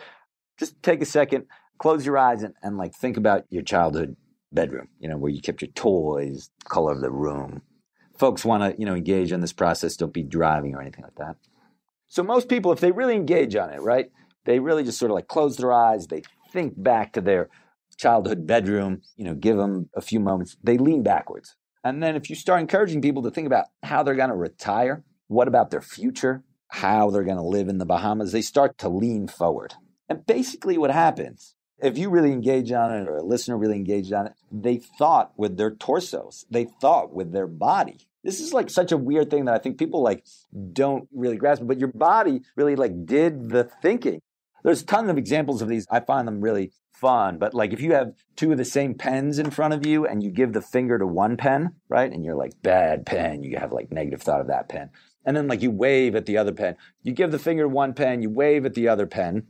Just 0.58 0.82
take 0.82 1.00
a 1.00 1.06
second 1.06 1.46
close 1.78 2.04
your 2.04 2.18
eyes 2.18 2.42
and, 2.42 2.54
and 2.62 2.76
like 2.76 2.94
think 2.94 3.16
about 3.16 3.44
your 3.50 3.62
childhood 3.62 4.16
bedroom 4.50 4.88
you 4.98 5.08
know 5.08 5.18
where 5.18 5.30
you 5.30 5.42
kept 5.42 5.60
your 5.60 5.70
toys 5.72 6.50
color 6.68 6.92
of 6.92 7.00
the 7.02 7.10
room. 7.10 7.62
Folks 8.18 8.44
want 8.44 8.64
to 8.64 8.80
you 8.80 8.84
know 8.84 8.96
engage 8.96 9.30
in 9.30 9.40
this 9.40 9.52
process. 9.52 9.96
Don't 9.96 10.12
be 10.12 10.24
driving 10.24 10.74
or 10.74 10.80
anything 10.82 11.04
like 11.04 11.14
that. 11.18 11.36
So 12.08 12.24
most 12.24 12.48
people 12.48 12.72
if 12.72 12.80
they 12.80 12.90
really 12.90 13.14
engage 13.14 13.54
on 13.54 13.70
it 13.70 13.80
right 13.80 14.10
they 14.44 14.58
really 14.58 14.82
just 14.82 14.98
sort 14.98 15.10
of 15.10 15.14
like 15.14 15.28
close 15.28 15.56
their 15.56 15.72
eyes 15.72 16.06
they 16.08 16.22
think 16.56 16.82
back 16.82 17.12
to 17.12 17.20
their 17.20 17.48
childhood 17.96 18.46
bedroom, 18.46 19.02
you 19.16 19.24
know, 19.24 19.34
give 19.34 19.56
them 19.56 19.88
a 19.94 20.00
few 20.00 20.20
moments, 20.20 20.56
they 20.62 20.78
lean 20.78 21.02
backwards. 21.02 21.56
And 21.84 22.02
then 22.02 22.16
if 22.16 22.28
you 22.28 22.36
start 22.36 22.60
encouraging 22.60 23.00
people 23.00 23.22
to 23.22 23.30
think 23.30 23.46
about 23.46 23.66
how 23.82 24.02
they're 24.02 24.14
going 24.14 24.30
to 24.30 24.34
retire, 24.36 25.04
what 25.28 25.48
about 25.48 25.70
their 25.70 25.80
future? 25.80 26.42
how 26.68 27.10
they're 27.10 27.24
going 27.24 27.36
to 27.36 27.42
live 27.42 27.68
in 27.68 27.78
the 27.78 27.86
Bahamas, 27.86 28.32
they 28.32 28.42
start 28.42 28.78
to 28.78 28.88
lean 28.88 29.28
forward. 29.28 29.74
And 30.08 30.26
basically, 30.26 30.78
what 30.78 30.90
happens, 30.90 31.54
if 31.78 31.98
you 31.98 32.10
really 32.10 32.32
engage 32.32 32.72
on 32.72 32.92
it 32.92 33.08
or 33.08 33.18
a 33.18 33.22
listener 33.22 33.56
really 33.56 33.76
engaged 33.76 34.12
on 34.12 34.26
it, 34.26 34.32
they 34.50 34.76
thought 34.76 35.32
with 35.36 35.56
their 35.56 35.70
torsos, 35.70 36.44
they 36.50 36.64
thought 36.64 37.12
with 37.12 37.32
their 37.32 37.46
body. 37.46 37.98
This 38.24 38.40
is 38.40 38.52
like 38.52 38.70
such 38.70 38.90
a 38.90 38.96
weird 38.96 39.30
thing 39.30 39.44
that 39.44 39.54
I 39.54 39.58
think 39.58 39.78
people 39.78 40.02
like 40.02 40.24
don't 40.72 41.08
really 41.12 41.36
grasp, 41.36 41.62
but 41.64 41.78
your 41.78 41.92
body 41.92 42.42
really 42.56 42.74
like 42.74 43.06
did 43.06 43.50
the 43.50 43.64
thinking. 43.64 44.20
There's 44.66 44.82
tons 44.82 45.08
of 45.08 45.16
examples 45.16 45.62
of 45.62 45.68
these. 45.68 45.86
I 45.92 46.00
find 46.00 46.26
them 46.26 46.40
really 46.40 46.72
fun. 46.90 47.38
But 47.38 47.54
like 47.54 47.72
if 47.72 47.80
you 47.80 47.92
have 47.92 48.14
two 48.34 48.50
of 48.50 48.58
the 48.58 48.64
same 48.64 48.94
pens 48.94 49.38
in 49.38 49.52
front 49.52 49.74
of 49.74 49.86
you 49.86 50.04
and 50.04 50.24
you 50.24 50.30
give 50.32 50.54
the 50.54 50.60
finger 50.60 50.98
to 50.98 51.06
one 51.06 51.36
pen, 51.36 51.76
right? 51.88 52.10
And 52.10 52.24
you're 52.24 52.34
like, 52.34 52.60
bad 52.62 53.06
pen, 53.06 53.44
you 53.44 53.58
have 53.58 53.70
like 53.70 53.92
negative 53.92 54.22
thought 54.22 54.40
of 54.40 54.48
that 54.48 54.68
pen. 54.68 54.90
And 55.24 55.36
then 55.36 55.46
like 55.46 55.62
you 55.62 55.70
wave 55.70 56.16
at 56.16 56.26
the 56.26 56.36
other 56.36 56.52
pen. 56.52 56.74
You 57.04 57.12
give 57.12 57.30
the 57.30 57.38
finger 57.38 57.62
to 57.62 57.68
one 57.68 57.94
pen, 57.94 58.22
you 58.22 58.30
wave 58.30 58.66
at 58.66 58.74
the 58.74 58.88
other 58.88 59.06
pen. 59.06 59.46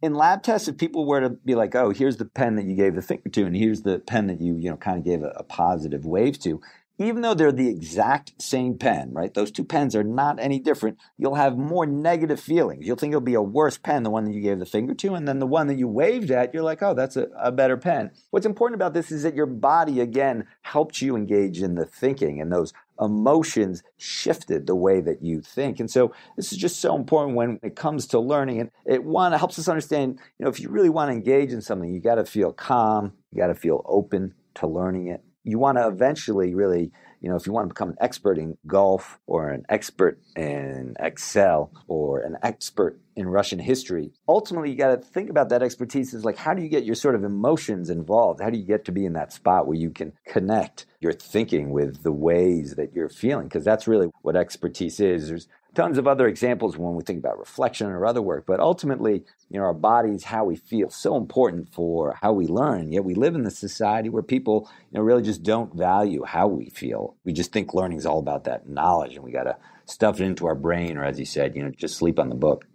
In 0.00 0.14
lab 0.14 0.44
tests, 0.44 0.68
if 0.68 0.78
people 0.78 1.06
were 1.06 1.20
to 1.22 1.30
be 1.30 1.56
like, 1.56 1.74
oh, 1.74 1.90
here's 1.90 2.18
the 2.18 2.24
pen 2.24 2.54
that 2.54 2.64
you 2.64 2.76
gave 2.76 2.94
the 2.94 3.02
finger 3.02 3.30
to, 3.30 3.44
and 3.44 3.56
here's 3.56 3.82
the 3.82 3.98
pen 3.98 4.28
that 4.28 4.40
you, 4.40 4.56
you 4.58 4.70
know, 4.70 4.76
kind 4.76 4.96
of 4.96 5.04
gave 5.04 5.24
a, 5.24 5.32
a 5.36 5.42
positive 5.42 6.04
wave 6.04 6.38
to, 6.40 6.60
even 7.04 7.22
though 7.22 7.34
they're 7.34 7.52
the 7.52 7.68
exact 7.68 8.40
same 8.40 8.76
pen, 8.76 9.12
right? 9.12 9.32
Those 9.32 9.50
two 9.50 9.64
pens 9.64 9.94
are 9.94 10.04
not 10.04 10.38
any 10.40 10.58
different. 10.58 10.98
You'll 11.16 11.36
have 11.36 11.56
more 11.56 11.86
negative 11.86 12.40
feelings. 12.40 12.86
You'll 12.86 12.96
think 12.96 13.12
it'll 13.12 13.20
be 13.20 13.34
a 13.34 13.42
worse 13.42 13.78
pen, 13.78 14.02
the 14.02 14.10
one 14.10 14.24
that 14.24 14.34
you 14.34 14.40
gave 14.40 14.58
the 14.58 14.66
finger 14.66 14.94
to, 14.94 15.14
and 15.14 15.26
then 15.26 15.38
the 15.38 15.46
one 15.46 15.66
that 15.68 15.78
you 15.78 15.88
waved 15.88 16.30
at, 16.30 16.52
you're 16.52 16.62
like, 16.62 16.82
oh, 16.82 16.94
that's 16.94 17.16
a, 17.16 17.28
a 17.38 17.52
better 17.52 17.76
pen. 17.76 18.10
What's 18.30 18.46
important 18.46 18.76
about 18.76 18.94
this 18.94 19.10
is 19.10 19.22
that 19.22 19.34
your 19.34 19.46
body, 19.46 20.00
again, 20.00 20.46
helped 20.62 21.00
you 21.00 21.16
engage 21.16 21.62
in 21.62 21.74
the 21.74 21.86
thinking, 21.86 22.40
and 22.40 22.52
those 22.52 22.72
emotions 23.00 23.82
shifted 23.96 24.66
the 24.66 24.76
way 24.76 25.00
that 25.00 25.22
you 25.22 25.40
think. 25.40 25.80
And 25.80 25.90
so 25.90 26.14
this 26.36 26.52
is 26.52 26.58
just 26.58 26.80
so 26.80 26.94
important 26.94 27.36
when 27.36 27.58
it 27.62 27.74
comes 27.74 28.06
to 28.08 28.20
learning. 28.20 28.60
And 28.60 28.70
it 28.86 29.02
one 29.02 29.32
it 29.32 29.38
helps 29.38 29.58
us 29.58 29.68
understand, 29.68 30.20
you 30.38 30.44
know, 30.44 30.50
if 30.50 30.60
you 30.60 30.68
really 30.68 30.90
want 30.90 31.08
to 31.08 31.14
engage 31.14 31.52
in 31.52 31.60
something, 31.60 31.92
you 31.92 32.00
got 32.00 32.16
to 32.16 32.24
feel 32.24 32.52
calm, 32.52 33.14
you 33.32 33.38
got 33.38 33.48
to 33.48 33.54
feel 33.54 33.82
open 33.86 34.34
to 34.54 34.66
learning 34.66 35.08
it 35.08 35.24
you 35.44 35.58
want 35.58 35.78
to 35.78 35.86
eventually 35.86 36.54
really, 36.54 36.92
you 37.20 37.28
know, 37.28 37.36
if 37.36 37.46
you 37.46 37.52
want 37.52 37.68
to 37.68 37.74
become 37.74 37.90
an 37.90 37.96
expert 38.00 38.38
in 38.38 38.56
golf 38.66 39.18
or 39.26 39.50
an 39.50 39.64
expert 39.68 40.20
in 40.36 40.94
Excel 41.00 41.70
or 41.88 42.20
an 42.20 42.36
expert 42.42 43.00
in 43.16 43.28
Russian 43.28 43.58
history, 43.58 44.12
ultimately 44.28 44.70
you 44.70 44.76
got 44.76 44.94
to 44.94 44.96
think 44.96 45.30
about 45.30 45.48
that 45.50 45.62
expertise 45.62 46.14
is 46.14 46.24
like 46.24 46.36
how 46.36 46.54
do 46.54 46.62
you 46.62 46.68
get 46.68 46.84
your 46.84 46.94
sort 46.94 47.14
of 47.14 47.24
emotions 47.24 47.90
involved? 47.90 48.40
How 48.40 48.50
do 48.50 48.58
you 48.58 48.64
get 48.64 48.84
to 48.86 48.92
be 48.92 49.04
in 49.04 49.12
that 49.14 49.32
spot 49.32 49.66
where 49.66 49.76
you 49.76 49.90
can 49.90 50.12
connect 50.26 50.86
your 51.00 51.12
thinking 51.12 51.70
with 51.70 52.02
the 52.02 52.12
ways 52.12 52.74
that 52.76 52.92
you're 52.94 53.08
feeling? 53.08 53.48
Because 53.48 53.64
that's 53.64 53.88
really 53.88 54.08
what 54.22 54.36
expertise 54.36 55.00
is. 55.00 55.28
There's 55.28 55.48
tons 55.74 55.98
of 55.98 56.06
other 56.06 56.26
examples 56.26 56.76
when 56.76 56.94
we 56.94 57.02
think 57.02 57.18
about 57.18 57.38
reflection 57.38 57.86
or 57.88 58.04
other 58.04 58.22
work, 58.22 58.44
but 58.46 58.60
ultimately, 58.60 59.24
you 59.48 59.58
know, 59.58 59.64
our 59.64 59.74
bodies, 59.74 60.24
how 60.24 60.44
we 60.44 60.56
feel, 60.56 60.90
so 60.90 61.16
important 61.16 61.72
for 61.72 62.18
how 62.20 62.32
we 62.32 62.46
learn. 62.46 62.92
Yet 62.92 63.04
we 63.04 63.14
live 63.14 63.34
in 63.34 63.46
a 63.46 63.50
society 63.50 64.08
where 64.08 64.22
people, 64.22 64.70
you 64.90 64.98
know, 64.98 65.04
really 65.04 65.22
just 65.22 65.42
don't 65.42 65.74
value 65.74 66.24
how 66.24 66.46
we 66.46 66.70
feel. 66.70 67.16
We 67.24 67.32
just 67.32 67.52
think 67.52 67.74
learning 67.74 67.98
is 67.98 68.06
all 68.06 68.18
about 68.18 68.44
that 68.44 68.68
knowledge, 68.68 69.14
and 69.14 69.24
we 69.24 69.32
got 69.32 69.44
to 69.44 69.56
stuff 69.86 70.20
it 70.20 70.24
into 70.24 70.46
our 70.46 70.54
brain, 70.54 70.96
or 70.96 71.04
as 71.04 71.18
you 71.18 71.26
said, 71.26 71.56
you 71.56 71.62
know, 71.62 71.70
just 71.70 71.96
sleep 71.96 72.18
on 72.18 72.28
the 72.28 72.34
book. 72.34 72.66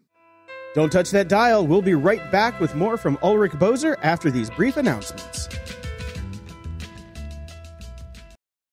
Don't 0.73 0.91
touch 0.91 1.11
that 1.11 1.27
dial. 1.27 1.65
We'll 1.65 1.81
be 1.81 1.95
right 1.95 2.31
back 2.31 2.59
with 2.59 2.75
more 2.75 2.97
from 2.97 3.17
Ulrich 3.23 3.53
Boser 3.53 3.97
after 4.03 4.29
these 4.29 4.49
brief 4.51 4.77
announcements. 4.77 5.49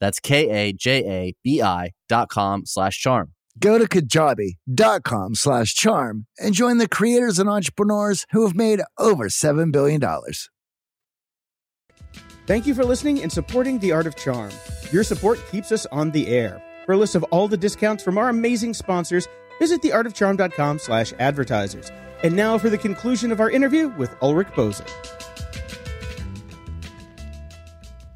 That's 0.00 0.18
K-A-J-A-B-I 0.20 1.90
dot 2.08 2.28
com 2.28 2.66
slash 2.66 2.98
charm. 2.98 3.34
Go 3.58 3.78
to 3.78 3.86
kajabi 3.86 4.56
dot 4.72 5.02
com 5.02 5.34
slash 5.34 5.74
charm 5.74 6.26
and 6.38 6.54
join 6.54 6.78
the 6.78 6.88
creators 6.88 7.38
and 7.38 7.48
entrepreneurs 7.48 8.26
who 8.30 8.46
have 8.46 8.56
made 8.56 8.80
over 8.98 9.28
$7 9.28 9.70
billion. 9.72 10.02
Thank 12.46 12.66
you 12.66 12.74
for 12.74 12.84
listening 12.84 13.22
and 13.22 13.30
supporting 13.30 13.78
The 13.78 13.92
Art 13.92 14.06
of 14.06 14.16
Charm. 14.16 14.50
Your 14.90 15.04
support 15.04 15.38
keeps 15.52 15.70
us 15.70 15.86
on 15.92 16.10
the 16.10 16.26
air. 16.26 16.60
For 16.86 16.94
a 16.94 16.96
list 16.96 17.14
of 17.14 17.22
all 17.24 17.46
the 17.46 17.56
discounts 17.56 18.02
from 18.02 18.18
our 18.18 18.28
amazing 18.28 18.74
sponsors, 18.74 19.28
visit 19.60 19.82
theartofcharm.com 19.82 20.78
slash 20.80 21.12
advertisers. 21.20 21.92
And 22.24 22.34
now 22.34 22.58
for 22.58 22.68
the 22.68 22.78
conclusion 22.78 23.30
of 23.30 23.40
our 23.40 23.50
interview 23.50 23.88
with 23.96 24.16
Ulrich 24.20 24.48
Boser. 24.48 24.88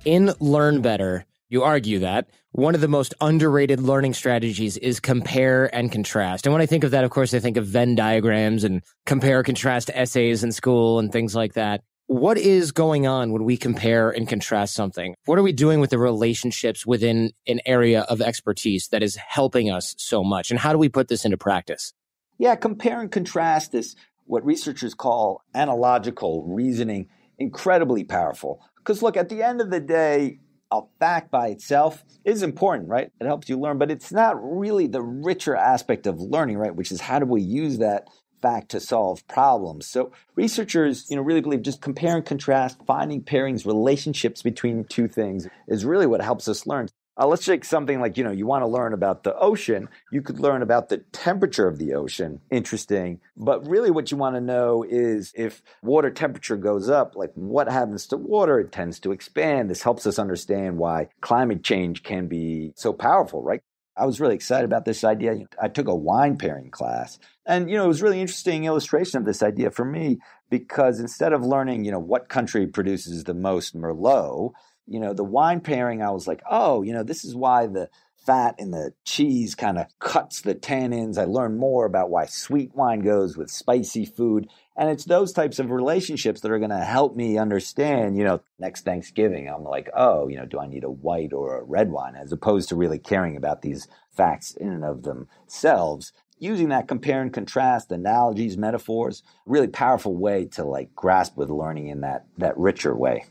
In 0.05 0.35
Learn 0.41 0.81
Better, 0.83 1.25
you 1.49 1.63
argue 1.63 2.01
that 2.01 2.29
one 2.53 2.75
of 2.75 2.81
the 2.81 2.89
most 2.89 3.15
underrated 3.21 3.81
learning 3.81 4.15
strategies 4.15 4.77
is 4.77 5.01
compare 5.01 5.75
and 5.75 5.91
contrast. 5.91 6.47
And 6.47 6.53
when 6.53 6.63
I 6.63 6.67
think 6.67 6.85
of 6.85 6.93
that, 6.93 7.05
of 7.05 7.11
course, 7.11 7.35
I 7.35 7.41
think 7.41 7.57
of 7.57 7.67
Venn 7.67 7.95
diagrams 7.95 8.65
and 8.65 8.83
compare 9.07 9.43
contrast 9.43 9.91
essays 9.93 10.45
in 10.45 10.53
school 10.53 10.99
and 10.99 11.11
things 11.11 11.35
like 11.35 11.55
that. 11.55 11.83
What 12.07 12.37
is 12.37 12.71
going 12.71 13.07
on 13.07 13.33
when 13.33 13.45
we 13.45 13.57
compare 13.57 14.11
and 14.11 14.29
contrast 14.29 14.75
something? 14.75 15.15
What 15.25 15.39
are 15.39 15.43
we 15.43 15.53
doing 15.53 15.81
with 15.81 15.91
the 15.91 15.99
relationships 15.99 16.87
within 16.87 17.33
an 17.47 17.61
area 17.65 18.03
of 18.03 18.21
expertise 18.21 18.89
that 18.89 19.03
is 19.03 19.17
helping 19.17 19.71
us 19.71 19.95
so 19.99 20.23
much? 20.23 20.51
And 20.51 20.61
how 20.61 20.73
do 20.73 20.79
we 20.79 20.89
put 20.89 21.09
this 21.09 21.25
into 21.25 21.39
practice? 21.39 21.93
Yeah, 22.39 22.57
compare 22.57 23.01
and 23.01 23.11
contrast 23.11 23.75
is 23.75 23.97
what 24.27 24.45
researchers 24.45 24.95
call 24.95 25.43
analogical 25.55 26.45
reasoning, 26.45 27.09
incredibly 27.39 28.05
powerful. 28.05 28.61
Because 28.77 29.03
look, 29.03 29.17
at 29.17 29.29
the 29.29 29.43
end 29.43 29.61
of 29.61 29.71
the 29.71 29.81
day, 29.81 30.41
a 30.79 30.99
fact 30.99 31.31
by 31.31 31.49
itself 31.49 32.05
is 32.25 32.43
important, 32.43 32.89
right? 32.89 33.11
It 33.21 33.27
helps 33.27 33.49
you 33.49 33.59
learn, 33.59 33.79
but 33.79 33.91
it's 33.91 34.13
not 34.13 34.37
really 34.41 34.87
the 34.87 35.03
richer 35.03 35.57
aspect 35.57 36.07
of 36.07 36.21
learning, 36.21 36.59
right? 36.59 36.75
Which 36.75 36.93
is 36.93 37.01
how 37.01 37.19
do 37.19 37.27
we 37.27 37.43
use 37.43 37.79
that 37.79 38.09
fact 38.43 38.71
to 38.71 38.81
solve 38.81 39.27
problems? 39.29 39.87
So 39.87 40.13
researchers, 40.35 41.11
you 41.11 41.17
know, 41.17 41.23
really 41.23 41.41
believe 41.41 41.63
just 41.63 41.81
compare 41.81 42.17
and 42.17 42.25
contrast, 42.25 42.79
finding 42.87 43.23
pairings, 43.23 43.67
relationships 43.67 44.43
between 44.43 44.85
two 44.85 45.09
things 45.09 45.49
is 45.69 45.85
really 45.85 46.07
what 46.07 46.23
helps 46.23 46.49
us 46.49 46.67
learn. 46.67 46.89
Uh, 47.17 47.27
let's 47.27 47.45
take 47.45 47.65
something 47.65 48.01
like, 48.01 48.17
you 48.17 48.25
know, 48.25 48.33
you 48.33 48.47
want 48.47 48.63
to 48.63 48.69
learn 48.69 48.93
about 48.93 49.23
the 49.23 49.37
ocean. 49.39 49.89
You 50.11 50.21
could 50.21 50.41
learn 50.41 50.63
about 50.63 50.89
the 50.89 50.99
temperature 51.13 51.69
of 51.69 51.79
the 51.79 51.95
ocean. 51.95 52.41
Interesting. 52.51 53.21
But 53.37 53.67
really, 53.69 53.91
what 53.91 54.11
you 54.11 54.17
want 54.17 54.35
to 54.35 54.41
know 54.41 54.85
is 54.89 55.33
if 55.37 55.63
water 55.83 56.11
temperature 56.11 56.57
goes 56.57 56.89
up, 56.89 57.15
like 57.15 57.31
what 57.35 57.69
happens 57.69 58.07
to 58.09 58.17
water? 58.17 58.59
It 58.59 58.73
tends 58.73 58.99
to 59.01 59.13
expand. 59.13 59.71
This 59.71 59.83
helps 59.83 60.07
us 60.07 60.19
understand 60.19 60.79
why 60.79 61.09
climate 61.21 61.63
change 61.63 62.03
can 62.03 62.27
be 62.27 62.73
so 62.75 62.93
powerful, 62.93 63.43
right? 63.43 63.61
I 63.97 64.07
was 64.07 64.21
really 64.21 64.35
excited 64.35 64.65
about 64.65 64.85
this 64.85 65.05
idea. 65.05 65.37
I 65.63 65.69
took 65.69 65.87
a 65.87 65.95
wine 65.95 66.37
pairing 66.37 66.71
class. 66.71 67.21
And, 67.47 67.71
you 67.71 67.77
know, 67.77 67.85
it 67.85 67.89
was 67.89 68.03
really 68.03 68.21
interesting 68.21 68.65
illustration 68.65 69.19
of 69.19 69.25
this 69.25 69.41
idea 69.41 69.71
for 69.71 69.85
me 69.85 70.19
because 70.51 70.99
instead 70.99 71.33
of 71.33 71.45
learning, 71.45 71.85
you 71.85 71.93
know, 71.93 72.01
what 72.01 72.29
country 72.29 72.67
produces 72.67 73.23
the 73.23 73.35
most 73.35 73.77
Merlot, 73.77 74.53
you 74.87 75.01
know, 75.01 75.13
the 75.13 75.25
wine 75.25 75.61
pairing, 75.61 76.03
I 76.03 76.11
was 76.11 76.27
like, 76.27 76.43
oh, 76.49 76.83
you 76.83 76.93
know, 76.93 77.03
this 77.03 77.25
is 77.25 77.35
why 77.35 77.67
the 77.67 77.89
fat 78.25 78.55
in 78.59 78.71
the 78.71 78.93
cheese 79.05 79.55
kind 79.55 79.79
of 79.79 79.87
cuts 79.99 80.41
the 80.41 80.55
tannins. 80.55 81.19
I 81.19 81.25
learned 81.25 81.59
more 81.59 81.85
about 81.85 82.11
why 82.11 82.27
sweet 82.27 82.75
wine 82.75 83.01
goes 83.01 83.37
with 83.37 83.51
spicy 83.51 84.07
food. 84.07 84.49
And 84.77 84.91
it's 84.91 85.05
those 85.05 85.33
types 85.33 85.59
of 85.59 85.71
relationships 85.71 86.41
that 86.41 86.51
are 86.51 86.59
going 86.59 86.71
to 86.71 86.79
help 86.79 87.15
me 87.15 87.39
understand, 87.39 88.17
you 88.17 88.25
know, 88.25 88.41
next 88.59 88.85
Thanksgiving, 88.85 89.49
I'm 89.49 89.63
like, 89.63 89.89
oh, 89.95 90.29
you 90.29 90.37
know, 90.37 90.47
do 90.47 90.59
I 90.59 90.67
need 90.67 90.85
a 90.85 90.91
white 90.91 91.33
or 91.33 91.59
a 91.59 91.65
red 91.65 91.91
wine? 91.91 92.17
As 92.17 92.33
opposed 92.33 92.71
to 92.71 92.77
really 92.77 92.99
caring 92.99 93.37
about 93.37 93.63
these 93.63 93.87
facts 94.11 94.55
in 94.55 94.69
and 94.69 94.85
of 94.85 95.03
themselves. 95.03 96.13
Using 96.39 96.71
that 96.71 96.89
compare 96.89 97.23
and 97.23 97.33
contrast, 97.33 97.93
analogies, 97.93 98.57
metaphors, 98.57 99.23
really 99.47 99.69
powerful 99.69 100.17
way 100.17 100.47
to 100.53 100.65
like 100.65 100.95
grasp 100.95 101.37
with 101.37 101.49
learning 101.49 101.87
in 101.89 102.01
that 102.01 102.27
that 102.39 102.59
richer 102.59 102.95
way. 102.97 103.27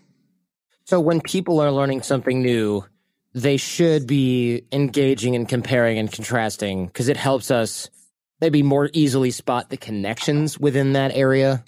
So 0.86 0.99
when 0.99 1.21
people 1.21 1.59
are 1.59 1.71
learning 1.71 2.01
something 2.01 2.41
new, 2.41 2.84
they 3.34 3.57
should 3.57 4.05
be 4.05 4.65
engaging 4.71 5.36
and 5.36 5.47
comparing 5.47 5.97
and 5.97 6.11
contrasting 6.11 6.88
because 6.88 7.07
it 7.07 7.17
helps 7.17 7.51
us 7.51 7.89
maybe 8.41 8.61
more 8.61 8.89
easily 8.93 9.31
spot 9.31 9.69
the 9.69 9.77
connections 9.77 10.59
within 10.59 10.93
that 10.93 11.15
area. 11.15 11.63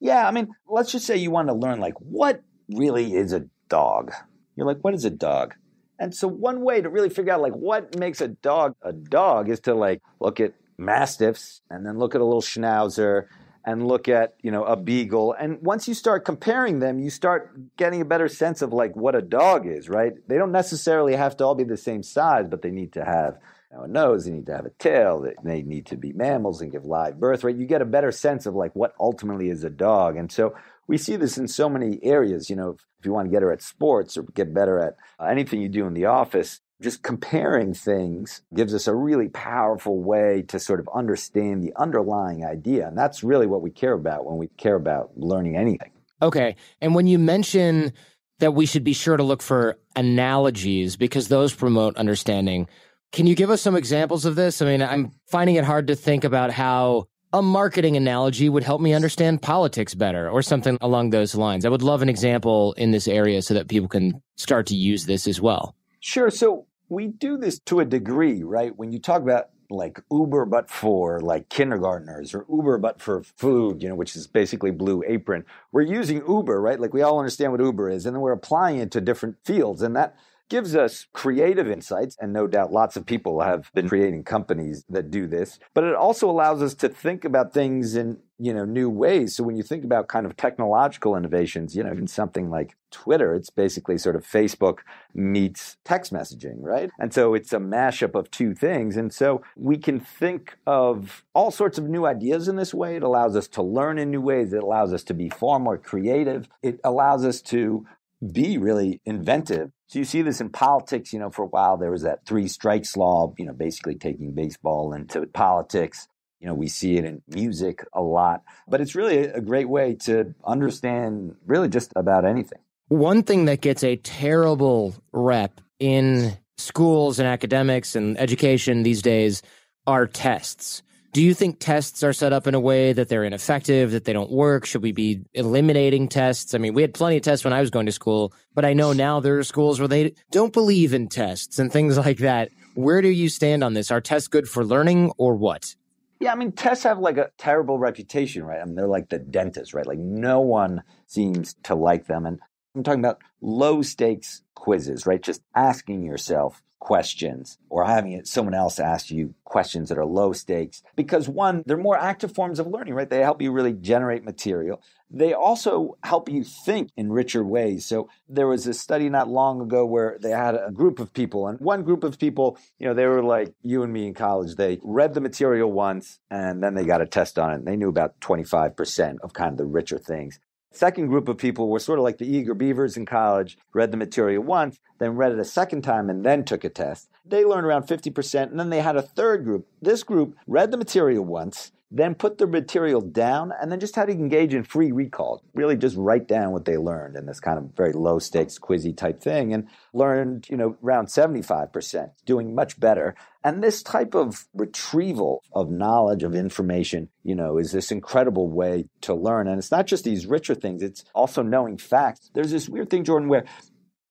Yeah, 0.00 0.26
I 0.26 0.30
mean, 0.30 0.48
let's 0.68 0.92
just 0.92 1.06
say 1.06 1.16
you 1.16 1.30
want 1.30 1.48
to 1.48 1.54
learn 1.54 1.80
like 1.80 1.94
what 2.00 2.42
really 2.68 3.14
is 3.14 3.32
a 3.32 3.46
dog. 3.68 4.12
You're 4.56 4.66
like, 4.66 4.78
what 4.78 4.94
is 4.94 5.04
a 5.04 5.10
dog? 5.10 5.54
And 5.98 6.14
so 6.14 6.28
one 6.28 6.60
way 6.60 6.82
to 6.82 6.90
really 6.90 7.08
figure 7.08 7.32
out 7.32 7.40
like 7.40 7.54
what 7.54 7.98
makes 7.98 8.20
a 8.20 8.28
dog 8.28 8.74
a 8.82 8.92
dog 8.92 9.48
is 9.48 9.60
to 9.60 9.74
like 9.74 10.02
look 10.20 10.40
at 10.40 10.52
mastiffs 10.76 11.62
and 11.70 11.86
then 11.86 11.98
look 11.98 12.14
at 12.14 12.20
a 12.20 12.24
little 12.24 12.42
schnauzer 12.42 13.26
and 13.66 13.86
look 13.86 14.08
at 14.08 14.36
you 14.42 14.50
know 14.50 14.64
a 14.64 14.76
beagle. 14.76 15.34
And 15.38 15.60
once 15.60 15.88
you 15.88 15.94
start 15.94 16.24
comparing 16.24 16.78
them 16.78 17.00
you 17.00 17.10
start 17.10 17.76
getting 17.76 18.00
a 18.00 18.04
better 18.04 18.28
sense 18.28 18.62
of 18.62 18.72
like 18.72 18.94
what 18.94 19.14
a 19.14 19.20
dog 19.20 19.66
is 19.66 19.88
right? 19.88 20.12
They 20.28 20.38
don't 20.38 20.52
necessarily 20.52 21.16
have 21.16 21.36
to 21.38 21.44
all 21.44 21.56
be 21.56 21.64
the 21.64 21.76
same 21.76 22.02
size 22.02 22.46
but 22.48 22.62
they 22.62 22.70
need 22.70 22.92
to 22.92 23.04
have 23.04 23.38
you 23.72 23.78
know, 23.78 23.84
a 23.84 23.88
nose 23.88 24.24
they 24.24 24.30
need 24.30 24.46
to 24.46 24.54
have 24.54 24.66
a 24.66 24.70
tail 24.78 25.26
they 25.42 25.62
need 25.62 25.86
to 25.86 25.96
be 25.96 26.12
mammals 26.12 26.62
and 26.62 26.70
give 26.70 26.84
live 26.84 27.18
birth 27.18 27.42
right? 27.42 27.56
You 27.56 27.66
get 27.66 27.82
a 27.82 27.86
better 27.86 28.12
sense 28.12 28.46
of 28.46 28.54
like 28.54 28.74
what 28.76 28.94
ultimately 29.00 29.50
is 29.50 29.64
a 29.64 29.70
dog. 29.70 30.16
And 30.16 30.30
so 30.30 30.54
we 30.86 30.96
see 30.96 31.16
this 31.16 31.36
in 31.36 31.48
so 31.48 31.68
many 31.68 31.98
areas 32.04 32.48
you 32.48 32.56
know 32.56 32.70
if, 32.70 32.86
if 33.00 33.04
you 33.04 33.12
want 33.12 33.26
to 33.26 33.30
get 33.30 33.36
better 33.36 33.52
at 33.52 33.62
sports 33.62 34.16
or 34.16 34.22
get 34.22 34.54
better 34.54 34.78
at 34.78 34.96
uh, 35.18 35.26
anything 35.26 35.60
you 35.60 35.68
do 35.68 35.86
in 35.86 35.94
the 35.94 36.06
office 36.06 36.60
just 36.80 37.02
comparing 37.02 37.72
things 37.72 38.42
gives 38.54 38.74
us 38.74 38.86
a 38.86 38.94
really 38.94 39.28
powerful 39.28 40.02
way 40.02 40.42
to 40.48 40.58
sort 40.58 40.80
of 40.80 40.88
understand 40.94 41.62
the 41.62 41.72
underlying 41.76 42.44
idea. 42.44 42.86
And 42.86 42.98
that's 42.98 43.24
really 43.24 43.46
what 43.46 43.62
we 43.62 43.70
care 43.70 43.94
about 43.94 44.26
when 44.26 44.36
we 44.36 44.48
care 44.58 44.74
about 44.74 45.10
learning 45.16 45.56
anything. 45.56 45.90
Okay. 46.20 46.56
And 46.80 46.94
when 46.94 47.06
you 47.06 47.18
mention 47.18 47.92
that 48.38 48.52
we 48.52 48.66
should 48.66 48.84
be 48.84 48.92
sure 48.92 49.16
to 49.16 49.22
look 49.22 49.42
for 49.42 49.78
analogies 49.94 50.96
because 50.96 51.28
those 51.28 51.54
promote 51.54 51.96
understanding, 51.96 52.68
can 53.12 53.26
you 53.26 53.34
give 53.34 53.50
us 53.50 53.62
some 53.62 53.76
examples 53.76 54.26
of 54.26 54.34
this? 54.34 54.60
I 54.60 54.66
mean, 54.66 54.82
I'm 54.82 55.12
finding 55.26 55.56
it 55.56 55.64
hard 55.64 55.86
to 55.86 55.94
think 55.94 56.24
about 56.24 56.50
how 56.50 57.08
a 57.32 57.42
marketing 57.42 57.96
analogy 57.96 58.48
would 58.48 58.62
help 58.62 58.80
me 58.80 58.92
understand 58.92 59.42
politics 59.42 59.94
better 59.94 60.28
or 60.28 60.42
something 60.42 60.76
along 60.80 61.10
those 61.10 61.34
lines. 61.34 61.64
I 61.64 61.68
would 61.68 61.82
love 61.82 62.02
an 62.02 62.08
example 62.08 62.72
in 62.74 62.90
this 62.90 63.08
area 63.08 63.42
so 63.42 63.54
that 63.54 63.68
people 63.68 63.88
can 63.88 64.22
start 64.36 64.66
to 64.66 64.76
use 64.76 65.06
this 65.06 65.26
as 65.26 65.40
well. 65.40 65.74
Sure. 66.00 66.30
So 66.30 66.66
we 66.88 67.08
do 67.08 67.36
this 67.36 67.58
to 67.60 67.80
a 67.80 67.84
degree, 67.84 68.42
right? 68.42 68.76
When 68.76 68.92
you 68.92 68.98
talk 68.98 69.22
about 69.22 69.50
like 69.68 70.00
Uber, 70.12 70.44
but 70.44 70.70
for 70.70 71.20
like 71.20 71.48
kindergartners 71.48 72.34
or 72.34 72.46
Uber, 72.48 72.78
but 72.78 73.00
for 73.00 73.22
food, 73.22 73.82
you 73.82 73.88
know, 73.88 73.96
which 73.96 74.14
is 74.14 74.26
basically 74.28 74.70
Blue 74.70 75.02
Apron. 75.06 75.44
We're 75.72 75.82
using 75.82 76.18
Uber, 76.28 76.60
right? 76.60 76.78
Like 76.78 76.94
we 76.94 77.02
all 77.02 77.18
understand 77.18 77.50
what 77.50 77.60
Uber 77.60 77.90
is, 77.90 78.06
and 78.06 78.14
then 78.14 78.20
we're 78.20 78.32
applying 78.32 78.78
it 78.78 78.92
to 78.92 79.00
different 79.00 79.36
fields. 79.44 79.82
And 79.82 79.96
that 79.96 80.16
gives 80.48 80.76
us 80.76 81.06
creative 81.12 81.70
insights. 81.70 82.16
And 82.20 82.32
no 82.32 82.46
doubt 82.46 82.72
lots 82.72 82.96
of 82.96 83.06
people 83.06 83.40
have 83.40 83.70
been 83.74 83.88
creating 83.88 84.24
companies 84.24 84.84
that 84.88 85.10
do 85.10 85.26
this, 85.26 85.58
but 85.74 85.84
it 85.84 85.94
also 85.94 86.30
allows 86.30 86.62
us 86.62 86.74
to 86.74 86.88
think 86.88 87.24
about 87.24 87.52
things 87.52 87.96
in, 87.96 88.18
you 88.38 88.52
know, 88.52 88.64
new 88.64 88.88
ways. 88.90 89.34
So 89.34 89.44
when 89.44 89.56
you 89.56 89.62
think 89.62 89.84
about 89.84 90.08
kind 90.08 90.26
of 90.26 90.36
technological 90.36 91.16
innovations, 91.16 91.74
you 91.74 91.82
know, 91.82 91.92
even 91.92 92.06
something 92.06 92.50
like 92.50 92.76
Twitter, 92.90 93.34
it's 93.34 93.50
basically 93.50 93.98
sort 93.98 94.16
of 94.16 94.26
Facebook 94.26 94.78
meets 95.14 95.76
text 95.84 96.12
messaging, 96.12 96.56
right? 96.60 96.90
And 96.98 97.12
so 97.12 97.34
it's 97.34 97.52
a 97.52 97.58
mashup 97.58 98.14
of 98.14 98.30
two 98.30 98.54
things. 98.54 98.96
And 98.96 99.12
so 99.12 99.42
we 99.56 99.78
can 99.78 100.00
think 100.00 100.56
of 100.66 101.24
all 101.34 101.50
sorts 101.50 101.78
of 101.78 101.88
new 101.88 102.06
ideas 102.06 102.48
in 102.48 102.56
this 102.56 102.74
way. 102.74 102.96
It 102.96 103.02
allows 103.02 103.36
us 103.36 103.48
to 103.48 103.62
learn 103.62 103.98
in 103.98 104.10
new 104.10 104.20
ways. 104.20 104.52
It 104.52 104.62
allows 104.62 104.92
us 104.92 105.02
to 105.04 105.14
be 105.14 105.28
far 105.28 105.58
more 105.58 105.78
creative. 105.78 106.48
It 106.62 106.80
allows 106.84 107.24
us 107.24 107.40
to 107.42 107.86
be 108.32 108.58
really 108.58 109.00
inventive. 109.04 109.70
So 109.88 109.98
you 109.98 110.04
see 110.04 110.22
this 110.22 110.40
in 110.40 110.50
politics, 110.50 111.12
you 111.12 111.18
know, 111.18 111.30
for 111.30 111.44
a 111.44 111.48
while 111.48 111.76
there 111.76 111.90
was 111.90 112.02
that 112.02 112.26
three 112.26 112.48
strikes 112.48 112.96
law, 112.96 113.32
you 113.38 113.46
know, 113.46 113.52
basically 113.52 113.94
taking 113.94 114.32
baseball 114.32 114.92
into 114.92 115.26
politics. 115.26 116.08
You 116.40 116.48
know, 116.48 116.54
we 116.54 116.68
see 116.68 116.96
it 116.96 117.04
in 117.04 117.22
music 117.28 117.84
a 117.92 118.02
lot, 118.02 118.42
but 118.68 118.80
it's 118.80 118.94
really 118.94 119.18
a 119.18 119.40
great 119.40 119.68
way 119.68 119.94
to 120.00 120.34
understand 120.44 121.36
really 121.46 121.68
just 121.68 121.92
about 121.96 122.24
anything. 122.24 122.58
One 122.88 123.22
thing 123.22 123.46
that 123.46 123.62
gets 123.62 123.82
a 123.82 123.96
terrible 123.96 124.94
rep 125.12 125.60
in 125.78 126.36
schools 126.56 127.18
and 127.18 127.26
academics 127.26 127.96
and 127.96 128.18
education 128.18 128.82
these 128.82 129.02
days 129.02 129.42
are 129.86 130.06
tests. 130.06 130.82
Do 131.16 131.22
you 131.22 131.32
think 131.32 131.60
tests 131.60 132.02
are 132.02 132.12
set 132.12 132.34
up 132.34 132.46
in 132.46 132.54
a 132.54 132.60
way 132.60 132.92
that 132.92 133.08
they're 133.08 133.24
ineffective, 133.24 133.92
that 133.92 134.04
they 134.04 134.12
don't 134.12 134.30
work? 134.30 134.66
Should 134.66 134.82
we 134.82 134.92
be 134.92 135.22
eliminating 135.32 136.08
tests? 136.08 136.52
I 136.52 136.58
mean, 136.58 136.74
we 136.74 136.82
had 136.82 136.92
plenty 136.92 137.16
of 137.16 137.22
tests 137.22 137.42
when 137.42 137.54
I 137.54 137.60
was 137.62 137.70
going 137.70 137.86
to 137.86 137.92
school, 137.92 138.34
but 138.54 138.66
I 138.66 138.74
know 138.74 138.92
now 138.92 139.20
there 139.20 139.38
are 139.38 139.42
schools 139.42 139.78
where 139.78 139.88
they 139.88 140.12
don't 140.30 140.52
believe 140.52 140.92
in 140.92 141.08
tests 141.08 141.58
and 141.58 141.72
things 141.72 141.96
like 142.06 142.18
that. 142.18 142.50
Where 142.74 143.00
do 143.00 143.08
you 143.08 143.30
stand 143.30 143.64
on 143.64 143.72
this? 143.72 143.90
Are 143.90 144.02
tests 144.02 144.28
good 144.28 144.46
for 144.46 144.62
learning 144.62 145.10
or 145.16 145.36
what? 145.36 145.74
Yeah, 146.20 146.32
I 146.32 146.34
mean, 146.34 146.52
tests 146.52 146.84
have 146.84 146.98
like 146.98 147.16
a 147.16 147.30
terrible 147.38 147.78
reputation, 147.78 148.44
right? 148.44 148.60
I 148.60 148.66
mean, 148.66 148.74
they're 148.74 148.86
like 148.86 149.08
the 149.08 149.18
dentist, 149.18 149.72
right? 149.72 149.86
Like 149.86 149.96
no 149.96 150.40
one 150.40 150.82
seems 151.06 151.54
to 151.62 151.74
like 151.74 152.08
them. 152.08 152.26
And 152.26 152.40
I'm 152.74 152.82
talking 152.82 153.00
about 153.00 153.22
low 153.40 153.80
stakes 153.80 154.42
quizzes, 154.54 155.06
right? 155.06 155.22
Just 155.22 155.40
asking 155.54 156.02
yourself, 156.02 156.60
questions 156.78 157.58
or 157.68 157.84
having 157.84 158.24
someone 158.24 158.54
else 158.54 158.78
ask 158.78 159.10
you 159.10 159.34
questions 159.44 159.88
that 159.88 159.98
are 159.98 160.06
low 160.06 160.32
stakes 160.32 160.82
because 160.94 161.28
one 161.28 161.62
they're 161.66 161.76
more 161.76 161.98
active 161.98 162.32
forms 162.32 162.58
of 162.58 162.66
learning 162.66 162.94
right? 162.94 163.10
They 163.10 163.20
help 163.20 163.40
you 163.40 163.50
really 163.50 163.72
generate 163.72 164.24
material. 164.24 164.80
They 165.10 165.32
also 165.32 165.96
help 166.02 166.28
you 166.28 166.44
think 166.44 166.90
in 166.96 167.12
richer 167.12 167.44
ways. 167.44 167.86
So 167.86 168.08
there 168.28 168.46
was 168.46 168.66
a 168.66 168.74
study 168.74 169.08
not 169.08 169.28
long 169.28 169.60
ago 169.60 169.86
where 169.86 170.18
they 170.20 170.30
had 170.30 170.54
a 170.54 170.70
group 170.70 170.98
of 170.98 171.12
people 171.12 171.48
and 171.48 171.58
one 171.60 171.82
group 171.82 172.04
of 172.04 172.18
people 172.18 172.58
you 172.78 172.86
know 172.86 172.94
they 172.94 173.06
were 173.06 173.22
like 173.22 173.54
you 173.62 173.82
and 173.82 173.92
me 173.92 174.06
in 174.06 174.14
college. 174.14 174.56
They 174.56 174.78
read 174.82 175.14
the 175.14 175.20
material 175.20 175.72
once 175.72 176.18
and 176.30 176.62
then 176.62 176.74
they 176.74 176.84
got 176.84 177.00
a 177.00 177.06
test 177.06 177.38
on 177.38 177.52
it 177.52 177.64
they 177.64 177.76
knew 177.76 177.88
about 177.88 178.18
25% 178.20 179.16
of 179.22 179.32
kind 179.32 179.52
of 179.52 179.58
the 179.58 179.64
richer 179.64 179.98
things 179.98 180.38
Second 180.76 181.06
group 181.06 181.26
of 181.26 181.38
people 181.38 181.70
were 181.70 181.78
sort 181.78 181.98
of 181.98 182.02
like 182.02 182.18
the 182.18 182.30
eager 182.30 182.52
beavers 182.52 182.98
in 182.98 183.06
college, 183.06 183.56
read 183.72 183.92
the 183.92 183.96
material 183.96 184.42
once, 184.42 184.78
then 184.98 185.16
read 185.16 185.32
it 185.32 185.38
a 185.38 185.44
second 185.44 185.80
time, 185.80 186.10
and 186.10 186.22
then 186.22 186.44
took 186.44 186.64
a 186.64 186.68
test. 186.68 187.08
They 187.24 187.46
learned 187.46 187.66
around 187.66 187.84
50%. 187.84 188.50
And 188.50 188.60
then 188.60 188.68
they 188.68 188.82
had 188.82 188.94
a 188.94 189.00
third 189.00 189.44
group. 189.44 189.66
This 189.80 190.02
group 190.02 190.36
read 190.46 190.72
the 190.72 190.76
material 190.76 191.24
once, 191.24 191.72
then 191.90 192.14
put 192.14 192.38
the 192.38 192.46
material 192.46 193.00
down, 193.00 193.52
and 193.60 193.70
then 193.70 193.78
just 193.78 193.94
had 193.94 194.06
to 194.06 194.12
engage 194.12 194.54
in 194.54 194.64
free 194.64 194.90
recall. 194.90 195.42
Really 195.54 195.76
just 195.76 195.96
write 195.96 196.26
down 196.26 196.52
what 196.52 196.64
they 196.64 196.76
learned 196.76 197.16
in 197.16 197.26
this 197.26 197.38
kind 197.38 197.58
of 197.58 197.70
very 197.76 197.92
low 197.92 198.18
stakes, 198.18 198.58
quizzy 198.58 198.96
type 198.96 199.20
thing, 199.20 199.52
and 199.52 199.68
learned, 199.92 200.48
you 200.48 200.56
know, 200.56 200.76
around 200.82 201.06
75%, 201.06 202.10
doing 202.24 202.54
much 202.54 202.80
better. 202.80 203.14
And 203.44 203.62
this 203.62 203.82
type 203.82 204.14
of 204.14 204.46
retrieval 204.52 205.44
of 205.52 205.70
knowledge, 205.70 206.24
of 206.24 206.34
information, 206.34 207.08
you 207.22 207.36
know, 207.36 207.58
is 207.58 207.70
this 207.70 207.92
incredible 207.92 208.50
way 208.50 208.86
to 209.02 209.14
learn. 209.14 209.46
And 209.46 209.58
it's 209.58 209.70
not 209.70 209.86
just 209.86 210.02
these 210.02 210.26
richer 210.26 210.56
things, 210.56 210.82
it's 210.82 211.04
also 211.14 211.42
knowing 211.42 211.78
facts. 211.78 212.30
There's 212.34 212.50
this 212.50 212.68
weird 212.68 212.90
thing, 212.90 213.04
Jordan, 213.04 213.28
where 213.28 213.44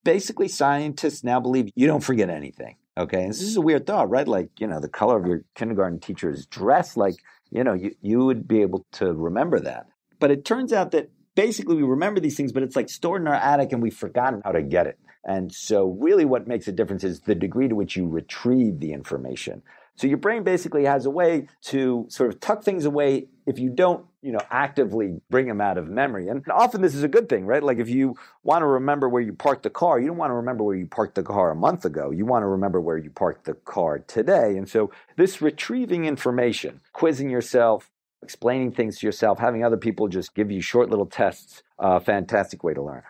basically 0.05 0.47
scientists 0.47 1.23
now 1.25 1.41
believe 1.41 1.69
you 1.75 1.87
don't 1.87 2.03
forget 2.03 2.29
anything. 2.29 2.77
Okay. 2.97 3.23
And 3.23 3.29
this 3.29 3.41
is 3.41 3.57
a 3.57 3.61
weird 3.61 3.85
thought, 3.85 4.09
right? 4.09 4.27
Like, 4.27 4.49
you 4.59 4.67
know, 4.67 4.79
the 4.79 4.89
color 4.89 5.17
of 5.17 5.25
your 5.25 5.43
kindergarten 5.55 5.99
teacher's 5.99 6.45
dress, 6.45 6.95
like, 6.95 7.15
you 7.51 7.63
know, 7.63 7.73
you, 7.73 7.95
you 8.01 8.19
would 8.25 8.47
be 8.47 8.61
able 8.61 8.85
to 8.93 9.13
remember 9.13 9.59
that. 9.59 9.87
But 10.19 10.31
it 10.31 10.45
turns 10.45 10.71
out 10.71 10.91
that 10.91 11.09
basically 11.35 11.75
we 11.75 11.83
remember 11.83 12.19
these 12.19 12.37
things, 12.37 12.53
but 12.53 12.63
it's 12.63 12.75
like 12.75 12.89
stored 12.89 13.21
in 13.21 13.27
our 13.27 13.35
attic 13.35 13.73
and 13.73 13.81
we've 13.81 13.95
forgotten 13.95 14.41
how 14.45 14.53
to 14.53 14.61
get 14.61 14.87
it. 14.87 14.97
And 15.25 15.51
so, 15.51 15.97
really, 15.99 16.23
what 16.23 16.47
makes 16.47 16.67
a 16.67 16.71
difference 16.71 17.03
is 17.03 17.21
the 17.21 17.35
degree 17.35 17.67
to 17.67 17.75
which 17.75 17.95
you 17.95 18.07
retrieve 18.07 18.79
the 18.79 18.93
information. 18.93 19.63
So, 19.95 20.07
your 20.07 20.17
brain 20.17 20.43
basically 20.43 20.85
has 20.85 21.05
a 21.05 21.09
way 21.09 21.47
to 21.63 22.05
sort 22.09 22.33
of 22.33 22.39
tuck 22.39 22.63
things 22.63 22.85
away 22.85 23.27
if 23.45 23.59
you 23.59 23.69
don't, 23.69 24.05
you 24.21 24.31
know, 24.31 24.41
actively 24.49 25.21
bring 25.29 25.47
them 25.47 25.61
out 25.61 25.77
of 25.77 25.87
memory. 25.87 26.27
And 26.27 26.43
often 26.51 26.81
this 26.81 26.95
is 26.95 27.03
a 27.03 27.07
good 27.07 27.29
thing, 27.29 27.45
right? 27.45 27.61
Like 27.61 27.77
if 27.77 27.89
you 27.89 28.15
want 28.43 28.63
to 28.63 28.65
remember 28.65 29.07
where 29.07 29.21
you 29.21 29.33
parked 29.33 29.63
the 29.63 29.69
car, 29.69 29.99
you 29.99 30.07
don't 30.07 30.17
want 30.17 30.31
to 30.31 30.35
remember 30.35 30.63
where 30.63 30.75
you 30.75 30.87
parked 30.87 31.15
the 31.15 31.23
car 31.23 31.51
a 31.51 31.55
month 31.55 31.85
ago. 31.85 32.11
You 32.11 32.25
want 32.25 32.43
to 32.43 32.47
remember 32.47 32.81
where 32.81 32.97
you 32.97 33.11
parked 33.11 33.45
the 33.45 33.53
car 33.53 33.99
today. 33.99 34.57
And 34.57 34.67
so, 34.67 34.91
this 35.15 35.41
retrieving 35.41 36.05
information, 36.05 36.81
quizzing 36.91 37.29
yourself, 37.29 37.91
explaining 38.23 38.71
things 38.71 38.99
to 38.99 39.05
yourself, 39.05 39.39
having 39.39 39.63
other 39.63 39.77
people 39.77 40.07
just 40.07 40.33
give 40.33 40.51
you 40.51 40.61
short 40.61 40.89
little 40.89 41.05
tests, 41.05 41.61
a 41.79 41.83
uh, 41.83 41.99
fantastic 41.99 42.63
way 42.63 42.73
to 42.73 42.81
learn. 42.81 43.03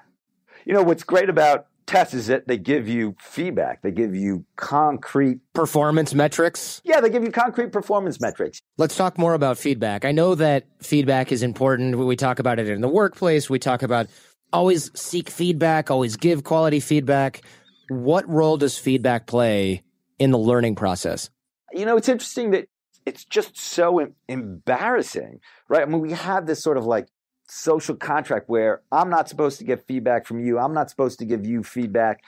You 0.66 0.74
know, 0.74 0.84
what's 0.84 1.04
great 1.04 1.30
about 1.30 1.68
tests 1.86 2.14
is 2.14 2.28
that 2.28 2.48
they 2.48 2.58
give 2.58 2.88
you 2.88 3.16
feedback. 3.20 3.82
They 3.82 3.92
give 3.92 4.16
you 4.16 4.46
concrete 4.56 5.40
performance 5.54 6.14
metrics. 6.14 6.82
Yeah, 6.84 7.02
they 7.02 7.10
give 7.10 7.24
you 7.24 7.32
concrete 7.32 7.72
performance 7.72 8.20
metrics. 8.20 8.62
Let's 8.78 8.96
talk 8.96 9.18
more 9.18 9.34
about 9.34 9.58
feedback. 9.58 10.06
I 10.06 10.12
know 10.12 10.36
that 10.36 10.66
feedback 10.82 11.32
is 11.32 11.44
important. 11.44 11.98
We 11.98 12.16
talk 12.16 12.40
about 12.40 12.60
it 12.60 12.68
in 12.70 12.82
the 12.82 12.90
workplace. 12.90 13.50
We 13.50 13.60
talk 13.60 13.84
about 13.84 14.08
always 14.52 14.92
seek 15.00 15.30
feedback, 15.30 15.92
always 15.92 16.18
give 16.18 16.44
quality 16.44 16.80
feedback. 16.80 17.42
What 17.90 18.28
role 18.28 18.58
does 18.58 18.78
feedback 18.78 19.28
play 19.28 19.84
in 20.18 20.32
the 20.32 20.40
learning 20.40 20.76
process? 20.76 21.30
You 21.72 21.86
know, 21.86 21.98
it's 21.98 22.10
interesting 22.10 22.52
that 22.52 22.68
it's 23.06 23.26
just 23.26 23.58
so 23.58 24.08
embarrassing, 24.28 25.40
right? 25.70 25.84
I 25.84 25.86
mean, 25.86 26.02
we 26.02 26.14
have 26.14 26.48
this 26.48 26.64
sort 26.64 26.78
of 26.78 26.86
like 26.86 27.08
social 27.48 27.96
contract 27.96 28.50
where 28.50 28.82
I'm 28.92 29.10
not 29.10 29.30
supposed 29.30 29.60
to 29.60 29.66
get 29.66 29.86
feedback 29.88 30.26
from 30.26 30.40
you. 30.40 30.60
I'm 30.60 30.74
not 30.74 30.90
supposed 30.90 31.20
to 31.20 31.26
give 31.26 31.46
you 31.46 31.64
feedback. 31.64 32.24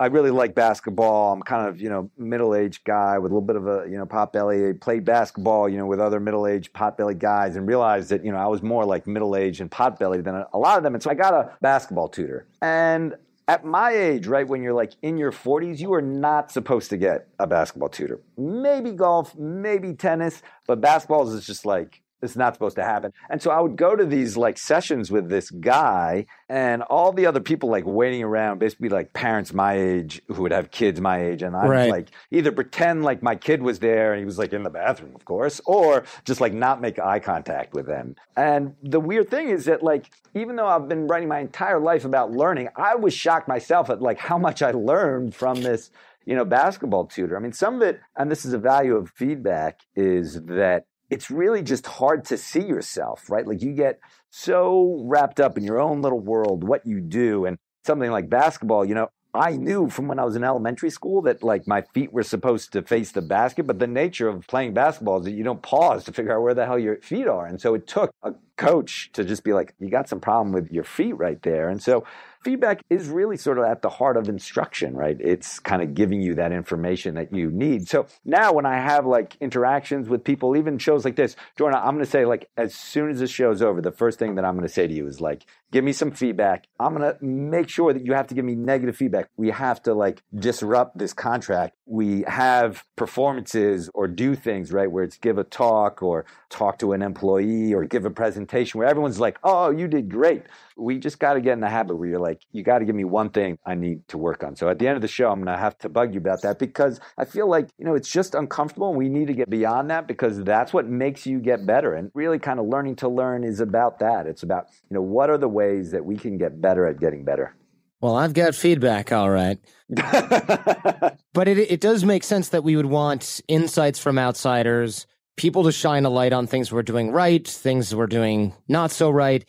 I 0.00 0.06
really 0.06 0.30
like 0.30 0.54
basketball. 0.54 1.32
I'm 1.32 1.42
kind 1.42 1.66
of, 1.66 1.80
you 1.80 1.88
know, 1.88 2.08
middle-aged 2.16 2.84
guy 2.84 3.18
with 3.18 3.32
a 3.32 3.34
little 3.34 3.46
bit 3.46 3.56
of 3.56 3.66
a, 3.66 3.84
you 3.90 3.98
know, 3.98 4.06
pot 4.06 4.32
belly. 4.32 4.68
I 4.68 4.72
played 4.72 5.04
basketball, 5.04 5.68
you 5.68 5.76
know, 5.76 5.86
with 5.86 5.98
other 5.98 6.20
middle-aged 6.20 6.72
pot-belly 6.72 7.16
guys 7.16 7.56
and 7.56 7.66
realized 7.66 8.10
that, 8.10 8.24
you 8.24 8.30
know, 8.30 8.38
I 8.38 8.46
was 8.46 8.62
more 8.62 8.84
like 8.84 9.08
middle-aged 9.08 9.60
and 9.60 9.68
pot-belly 9.68 10.20
than 10.20 10.44
a 10.52 10.58
lot 10.58 10.76
of 10.76 10.84
them. 10.84 10.94
And 10.94 11.02
so 11.02 11.10
I 11.10 11.14
got 11.14 11.34
a 11.34 11.56
basketball 11.60 12.08
tutor. 12.08 12.46
And 12.62 13.16
at 13.48 13.64
my 13.64 13.90
age, 13.90 14.28
right, 14.28 14.46
when 14.46 14.62
you're 14.62 14.74
like 14.74 14.92
in 15.02 15.16
your 15.16 15.32
40s, 15.32 15.80
you 15.80 15.92
are 15.94 16.02
not 16.02 16.52
supposed 16.52 16.90
to 16.90 16.96
get 16.96 17.26
a 17.40 17.46
basketball 17.48 17.88
tutor. 17.88 18.20
Maybe 18.36 18.92
golf, 18.92 19.34
maybe 19.36 19.94
tennis, 19.94 20.42
but 20.68 20.80
basketball 20.80 21.28
is 21.28 21.44
just 21.44 21.66
like 21.66 22.02
it's 22.22 22.36
not 22.36 22.54
supposed 22.54 22.76
to 22.76 22.82
happen. 22.82 23.12
And 23.30 23.40
so 23.40 23.50
I 23.50 23.60
would 23.60 23.76
go 23.76 23.94
to 23.94 24.04
these 24.04 24.36
like 24.36 24.58
sessions 24.58 25.10
with 25.10 25.28
this 25.28 25.50
guy 25.50 26.26
and 26.48 26.82
all 26.82 27.12
the 27.12 27.26
other 27.26 27.40
people 27.40 27.68
like 27.68 27.84
waiting 27.86 28.22
around, 28.22 28.58
basically 28.58 28.88
like 28.88 29.12
parents 29.12 29.52
my 29.52 29.74
age 29.74 30.20
who 30.28 30.42
would 30.42 30.52
have 30.52 30.70
kids 30.70 31.00
my 31.00 31.24
age. 31.24 31.42
And 31.42 31.56
I'd 31.56 31.68
right. 31.68 31.90
like 31.90 32.08
either 32.30 32.52
pretend 32.52 33.04
like 33.04 33.22
my 33.22 33.36
kid 33.36 33.62
was 33.62 33.78
there 33.78 34.12
and 34.12 34.18
he 34.18 34.24
was 34.24 34.38
like 34.38 34.52
in 34.52 34.62
the 34.62 34.70
bathroom, 34.70 35.14
of 35.14 35.24
course, 35.24 35.60
or 35.66 36.04
just 36.24 36.40
like 36.40 36.52
not 36.52 36.80
make 36.80 36.98
eye 36.98 37.20
contact 37.20 37.74
with 37.74 37.86
them. 37.86 38.16
And 38.36 38.74
the 38.82 39.00
weird 39.00 39.30
thing 39.30 39.50
is 39.50 39.66
that 39.66 39.82
like, 39.82 40.10
even 40.34 40.56
though 40.56 40.66
I've 40.66 40.88
been 40.88 41.06
writing 41.06 41.28
my 41.28 41.40
entire 41.40 41.80
life 41.80 42.04
about 42.04 42.32
learning, 42.32 42.68
I 42.76 42.96
was 42.96 43.14
shocked 43.14 43.48
myself 43.48 43.90
at 43.90 44.02
like 44.02 44.18
how 44.18 44.38
much 44.38 44.62
I 44.62 44.72
learned 44.72 45.34
from 45.34 45.62
this 45.62 45.90
you 46.28 46.34
know, 46.34 46.44
basketball 46.44 47.06
tutor. 47.06 47.38
I 47.38 47.40
mean, 47.40 47.54
some 47.54 47.76
of 47.76 47.80
it, 47.80 48.02
and 48.14 48.30
this 48.30 48.44
is 48.44 48.52
a 48.52 48.58
value 48.58 48.96
of 48.96 49.08
feedback, 49.08 49.80
is 49.96 50.42
that 50.42 50.84
it's 51.10 51.30
really 51.30 51.62
just 51.62 51.86
hard 51.86 52.24
to 52.26 52.36
see 52.36 52.64
yourself, 52.64 53.30
right? 53.30 53.46
Like 53.46 53.62
you 53.62 53.72
get 53.72 53.98
so 54.30 55.02
wrapped 55.06 55.40
up 55.40 55.56
in 55.56 55.64
your 55.64 55.80
own 55.80 56.02
little 56.02 56.20
world, 56.20 56.64
what 56.64 56.86
you 56.86 57.00
do, 57.00 57.46
and 57.46 57.58
something 57.84 58.10
like 58.10 58.28
basketball, 58.28 58.84
you 58.84 58.94
know, 58.94 59.08
I 59.34 59.56
knew 59.56 59.90
from 59.90 60.08
when 60.08 60.18
I 60.18 60.24
was 60.24 60.36
in 60.36 60.44
elementary 60.44 60.90
school 60.90 61.22
that 61.22 61.42
like 61.42 61.66
my 61.66 61.82
feet 61.94 62.12
were 62.12 62.22
supposed 62.22 62.72
to 62.72 62.82
face 62.82 63.12
the 63.12 63.20
basket, 63.22 63.66
but 63.66 63.78
the 63.78 63.86
nature 63.86 64.28
of 64.28 64.46
playing 64.46 64.72
basketball 64.72 65.18
is 65.18 65.24
that 65.26 65.32
you 65.32 65.44
don't 65.44 65.62
pause 65.62 66.04
to 66.04 66.12
figure 66.12 66.34
out 66.34 66.42
where 66.42 66.54
the 66.54 66.64
hell 66.64 66.78
your 66.78 66.96
feet 67.02 67.28
are. 67.28 67.46
And 67.46 67.60
so 67.60 67.74
it 67.74 67.86
took 67.86 68.10
a 68.22 68.34
coach 68.56 69.10
to 69.12 69.24
just 69.24 69.44
be 69.44 69.52
like, 69.52 69.74
you 69.78 69.90
got 69.90 70.08
some 70.08 70.20
problem 70.20 70.52
with 70.52 70.70
your 70.70 70.84
feet 70.84 71.16
right 71.16 71.40
there. 71.42 71.68
And 71.68 71.82
so 71.82 72.04
feedback 72.48 72.82
is 72.88 73.08
really 73.08 73.36
sort 73.36 73.58
of 73.58 73.64
at 73.64 73.82
the 73.82 73.90
heart 73.90 74.16
of 74.16 74.26
instruction, 74.26 74.96
right? 74.96 75.18
It's 75.20 75.58
kind 75.58 75.82
of 75.82 75.92
giving 75.92 76.22
you 76.22 76.34
that 76.36 76.50
information 76.50 77.14
that 77.16 77.30
you 77.30 77.50
need. 77.50 77.86
So 77.86 78.06
now 78.24 78.54
when 78.54 78.64
I 78.64 78.76
have 78.76 79.04
like 79.04 79.36
interactions 79.38 80.08
with 80.08 80.24
people, 80.24 80.56
even 80.56 80.78
shows 80.78 81.04
like 81.04 81.16
this, 81.16 81.36
Jordan, 81.58 81.78
I'm 81.78 81.92
going 81.92 82.06
to 82.06 82.10
say 82.10 82.24
like, 82.24 82.48
as 82.56 82.74
soon 82.74 83.10
as 83.10 83.20
this 83.20 83.30
show's 83.30 83.60
over, 83.60 83.82
the 83.82 83.92
first 83.92 84.18
thing 84.18 84.36
that 84.36 84.46
I'm 84.46 84.54
going 84.54 84.66
to 84.66 84.72
say 84.72 84.86
to 84.86 84.94
you 84.94 85.06
is 85.06 85.20
like, 85.20 85.44
give 85.70 85.84
me 85.84 85.92
some 85.92 86.10
feedback. 86.10 86.66
I'm 86.80 86.96
going 86.96 87.12
to 87.12 87.22
make 87.22 87.68
sure 87.68 87.92
that 87.92 88.06
you 88.06 88.14
have 88.14 88.28
to 88.28 88.34
give 88.34 88.46
me 88.46 88.54
negative 88.54 88.96
feedback. 88.96 89.28
We 89.36 89.50
have 89.50 89.82
to 89.82 89.92
like 89.92 90.22
disrupt 90.34 90.96
this 90.96 91.12
contract. 91.12 91.76
We 91.84 92.24
have 92.26 92.82
performances 92.96 93.90
or 93.92 94.08
do 94.08 94.34
things, 94.34 94.72
right? 94.72 94.90
Where 94.90 95.04
it's 95.04 95.18
give 95.18 95.36
a 95.36 95.44
talk 95.44 96.02
or 96.02 96.24
talk 96.48 96.78
to 96.78 96.94
an 96.94 97.02
employee 97.02 97.74
or 97.74 97.84
give 97.84 98.06
a 98.06 98.10
presentation 98.10 98.78
where 98.78 98.88
everyone's 98.88 99.20
like, 99.20 99.38
oh, 99.44 99.70
you 99.70 99.86
did 99.86 100.08
great. 100.08 100.44
We 100.78 100.98
just 100.98 101.18
got 101.18 101.34
to 101.34 101.40
get 101.40 101.52
in 101.54 101.60
the 101.60 101.68
habit 101.68 101.96
where 101.96 102.08
you're 102.08 102.20
like, 102.20 102.40
you 102.52 102.62
got 102.62 102.78
to 102.78 102.84
give 102.84 102.94
me 102.94 103.04
one 103.04 103.30
thing 103.30 103.58
I 103.66 103.74
need 103.74 104.06
to 104.08 104.18
work 104.18 104.44
on. 104.44 104.56
So 104.56 104.68
at 104.68 104.78
the 104.78 104.86
end 104.86 104.96
of 104.96 105.02
the 105.02 105.08
show, 105.08 105.30
I'm 105.30 105.42
going 105.42 105.54
to 105.54 105.60
have 105.60 105.76
to 105.78 105.88
bug 105.88 106.14
you 106.14 106.20
about 106.20 106.42
that 106.42 106.58
because 106.58 107.00
I 107.18 107.24
feel 107.24 107.48
like, 107.48 107.68
you 107.78 107.84
know, 107.84 107.94
it's 107.94 108.08
just 108.08 108.34
uncomfortable 108.34 108.88
and 108.88 108.96
we 108.96 109.08
need 109.08 109.26
to 109.26 109.34
get 109.34 109.50
beyond 109.50 109.90
that 109.90 110.06
because 110.06 110.42
that's 110.44 110.72
what 110.72 110.86
makes 110.86 111.26
you 111.26 111.40
get 111.40 111.66
better. 111.66 111.94
And 111.94 112.10
really 112.14 112.38
kind 112.38 112.60
of 112.60 112.66
learning 112.66 112.96
to 112.96 113.08
learn 113.08 113.44
is 113.44 113.60
about 113.60 113.98
that. 113.98 114.26
It's 114.26 114.42
about, 114.42 114.68
you 114.90 114.94
know, 114.94 115.02
what 115.02 115.30
are 115.30 115.38
the 115.38 115.48
ways 115.48 115.90
that 115.90 116.04
we 116.04 116.16
can 116.16 116.38
get 116.38 116.60
better 116.60 116.86
at 116.86 117.00
getting 117.00 117.24
better? 117.24 117.54
Well, 118.00 118.14
I've 118.14 118.32
got 118.32 118.54
feedback, 118.54 119.10
all 119.10 119.28
right. 119.28 119.58
but 119.88 121.48
it, 121.48 121.58
it 121.58 121.80
does 121.80 122.04
make 122.04 122.22
sense 122.22 122.50
that 122.50 122.62
we 122.62 122.76
would 122.76 122.86
want 122.86 123.40
insights 123.48 123.98
from 123.98 124.18
outsiders 124.18 125.06
people 125.38 125.64
to 125.64 125.72
shine 125.72 126.04
a 126.04 126.10
light 126.10 126.34
on 126.34 126.46
things 126.46 126.70
we're 126.70 126.82
doing 126.82 127.10
right, 127.10 127.46
things 127.48 127.94
we're 127.94 128.06
doing 128.06 128.52
not 128.66 128.90
so 128.90 129.08
right. 129.08 129.48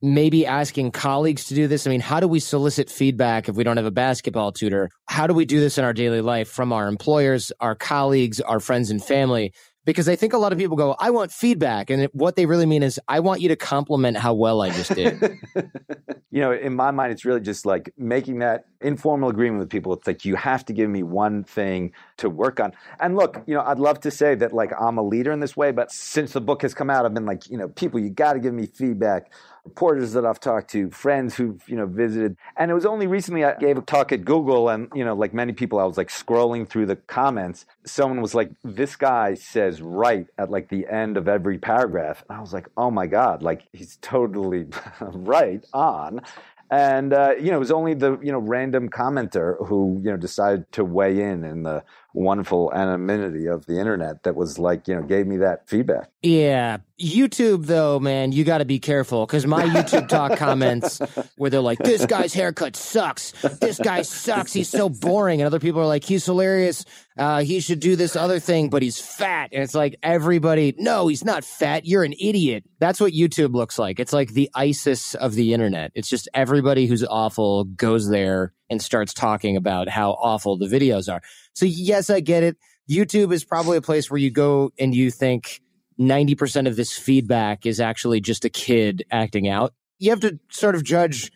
Maybe 0.00 0.46
asking 0.46 0.92
colleagues 0.92 1.46
to 1.46 1.54
do 1.54 1.66
this. 1.66 1.86
I 1.86 1.90
mean, 1.90 2.00
how 2.00 2.20
do 2.20 2.28
we 2.28 2.38
solicit 2.38 2.88
feedback 2.88 3.48
if 3.48 3.56
we 3.56 3.64
don't 3.64 3.76
have 3.76 3.86
a 3.86 3.90
basketball 3.90 4.52
tutor? 4.52 4.90
How 5.06 5.26
do 5.26 5.34
we 5.34 5.44
do 5.44 5.58
this 5.58 5.76
in 5.76 5.84
our 5.84 5.92
daily 5.92 6.20
life 6.20 6.48
from 6.48 6.72
our 6.72 6.86
employers, 6.86 7.50
our 7.60 7.74
colleagues, 7.74 8.40
our 8.40 8.60
friends 8.60 8.90
and 8.90 9.02
family? 9.02 9.52
because 9.88 10.06
I 10.06 10.16
think 10.16 10.34
a 10.34 10.38
lot 10.38 10.52
of 10.52 10.58
people 10.58 10.76
go, 10.76 10.94
I 10.98 11.08
want 11.08 11.32
feedback. 11.32 11.88
And 11.88 12.10
what 12.12 12.36
they 12.36 12.44
really 12.44 12.66
mean 12.66 12.82
is, 12.82 13.00
I 13.08 13.20
want 13.20 13.40
you 13.40 13.48
to 13.48 13.56
compliment 13.56 14.18
how 14.18 14.34
well 14.34 14.60
I 14.60 14.68
just 14.68 14.94
did. 14.94 15.18
you 16.30 16.42
know, 16.42 16.52
in 16.52 16.76
my 16.76 16.90
mind, 16.90 17.10
it's 17.12 17.24
really 17.24 17.40
just 17.40 17.64
like 17.64 17.94
making 17.96 18.40
that 18.40 18.66
informal 18.82 19.30
agreement 19.30 19.60
with 19.60 19.70
people. 19.70 19.94
It's 19.94 20.06
like, 20.06 20.26
you 20.26 20.36
have 20.36 20.62
to 20.66 20.74
give 20.74 20.90
me 20.90 21.02
one 21.02 21.42
thing 21.42 21.92
to 22.18 22.28
work 22.28 22.60
on. 22.60 22.74
And 23.00 23.16
look, 23.16 23.42
you 23.46 23.54
know, 23.54 23.62
I'd 23.62 23.78
love 23.78 23.98
to 24.00 24.10
say 24.10 24.34
that 24.34 24.52
like 24.52 24.72
I'm 24.78 24.98
a 24.98 25.02
leader 25.02 25.32
in 25.32 25.40
this 25.40 25.56
way, 25.56 25.72
but 25.72 25.90
since 25.90 26.34
the 26.34 26.42
book 26.42 26.60
has 26.60 26.74
come 26.74 26.90
out, 26.90 27.06
I've 27.06 27.14
been 27.14 27.24
like, 27.24 27.48
you 27.48 27.56
know, 27.56 27.70
people, 27.70 27.98
you 27.98 28.10
got 28.10 28.34
to 28.34 28.40
give 28.40 28.52
me 28.52 28.66
feedback 28.66 29.32
reporters 29.68 30.14
that 30.14 30.24
I've 30.24 30.40
talked 30.40 30.70
to, 30.70 30.90
friends 30.90 31.36
who've, 31.36 31.62
you 31.68 31.76
know, 31.76 31.86
visited. 31.86 32.36
And 32.56 32.70
it 32.70 32.74
was 32.74 32.86
only 32.86 33.06
recently 33.06 33.44
I 33.44 33.54
gave 33.54 33.76
a 33.76 33.82
talk 33.82 34.12
at 34.12 34.24
Google 34.24 34.70
and, 34.70 34.88
you 34.94 35.04
know, 35.04 35.14
like 35.14 35.34
many 35.34 35.52
people, 35.52 35.78
I 35.78 35.84
was 35.84 35.98
like 35.98 36.08
scrolling 36.08 36.66
through 36.66 36.86
the 36.86 36.96
comments. 36.96 37.66
Someone 37.84 38.22
was 38.22 38.34
like, 38.34 38.50
this 38.64 38.96
guy 38.96 39.34
says 39.34 39.82
right 39.82 40.26
at 40.38 40.50
like 40.50 40.70
the 40.70 40.86
end 40.86 41.18
of 41.18 41.28
every 41.28 41.58
paragraph. 41.58 42.24
And 42.28 42.38
I 42.38 42.40
was 42.40 42.52
like, 42.54 42.68
oh 42.78 42.90
my 42.90 43.06
God, 43.06 43.42
like 43.42 43.62
he's 43.72 43.98
totally 44.00 44.66
right 45.00 45.64
on. 45.74 46.22
And 46.70 47.12
uh, 47.14 47.34
you 47.38 47.50
know, 47.50 47.56
it 47.56 47.60
was 47.60 47.70
only 47.70 47.94
the 47.94 48.18
you 48.22 48.30
know 48.30 48.38
random 48.38 48.90
commenter 48.90 49.66
who 49.66 50.00
you 50.04 50.10
know 50.10 50.18
decided 50.18 50.70
to 50.72 50.84
weigh 50.84 51.18
in 51.22 51.42
in 51.42 51.62
the 51.62 51.82
wonderful 52.18 52.72
anonymity 52.74 53.46
of 53.46 53.64
the 53.66 53.78
internet 53.78 54.24
that 54.24 54.34
was 54.34 54.58
like 54.58 54.88
you 54.88 54.94
know 54.94 55.02
gave 55.02 55.26
me 55.26 55.38
that 55.38 55.68
feedback. 55.68 56.10
Yeah, 56.22 56.78
YouTube 57.00 57.66
though, 57.66 58.00
man, 58.00 58.32
you 58.32 58.44
got 58.44 58.58
to 58.58 58.64
be 58.64 58.80
careful 58.80 59.24
because 59.24 59.46
my 59.46 59.64
YouTube 59.64 60.08
talk 60.08 60.36
comments 60.38 61.00
where 61.36 61.48
they're 61.48 61.60
like, 61.60 61.78
"This 61.78 62.04
guy's 62.06 62.34
haircut 62.34 62.74
sucks. 62.76 63.32
This 63.60 63.78
guy 63.78 64.02
sucks. 64.02 64.52
He's 64.52 64.68
so 64.68 64.88
boring," 64.88 65.40
and 65.40 65.46
other 65.46 65.60
people 65.60 65.80
are 65.80 65.86
like, 65.86 66.04
"He's 66.04 66.26
hilarious. 66.26 66.84
Uh, 67.16 67.42
he 67.42 67.60
should 67.60 67.80
do 67.80 67.96
this 67.96 68.16
other 68.16 68.40
thing, 68.40 68.68
but 68.68 68.82
he's 68.82 69.00
fat." 69.00 69.50
And 69.52 69.62
it's 69.62 69.74
like 69.74 69.96
everybody, 70.02 70.74
no, 70.76 71.06
he's 71.06 71.24
not 71.24 71.44
fat. 71.44 71.86
You're 71.86 72.04
an 72.04 72.14
idiot. 72.20 72.64
That's 72.80 73.00
what 73.00 73.12
YouTube 73.12 73.54
looks 73.54 73.78
like. 73.78 74.00
It's 74.00 74.12
like 74.12 74.30
the 74.30 74.50
ISIS 74.54 75.14
of 75.14 75.34
the 75.34 75.54
internet. 75.54 75.92
It's 75.94 76.08
just 76.08 76.28
everybody 76.34 76.86
who's 76.86 77.04
awful 77.04 77.64
goes 77.64 78.08
there 78.08 78.52
and 78.70 78.82
starts 78.82 79.14
talking 79.14 79.56
about 79.56 79.88
how 79.88 80.12
awful 80.12 80.56
the 80.56 80.66
videos 80.66 81.12
are. 81.12 81.22
So 81.54 81.66
yes, 81.66 82.10
I 82.10 82.20
get 82.20 82.42
it. 82.42 82.56
YouTube 82.90 83.32
is 83.32 83.44
probably 83.44 83.76
a 83.76 83.82
place 83.82 84.10
where 84.10 84.18
you 84.18 84.30
go 84.30 84.70
and 84.78 84.94
you 84.94 85.10
think 85.10 85.60
90% 86.00 86.66
of 86.66 86.76
this 86.76 86.96
feedback 86.96 87.66
is 87.66 87.80
actually 87.80 88.20
just 88.20 88.44
a 88.44 88.50
kid 88.50 89.04
acting 89.10 89.48
out. 89.48 89.74
You 89.98 90.10
have 90.10 90.20
to 90.20 90.38
sort 90.50 90.74
of 90.74 90.84
judge 90.84 91.30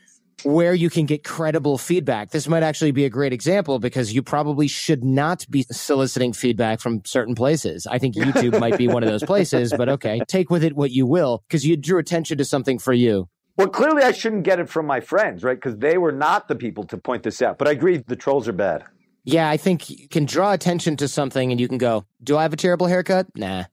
where 0.45 0.75
you 0.75 0.91
can 0.91 1.07
get 1.07 1.25
credible 1.25 1.79
feedback. 1.79 2.31
This 2.31 2.49
might 2.49 2.63
actually 2.63 2.91
be 2.91 3.05
a 3.05 3.11
great 3.11 3.33
example 3.33 3.79
because 3.79 4.13
you 4.13 4.23
probably 4.23 4.67
should 4.67 5.05
not 5.05 5.47
be 5.51 5.65
soliciting 5.71 6.33
feedback 6.33 6.81
from 6.81 7.05
certain 7.05 7.35
places. 7.35 7.87
I 7.87 7.99
think 7.99 8.15
YouTube 8.15 8.59
might 8.59 8.79
be 8.79 8.89
one 8.89 9.03
of 9.03 9.09
those 9.09 9.23
places, 9.27 9.73
but 9.77 9.89
okay, 9.89 10.21
take 10.29 10.51
with 10.51 10.65
it 10.65 10.75
what 10.75 10.91
you 10.91 11.07
will 11.07 11.43
because 11.49 11.67
you 11.67 11.77
drew 11.77 11.99
attention 11.99 12.39
to 12.39 12.45
something 12.45 12.79
for 12.79 12.93
you. 12.93 13.29
Well, 13.63 13.71
clearly 13.71 14.03
I 14.03 14.13
shouldn't 14.13 14.45
get 14.45 14.61
it 14.61 14.69
from 14.69 14.87
my 14.87 15.01
friends, 15.01 15.43
right? 15.43 15.57
Because 15.57 15.79
they 15.79 15.99
were 15.99 16.13
not 16.13 16.49
the 16.49 16.55
people 16.55 16.85
to 16.85 16.99
point 16.99 17.23
this 17.23 17.41
out. 17.43 17.59
But 17.59 17.69
I 17.69 17.73
agree, 17.73 17.99
the 17.99 18.17
trolls 18.17 18.49
are 18.49 18.53
bad. 18.53 18.85
Yeah, 19.25 19.49
I 19.49 19.57
think 19.57 19.89
you 19.89 20.09
can 20.09 20.25
draw 20.25 20.53
attention 20.53 20.97
to 20.97 21.09
something 21.09 21.53
and 21.53 21.61
you 21.61 21.69
can 21.69 21.79
go, 21.79 22.05
Do 22.23 22.37
I 22.37 22.43
have 22.43 22.53
a 22.53 22.57
terrible 22.57 22.87
haircut? 22.87 23.29
Nah. 23.37 23.65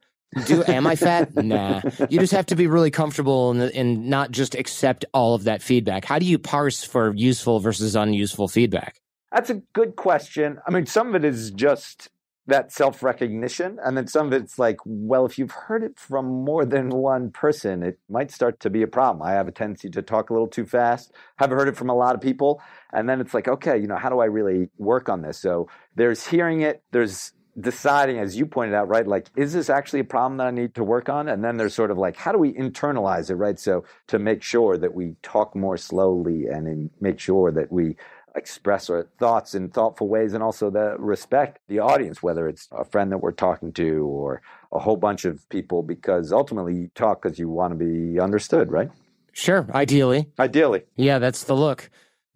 Do 0.45 0.63
am 0.65 0.85
I 0.85 0.95
fat? 0.95 1.33
Nah. 1.43 1.81
You 2.09 2.19
just 2.19 2.33
have 2.33 2.45
to 2.47 2.55
be 2.55 2.67
really 2.67 2.91
comfortable 2.91 3.49
and, 3.49 3.61
and 3.61 4.09
not 4.09 4.29
just 4.29 4.53
accept 4.53 5.05
all 5.13 5.33
of 5.33 5.45
that 5.45 5.63
feedback. 5.63 6.05
How 6.05 6.19
do 6.19 6.25
you 6.25 6.37
parse 6.37 6.83
for 6.83 7.13
useful 7.15 7.59
versus 7.59 7.95
unuseful 7.95 8.47
feedback? 8.47 9.01
That's 9.31 9.49
a 9.49 9.55
good 9.73 9.95
question. 9.95 10.59
I 10.67 10.71
mean, 10.71 10.85
some 10.85 11.09
of 11.09 11.15
it 11.15 11.25
is 11.25 11.51
just 11.51 12.09
that 12.49 12.71
self 12.71 13.01
recognition. 13.01 13.77
And 13.83 13.97
then 13.97 14.07
some 14.07 14.27
of 14.27 14.33
it's 14.33 14.59
like, 14.59 14.77
well, 14.85 15.25
if 15.25 15.37
you've 15.39 15.51
heard 15.51 15.83
it 15.83 15.97
from 15.97 16.25
more 16.25 16.65
than 16.65 16.89
one 16.89 17.31
person, 17.31 17.83
it 17.83 17.99
might 18.09 18.31
start 18.31 18.59
to 18.61 18.69
be 18.69 18.81
a 18.81 18.87
problem. 18.87 19.21
I 19.21 19.31
have 19.31 19.47
a 19.47 19.51
tendency 19.51 19.89
to 19.91 20.01
talk 20.01 20.29
a 20.29 20.33
little 20.33 20.47
too 20.47 20.65
fast, 20.65 21.13
have 21.37 21.51
heard 21.51 21.67
it 21.67 21.77
from 21.77 21.89
a 21.89 21.95
lot 21.95 22.15
of 22.15 22.21
people. 22.21 22.61
And 22.91 23.07
then 23.07 23.21
it's 23.21 23.33
like, 23.33 23.47
okay, 23.47 23.77
you 23.77 23.87
know, 23.87 23.97
how 23.97 24.09
do 24.09 24.19
I 24.19 24.25
really 24.25 24.69
work 24.77 25.09
on 25.09 25.21
this? 25.21 25.39
So 25.39 25.69
there's 25.95 26.27
hearing 26.27 26.61
it, 26.61 26.83
there's 26.91 27.33
deciding, 27.59 28.19
as 28.19 28.37
you 28.37 28.45
pointed 28.45 28.75
out, 28.75 28.87
right? 28.87 29.05
Like, 29.05 29.27
is 29.35 29.53
this 29.53 29.69
actually 29.69 30.01
a 30.01 30.05
problem 30.05 30.37
that 30.37 30.47
I 30.47 30.51
need 30.51 30.75
to 30.75 30.83
work 30.83 31.09
on? 31.09 31.27
And 31.27 31.43
then 31.43 31.57
there's 31.57 31.73
sort 31.73 31.91
of 31.91 31.97
like, 31.97 32.15
how 32.15 32.31
do 32.31 32.37
we 32.37 32.53
internalize 32.53 33.29
it, 33.29 33.35
right? 33.35 33.59
So 33.59 33.83
to 34.07 34.19
make 34.19 34.43
sure 34.43 34.77
that 34.77 34.93
we 34.93 35.15
talk 35.21 35.55
more 35.55 35.77
slowly 35.77 36.45
and 36.45 36.67
in, 36.67 36.89
make 37.01 37.19
sure 37.19 37.51
that 37.51 37.71
we 37.71 37.97
express 38.35 38.89
our 38.89 39.07
thoughts 39.17 39.55
in 39.55 39.69
thoughtful 39.69 40.07
ways 40.07 40.33
and 40.33 40.43
also 40.43 40.69
the 40.69 40.95
respect 40.97 41.59
the 41.67 41.79
audience 41.79 42.21
whether 42.21 42.47
it's 42.47 42.67
a 42.71 42.85
friend 42.85 43.11
that 43.11 43.17
we're 43.17 43.31
talking 43.31 43.71
to 43.73 44.05
or 44.05 44.41
a 44.71 44.79
whole 44.79 44.97
bunch 44.97 45.25
of 45.25 45.47
people 45.49 45.81
because 45.83 46.31
ultimately 46.31 46.75
you 46.75 46.91
talk 46.95 47.21
because 47.21 47.39
you 47.39 47.49
want 47.49 47.71
to 47.71 47.85
be 47.85 48.19
understood 48.19 48.71
right 48.71 48.89
sure 49.31 49.67
ideally 49.73 50.27
ideally 50.39 50.83
yeah 50.95 51.19
that's 51.19 51.43
the 51.43 51.55
look 51.55 51.89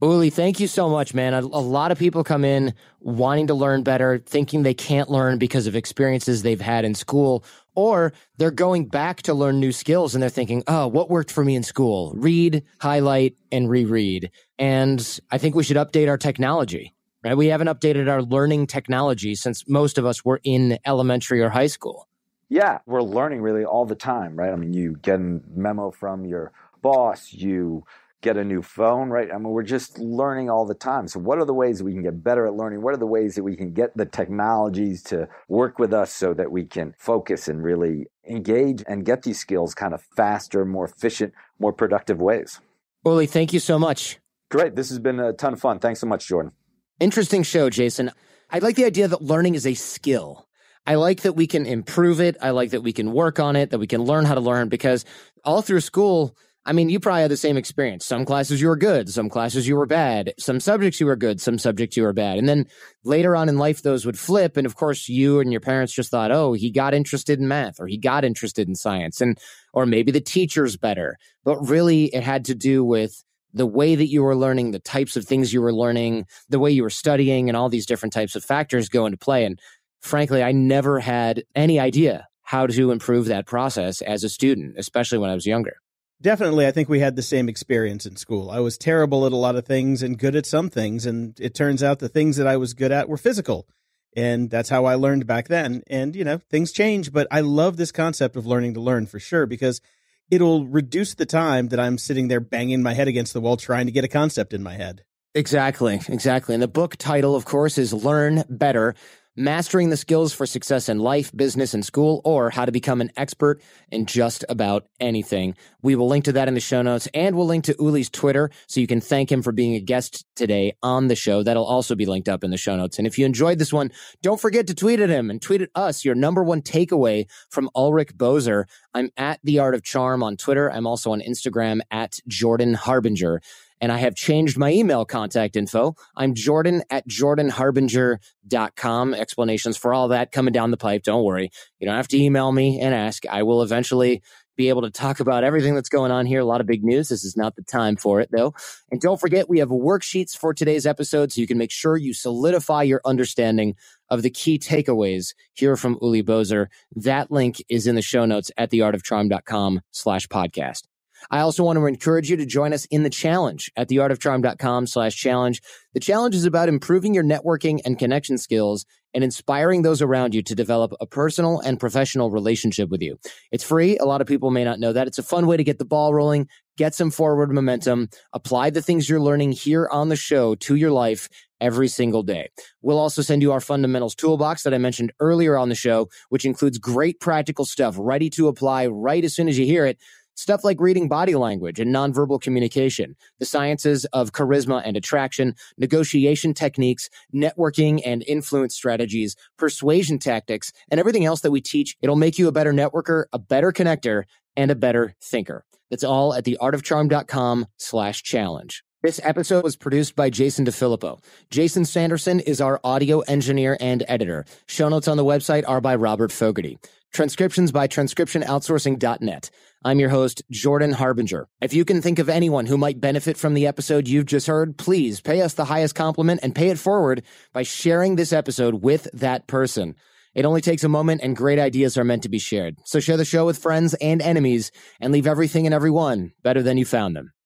Uli, 0.04 0.30
thank 0.30 0.60
you 0.60 0.68
so 0.68 0.90
much, 0.90 1.14
man. 1.14 1.34
A, 1.34 1.40
a, 1.40 1.64
lot 1.64 1.92
of 1.92 1.98
people 1.98 2.26
come 2.26 2.44
in 2.44 2.74
wanting 3.00 3.48
to 3.48 3.54
learn 3.54 3.84
better, 3.84 4.22
thinking 4.26 4.64
they 4.64 4.74
can't 4.74 5.10
learn 5.10 5.38
because 5.38 5.66
of 5.66 5.78
experiences 5.78 6.42
they've 6.42 6.60
had 6.60 6.84
in 6.84 6.94
school, 6.94 7.46
or 7.74 8.12
they're 8.38 8.52
going 8.52 8.86
back 8.86 9.22
to 9.24 9.34
learn 9.34 9.62
new 9.62 9.72
skills 9.72 10.14
and 10.14 10.22
they're 10.22 10.30
thinking, 10.30 10.62
oh, 10.68 10.88
what 10.88 11.10
worked 11.10 11.32
for 11.32 11.46
me 11.46 11.56
in 11.56 11.64
school? 11.64 12.12
Read, 12.18 12.64
highlight, 12.80 13.38
and 13.52 13.70
reread. 13.70 14.30
And 14.60 15.20
I 15.32 15.38
think 15.38 15.56
we 15.56 15.64
should 15.64 15.78
update 15.78 16.08
our 16.08 16.18
technology, 16.18 16.94
right? 17.24 17.36
We 17.36 17.48
haven't 17.48 17.68
updated 17.68 18.10
our 18.10 18.22
learning 18.22 18.68
technology 18.68 19.36
since 19.36 19.68
most 19.68 19.98
of 19.98 20.06
us 20.06 20.24
were 20.24 20.40
in 20.44 20.78
elementary 20.86 21.42
or 21.42 21.50
high 21.50 21.68
school. 21.68 22.08
Yeah, 22.50 22.80
we're 22.86 23.02
learning 23.02 23.42
really 23.42 23.66
all 23.66 23.86
the 23.86 23.96
time, 23.96 24.36
right? 24.36 24.52
I 24.52 24.56
mean, 24.56 24.74
you 24.74 24.96
get 25.02 25.20
a 25.20 25.40
memo 25.56 25.90
from 25.92 26.26
your 26.26 26.52
boss, 26.82 27.34
you 27.34 27.84
get 28.22 28.38
a 28.38 28.44
new 28.44 28.62
phone, 28.62 29.10
right? 29.10 29.30
I 29.32 29.38
mean, 29.38 29.50
we're 29.50 29.64
just 29.64 30.00
learning 30.00 30.50
all 30.50 30.66
the 30.66 30.74
time. 30.74 31.08
So, 31.08 31.20
what 31.20 31.38
are 31.38 31.46
the 31.46 31.54
ways 31.54 31.84
we 31.84 31.94
can 31.94 32.02
get 32.02 32.24
better 32.24 32.48
at 32.48 32.54
learning? 32.54 32.82
What 32.82 32.94
are 32.94 32.98
the 32.98 33.06
ways 33.06 33.36
that 33.36 33.44
we 33.44 33.56
can 33.56 33.74
get 33.74 33.96
the 33.96 34.06
technologies 34.06 35.04
to 35.04 35.28
work 35.48 35.80
with 35.80 35.94
us 35.94 36.12
so 36.12 36.34
that 36.34 36.52
we 36.52 36.66
can 36.66 36.96
focus 36.98 37.48
and 37.48 37.64
really 37.64 38.08
engage 38.28 38.84
and 38.88 39.06
get 39.06 39.24
these 39.24 39.40
skills 39.40 39.76
kind 39.76 39.94
of 39.94 40.02
faster, 40.16 40.66
more 40.66 40.86
efficient, 40.86 41.34
more 41.60 41.74
productive 41.74 42.22
ways? 42.22 42.60
Uli, 43.06 43.28
thank 43.28 43.52
you 43.52 43.60
so 43.60 43.78
much. 43.78 44.18
Great. 44.54 44.76
This 44.76 44.90
has 44.90 45.00
been 45.00 45.20
a 45.20 45.34
ton 45.34 45.54
of 45.54 45.60
fun. 45.60 45.80
Thanks 45.80 46.00
so 46.00 46.06
much, 46.06 46.28
Jordan. 46.28 46.52
Interesting 47.00 47.42
show, 47.42 47.72
Jason. 47.72 48.12
I 48.52 48.60
like 48.60 48.76
the 48.76 48.86
idea 48.86 49.08
that 49.08 49.20
learning 49.20 49.56
is 49.56 49.66
a 49.66 49.74
skill. 49.74 50.48
I 50.86 50.94
like 50.94 51.22
that 51.22 51.34
we 51.34 51.48
can 51.48 51.66
improve 51.66 52.22
it. 52.22 52.38
I 52.40 52.52
like 52.52 52.70
that 52.70 52.82
we 52.82 52.94
can 52.94 53.14
work 53.14 53.40
on 53.40 53.56
it, 53.56 53.72
that 53.72 53.80
we 53.80 53.88
can 53.88 54.04
learn 54.04 54.26
how 54.26 54.36
to 54.36 54.42
learn 54.42 54.70
because 54.70 55.06
all 55.44 55.64
through 55.64 55.80
school, 55.80 56.38
I 56.68 56.74
mean, 56.74 56.90
you 56.90 57.00
probably 57.00 57.24
had 57.24 57.32
the 57.32 57.36
same 57.36 57.58
experience. 57.58 58.06
Some 58.06 58.26
classes 58.26 58.62
you 58.62 58.68
were 58.68 58.76
good, 58.76 59.10
some 59.10 59.28
classes 59.28 59.68
you 59.68 59.76
were 59.76 59.88
bad, 59.88 60.36
some 60.38 60.60
subjects 60.60 61.00
you 61.00 61.08
were 61.08 61.16
good, 61.16 61.42
some 61.42 61.58
subjects 61.58 61.98
you 61.98 62.04
were 62.04 62.14
bad. 62.14 62.38
And 62.38 62.48
then 62.48 62.68
later 63.04 63.36
on 63.36 63.50
in 63.50 63.58
life, 63.58 63.82
those 63.82 64.06
would 64.06 64.20
flip. 64.20 64.56
And 64.56 64.68
of 64.68 64.76
course, 64.76 65.10
you 65.10 65.40
and 65.40 65.52
your 65.52 65.62
parents 65.62 65.94
just 65.94 66.12
thought, 66.12 66.32
oh, 66.32 66.54
he 66.54 66.70
got 66.70 66.94
interested 66.94 67.40
in 67.40 67.48
math 67.48 67.80
or 67.80 67.88
he 67.88 67.98
got 67.98 68.24
interested 68.24 68.68
in 68.68 68.76
science. 68.76 69.20
And, 69.20 69.40
or 69.74 69.88
maybe 69.88 70.12
the 70.12 70.22
teacher's 70.22 70.78
better. 70.78 71.18
But 71.44 71.58
really, 71.68 72.06
it 72.06 72.22
had 72.22 72.46
to 72.46 72.54
do 72.54 72.84
with 72.84 73.24
the 73.54 73.66
way 73.66 73.96
that 73.96 74.08
you 74.08 74.24
were 74.24 74.36
learning, 74.36 74.72
the 74.72 74.80
types 74.80 75.16
of 75.16 75.26
things 75.26 75.54
you 75.54 75.62
were 75.62 75.74
learning, 75.74 76.26
the 76.50 76.60
way 76.60 76.72
you 76.72 76.84
were 76.84 76.90
studying, 76.90 77.50
and 77.50 77.56
all 77.56 77.70
these 77.70 77.86
different 77.86 78.14
types 78.14 78.36
of 78.36 78.44
factors 78.44 78.90
go 78.90 79.06
into 79.06 79.18
play. 79.18 79.46
And 79.46 79.60
frankly, 80.02 80.44
I 80.44 80.52
never 80.52 81.00
had 81.00 81.44
any 81.56 81.80
idea 81.80 82.28
how 82.42 82.68
to 82.68 82.92
improve 82.92 83.26
that 83.28 83.46
process 83.46 84.02
as 84.02 84.24
a 84.24 84.30
student, 84.30 84.76
especially 84.78 85.18
when 85.18 85.30
I 85.30 85.36
was 85.36 85.46
younger. 85.46 85.78
Definitely, 86.22 86.68
I 86.68 86.72
think 86.72 86.88
we 86.88 87.00
had 87.00 87.16
the 87.16 87.22
same 87.22 87.50
experience 87.50 88.06
in 88.06 88.16
school. 88.16 88.50
I 88.50 88.60
was 88.60 88.78
terrible 88.78 89.26
at 89.26 89.34
a 89.34 89.38
lot 89.38 89.56
of 89.56 89.66
things 89.66 90.02
and 90.02 90.18
good 90.18 90.36
at 90.36 90.46
some 90.46 90.70
things. 90.70 91.06
And 91.06 91.38
it 91.40 91.54
turns 91.54 91.84
out 91.84 92.00
the 92.00 92.10
things 92.10 92.38
that 92.38 92.48
I 92.48 92.56
was 92.56 92.74
good 92.74 92.92
at 92.92 93.10
were 93.10 93.18
physical. 93.18 93.68
And 94.16 94.50
that's 94.50 94.70
how 94.70 94.86
I 94.86 94.96
learned 94.96 95.28
back 95.28 95.48
then. 95.48 95.84
And, 95.88 96.16
you 96.16 96.24
know, 96.24 96.40
things 96.50 96.72
change, 96.72 97.12
but 97.12 97.28
I 97.32 97.42
love 97.42 97.78
this 97.78 97.92
concept 97.92 98.36
of 98.36 98.46
learning 98.46 98.76
to 98.76 98.82
learn 98.82 99.06
for 99.06 99.20
sure 99.20 99.46
because 99.46 99.82
it'll 100.30 100.66
reduce 100.68 101.14
the 101.14 101.26
time 101.26 101.70
that 101.70 101.80
I'm 101.80 101.98
sitting 101.98 102.28
there 102.28 102.40
banging 102.40 102.84
my 102.84 102.94
head 102.94 103.08
against 103.08 103.34
the 103.34 103.42
wall 103.42 103.58
trying 103.58 103.86
to 103.86 103.92
get 103.92 104.04
a 104.04 104.08
concept 104.08 104.54
in 104.54 104.64
my 104.64 104.74
head. 104.74 105.04
Exactly, 105.36 106.00
exactly. 106.08 106.54
And 106.54 106.62
the 106.62 106.68
book 106.68 106.96
title, 106.98 107.36
of 107.36 107.46
course, 107.46 107.78
is 107.78 107.92
Learn 107.92 108.44
Better 108.50 108.94
mastering 109.36 109.90
the 109.90 109.98
skills 109.98 110.34
for 110.34 110.46
success 110.46 110.90
in 110.90 111.00
life, 111.00 111.36
business, 111.36 111.74
and 111.74 111.86
school, 111.86 112.22
or 112.24 112.50
how 112.50 112.66
to 112.66 112.72
become 112.72 113.02
an 113.02 113.12
expert 113.18 113.62
in 113.92 114.06
just 114.06 114.46
about 114.50 114.86
anything. 115.00 115.56
We 115.82 115.96
will 115.96 116.08
link 116.08 116.26
to 116.26 116.32
that 116.34 116.48
in 116.48 116.54
the 116.54 116.60
show 116.60 116.82
notes 116.82 117.08
and 117.14 117.36
we'll 117.36 117.48
link 117.48 117.66
to 117.66 117.74
Uli's 117.76 118.10
Twitter 118.10 118.52
so 118.68 118.80
you 118.80 118.88
can 118.88 119.02
thank 119.02 119.32
him 119.32 119.42
for 119.42 119.52
being 119.52 119.76
a 119.76 119.80
guest 119.80 120.26
today 120.36 120.74
on 120.84 121.08
the 121.08 121.16
show. 121.16 121.44
That'll 121.44 121.66
also 121.66 121.96
be 121.96 122.06
linked 122.06 122.30
up 122.30 122.44
in 122.44 122.52
the 122.52 122.58
show 122.58 122.76
notes. 122.76 122.98
And 122.98 123.08
if 123.08 123.18
you 123.18 123.26
enjoyed 123.26 123.60
this 123.60 123.74
one, 123.74 123.92
don't 124.22 124.40
forget 124.40 124.68
to 124.68 124.76
tweet 124.76 125.00
at 125.00 125.10
him 125.10 125.30
and 125.30 125.42
tweet 125.42 125.62
at 125.62 125.70
us 125.76 126.06
your 126.06 126.16
number 126.16 126.44
one 126.44 126.62
takeaway 126.62 127.26
from 127.50 127.70
Ulrich 127.76 128.16
Boser. 128.16 128.66
I'm 128.94 129.10
at 129.18 129.40
The 129.44 129.60
Art 129.60 129.76
of 129.76 129.84
Charm 129.84 130.24
on 130.24 130.38
Twitter. 130.38 130.72
I'm 130.72 130.88
also 130.88 131.12
on 131.12 131.22
Instagram 131.22 131.82
at 131.92 132.20
Jordan 132.28 132.76
Harbinger 132.76 133.42
and 133.84 133.92
I 133.92 133.98
have 133.98 134.16
changed 134.16 134.58
my 134.58 134.72
email 134.72 135.04
contact 135.04 135.58
info. 135.58 135.96
I'm 136.16 136.36
Jordan 136.36 136.84
at 136.90 137.06
jordanharbinger.com. 137.06 139.14
Explanations 139.14 139.76
for 139.76 139.94
all 139.94 140.08
that 140.08 140.32
coming 140.32 140.54
down 140.54 140.72
the 140.72 140.78
pipe. 140.78 141.04
Don't 141.04 141.26
worry. 141.26 141.52
You 141.80 141.88
don't 141.88 141.98
have 141.98 142.08
to 142.08 142.18
email 142.18 142.54
me 142.54 142.80
and 142.80 142.96
ask. 142.96 143.26
I 143.26 143.44
will 143.44 143.62
eventually 143.62 144.24
be 144.56 144.70
able 144.70 144.84
to 144.84 144.90
talk 144.90 145.20
about 145.20 145.44
everything 145.44 145.76
that's 145.76 145.90
going 145.90 146.12
on 146.12 146.26
here. 146.26 146.40
A 146.40 146.46
lot 146.46 146.62
of 146.62 146.68
big 146.68 146.82
news. 146.82 147.10
This 147.10 147.26
is 147.26 147.36
not 147.36 147.58
the 147.58 147.62
time 147.62 147.98
for 147.98 148.22
it, 148.22 148.30
though. 148.32 148.54
And 148.90 149.02
don't 149.02 149.20
forget, 149.20 149.50
we 149.50 149.60
have 149.60 149.68
worksheets 149.68 150.32
for 150.32 150.54
today's 150.54 150.86
episode 150.86 151.34
so 151.34 151.42
you 151.42 151.48
can 151.48 151.58
make 151.58 151.72
sure 151.72 151.98
you 151.98 152.14
solidify 152.14 152.84
your 152.84 153.02
understanding 153.04 153.76
of 154.10 154.22
the 154.22 154.30
key 154.30 154.60
takeaways 154.60 155.34
here 155.56 155.76
from 155.76 155.98
Uli 156.02 156.24
Boser. 156.24 156.68
That 156.96 157.32
link 157.32 157.62
is 157.68 157.86
in 157.86 157.96
the 157.96 158.02
show 158.02 158.24
notes 158.24 158.50
at 158.56 158.72
theartofcharm.com 158.72 159.82
slash 159.92 160.26
podcast. 160.28 160.84
I 161.32 161.40
also 161.40 161.64
want 161.64 161.78
to 161.78 161.86
encourage 161.86 162.30
you 162.30 162.38
to 162.38 162.46
join 162.46 162.74
us 162.74 162.86
in 162.86 163.04
the 163.04 163.10
challenge 163.10 163.72
at 163.76 163.90
theartofcharm.com 163.90 164.88
slash 164.88 165.16
challenge. 165.16 165.62
The 165.94 166.00
challenge 166.00 166.36
is 166.36 166.46
about 166.46 166.70
improving 166.70 167.14
your 167.14 167.24
networking 167.24 167.80
and 167.86 167.98
connection 167.98 168.38
skills 168.38 168.86
and 169.14 169.24
inspiring 169.24 169.84
those 169.84 170.02
around 170.02 170.34
you 170.34 170.42
to 170.42 170.56
develop 170.56 170.94
a 171.00 171.06
personal 171.06 171.60
and 171.60 171.80
professional 171.80 172.32
relationship 172.32 172.90
with 172.90 173.02
you. 173.02 173.18
It's 173.52 173.64
free. 173.64 173.98
A 173.98 174.06
lot 174.06 174.22
of 174.22 174.28
people 174.28 174.50
may 174.52 174.64
not 174.64 174.80
know 174.80 174.94
that. 174.94 175.08
It's 175.08 175.20
a 175.20 175.24
fun 175.24 175.46
way 175.46 175.58
to 175.58 175.64
get 175.64 175.78
the 175.78 175.86
ball 175.86 176.14
rolling, 176.14 176.48
get 176.78 176.96
some 176.96 177.12
forward 177.12 177.52
momentum, 177.52 178.10
apply 178.34 178.72
the 178.72 178.82
things 178.82 179.08
you're 179.08 179.22
learning 179.22 179.52
here 179.52 179.88
on 179.92 180.10
the 180.10 180.16
show 180.16 180.56
to 180.56 180.76
your 180.76 180.92
life 180.92 181.30
every 181.62 181.88
single 181.88 182.24
day. 182.24 182.50
We'll 182.82 183.00
also 183.00 183.22
send 183.22 183.42
you 183.42 183.52
our 183.52 183.62
fundamentals 183.62 184.16
toolbox 184.16 184.64
that 184.64 184.74
I 184.74 184.78
mentioned 184.80 185.14
earlier 185.20 185.58
on 185.58 185.70
the 185.70 185.76
show, 185.76 186.10
which 186.30 186.44
includes 186.44 186.78
great 186.78 187.20
practical 187.20 187.66
stuff 187.66 187.96
ready 187.98 188.30
to 188.32 188.48
apply 188.48 188.88
right 188.88 189.24
as 189.24 189.36
soon 189.36 189.48
as 189.48 189.58
you 189.58 189.66
hear 189.66 189.86
it 189.86 189.98
Stuff 190.36 190.64
like 190.64 190.80
reading 190.80 191.08
body 191.08 191.36
language 191.36 191.80
and 191.80 191.94
nonverbal 191.94 192.42
communication, 192.42 193.16
the 193.40 193.46
sciences 193.46 194.06
of 194.06 194.32
charisma 194.32 194.82
and 194.84 194.98
attraction, 194.98 195.56
negotiation 195.78 196.54
techniques, 196.54 197.10
networking 197.34 198.02
and 198.06 198.24
influence 198.28 198.76
strategies, 198.76 199.36
persuasion 199.58 200.18
tactics, 200.18 200.72
and 200.90 201.00
everything 201.00 201.26
else 201.26 201.42
that 201.42 201.52
we 201.52 201.62
teach. 201.62 201.96
It'll 202.02 202.16
make 202.16 202.40
you 202.40 202.48
a 202.48 202.52
better 202.52 202.74
networker, 202.74 203.26
a 203.32 203.40
better 203.40 203.72
connector, 203.72 204.24
and 204.56 204.72
a 204.72 204.76
better 204.76 205.16
thinker. 205.22 205.66
That's 205.90 206.04
all 206.04 206.34
at 206.34 206.46
theartofcharm.com 206.46 207.68
slash 207.78 208.24
challenge. 208.24 208.84
This 209.04 209.20
episode 209.22 209.66
was 209.66 209.76
produced 209.76 210.16
by 210.16 210.30
Jason 210.30 210.66
DeFilippo. 210.66 211.22
Jason 211.50 211.84
Sanderson 211.84 212.40
is 212.40 212.62
our 212.62 212.80
audio 212.86 213.20
engineer 213.20 213.76
and 213.82 214.02
editor. 214.08 214.46
Show 214.66 214.88
notes 214.88 215.10
on 215.10 215.18
the 215.18 215.26
website 215.26 215.66
are 215.68 215.82
by 215.82 215.96
Robert 215.96 216.32
Fogarty. 216.32 216.80
Transcriptions 217.14 217.72
by 217.72 217.88
transcriptionoutsourcing.net. 217.88 219.50
I'm 219.86 220.00
your 220.00 220.10
host, 220.10 220.42
Jordan 220.50 220.94
Harbinger. 220.94 221.50
If 221.60 221.74
you 221.74 221.84
can 221.84 222.02
think 222.02 222.18
of 222.18 222.30
anyone 222.30 222.68
who 222.68 222.78
might 222.78 223.02
benefit 223.02 223.36
from 223.36 223.54
the 223.54 223.68
episode 223.68 224.08
you've 224.08 224.26
just 224.26 224.48
heard, 224.48 224.78
please 224.78 225.20
pay 225.20 225.42
us 225.42 225.56
the 225.56 225.66
highest 225.66 225.94
compliment 225.94 226.40
and 226.42 226.56
pay 226.56 226.70
it 226.70 226.80
forward 226.80 227.22
by 227.52 227.64
sharing 227.64 228.16
this 228.16 228.32
episode 228.32 228.76
with 228.76 229.10
that 229.12 229.46
person. 229.46 229.96
It 230.34 230.46
only 230.46 230.62
takes 230.62 230.86
a 230.86 230.90
moment 230.90 231.20
and 231.22 231.36
great 231.36 231.60
ideas 231.60 231.98
are 231.98 232.06
meant 232.06 232.24
to 232.24 232.30
be 232.30 232.40
shared. 232.40 232.78
So 232.86 233.02
share 233.02 233.18
the 233.18 233.26
show 233.26 233.46
with 233.46 233.58
friends 233.58 233.94
and 233.96 234.22
enemies 234.22 234.72
and 235.02 235.12
leave 235.12 235.28
everything 235.28 235.66
and 235.66 235.76
everyone 235.76 236.32
better 236.44 236.64
than 236.64 236.78
you 236.78 236.86
found 236.86 237.18
them. 237.18 237.34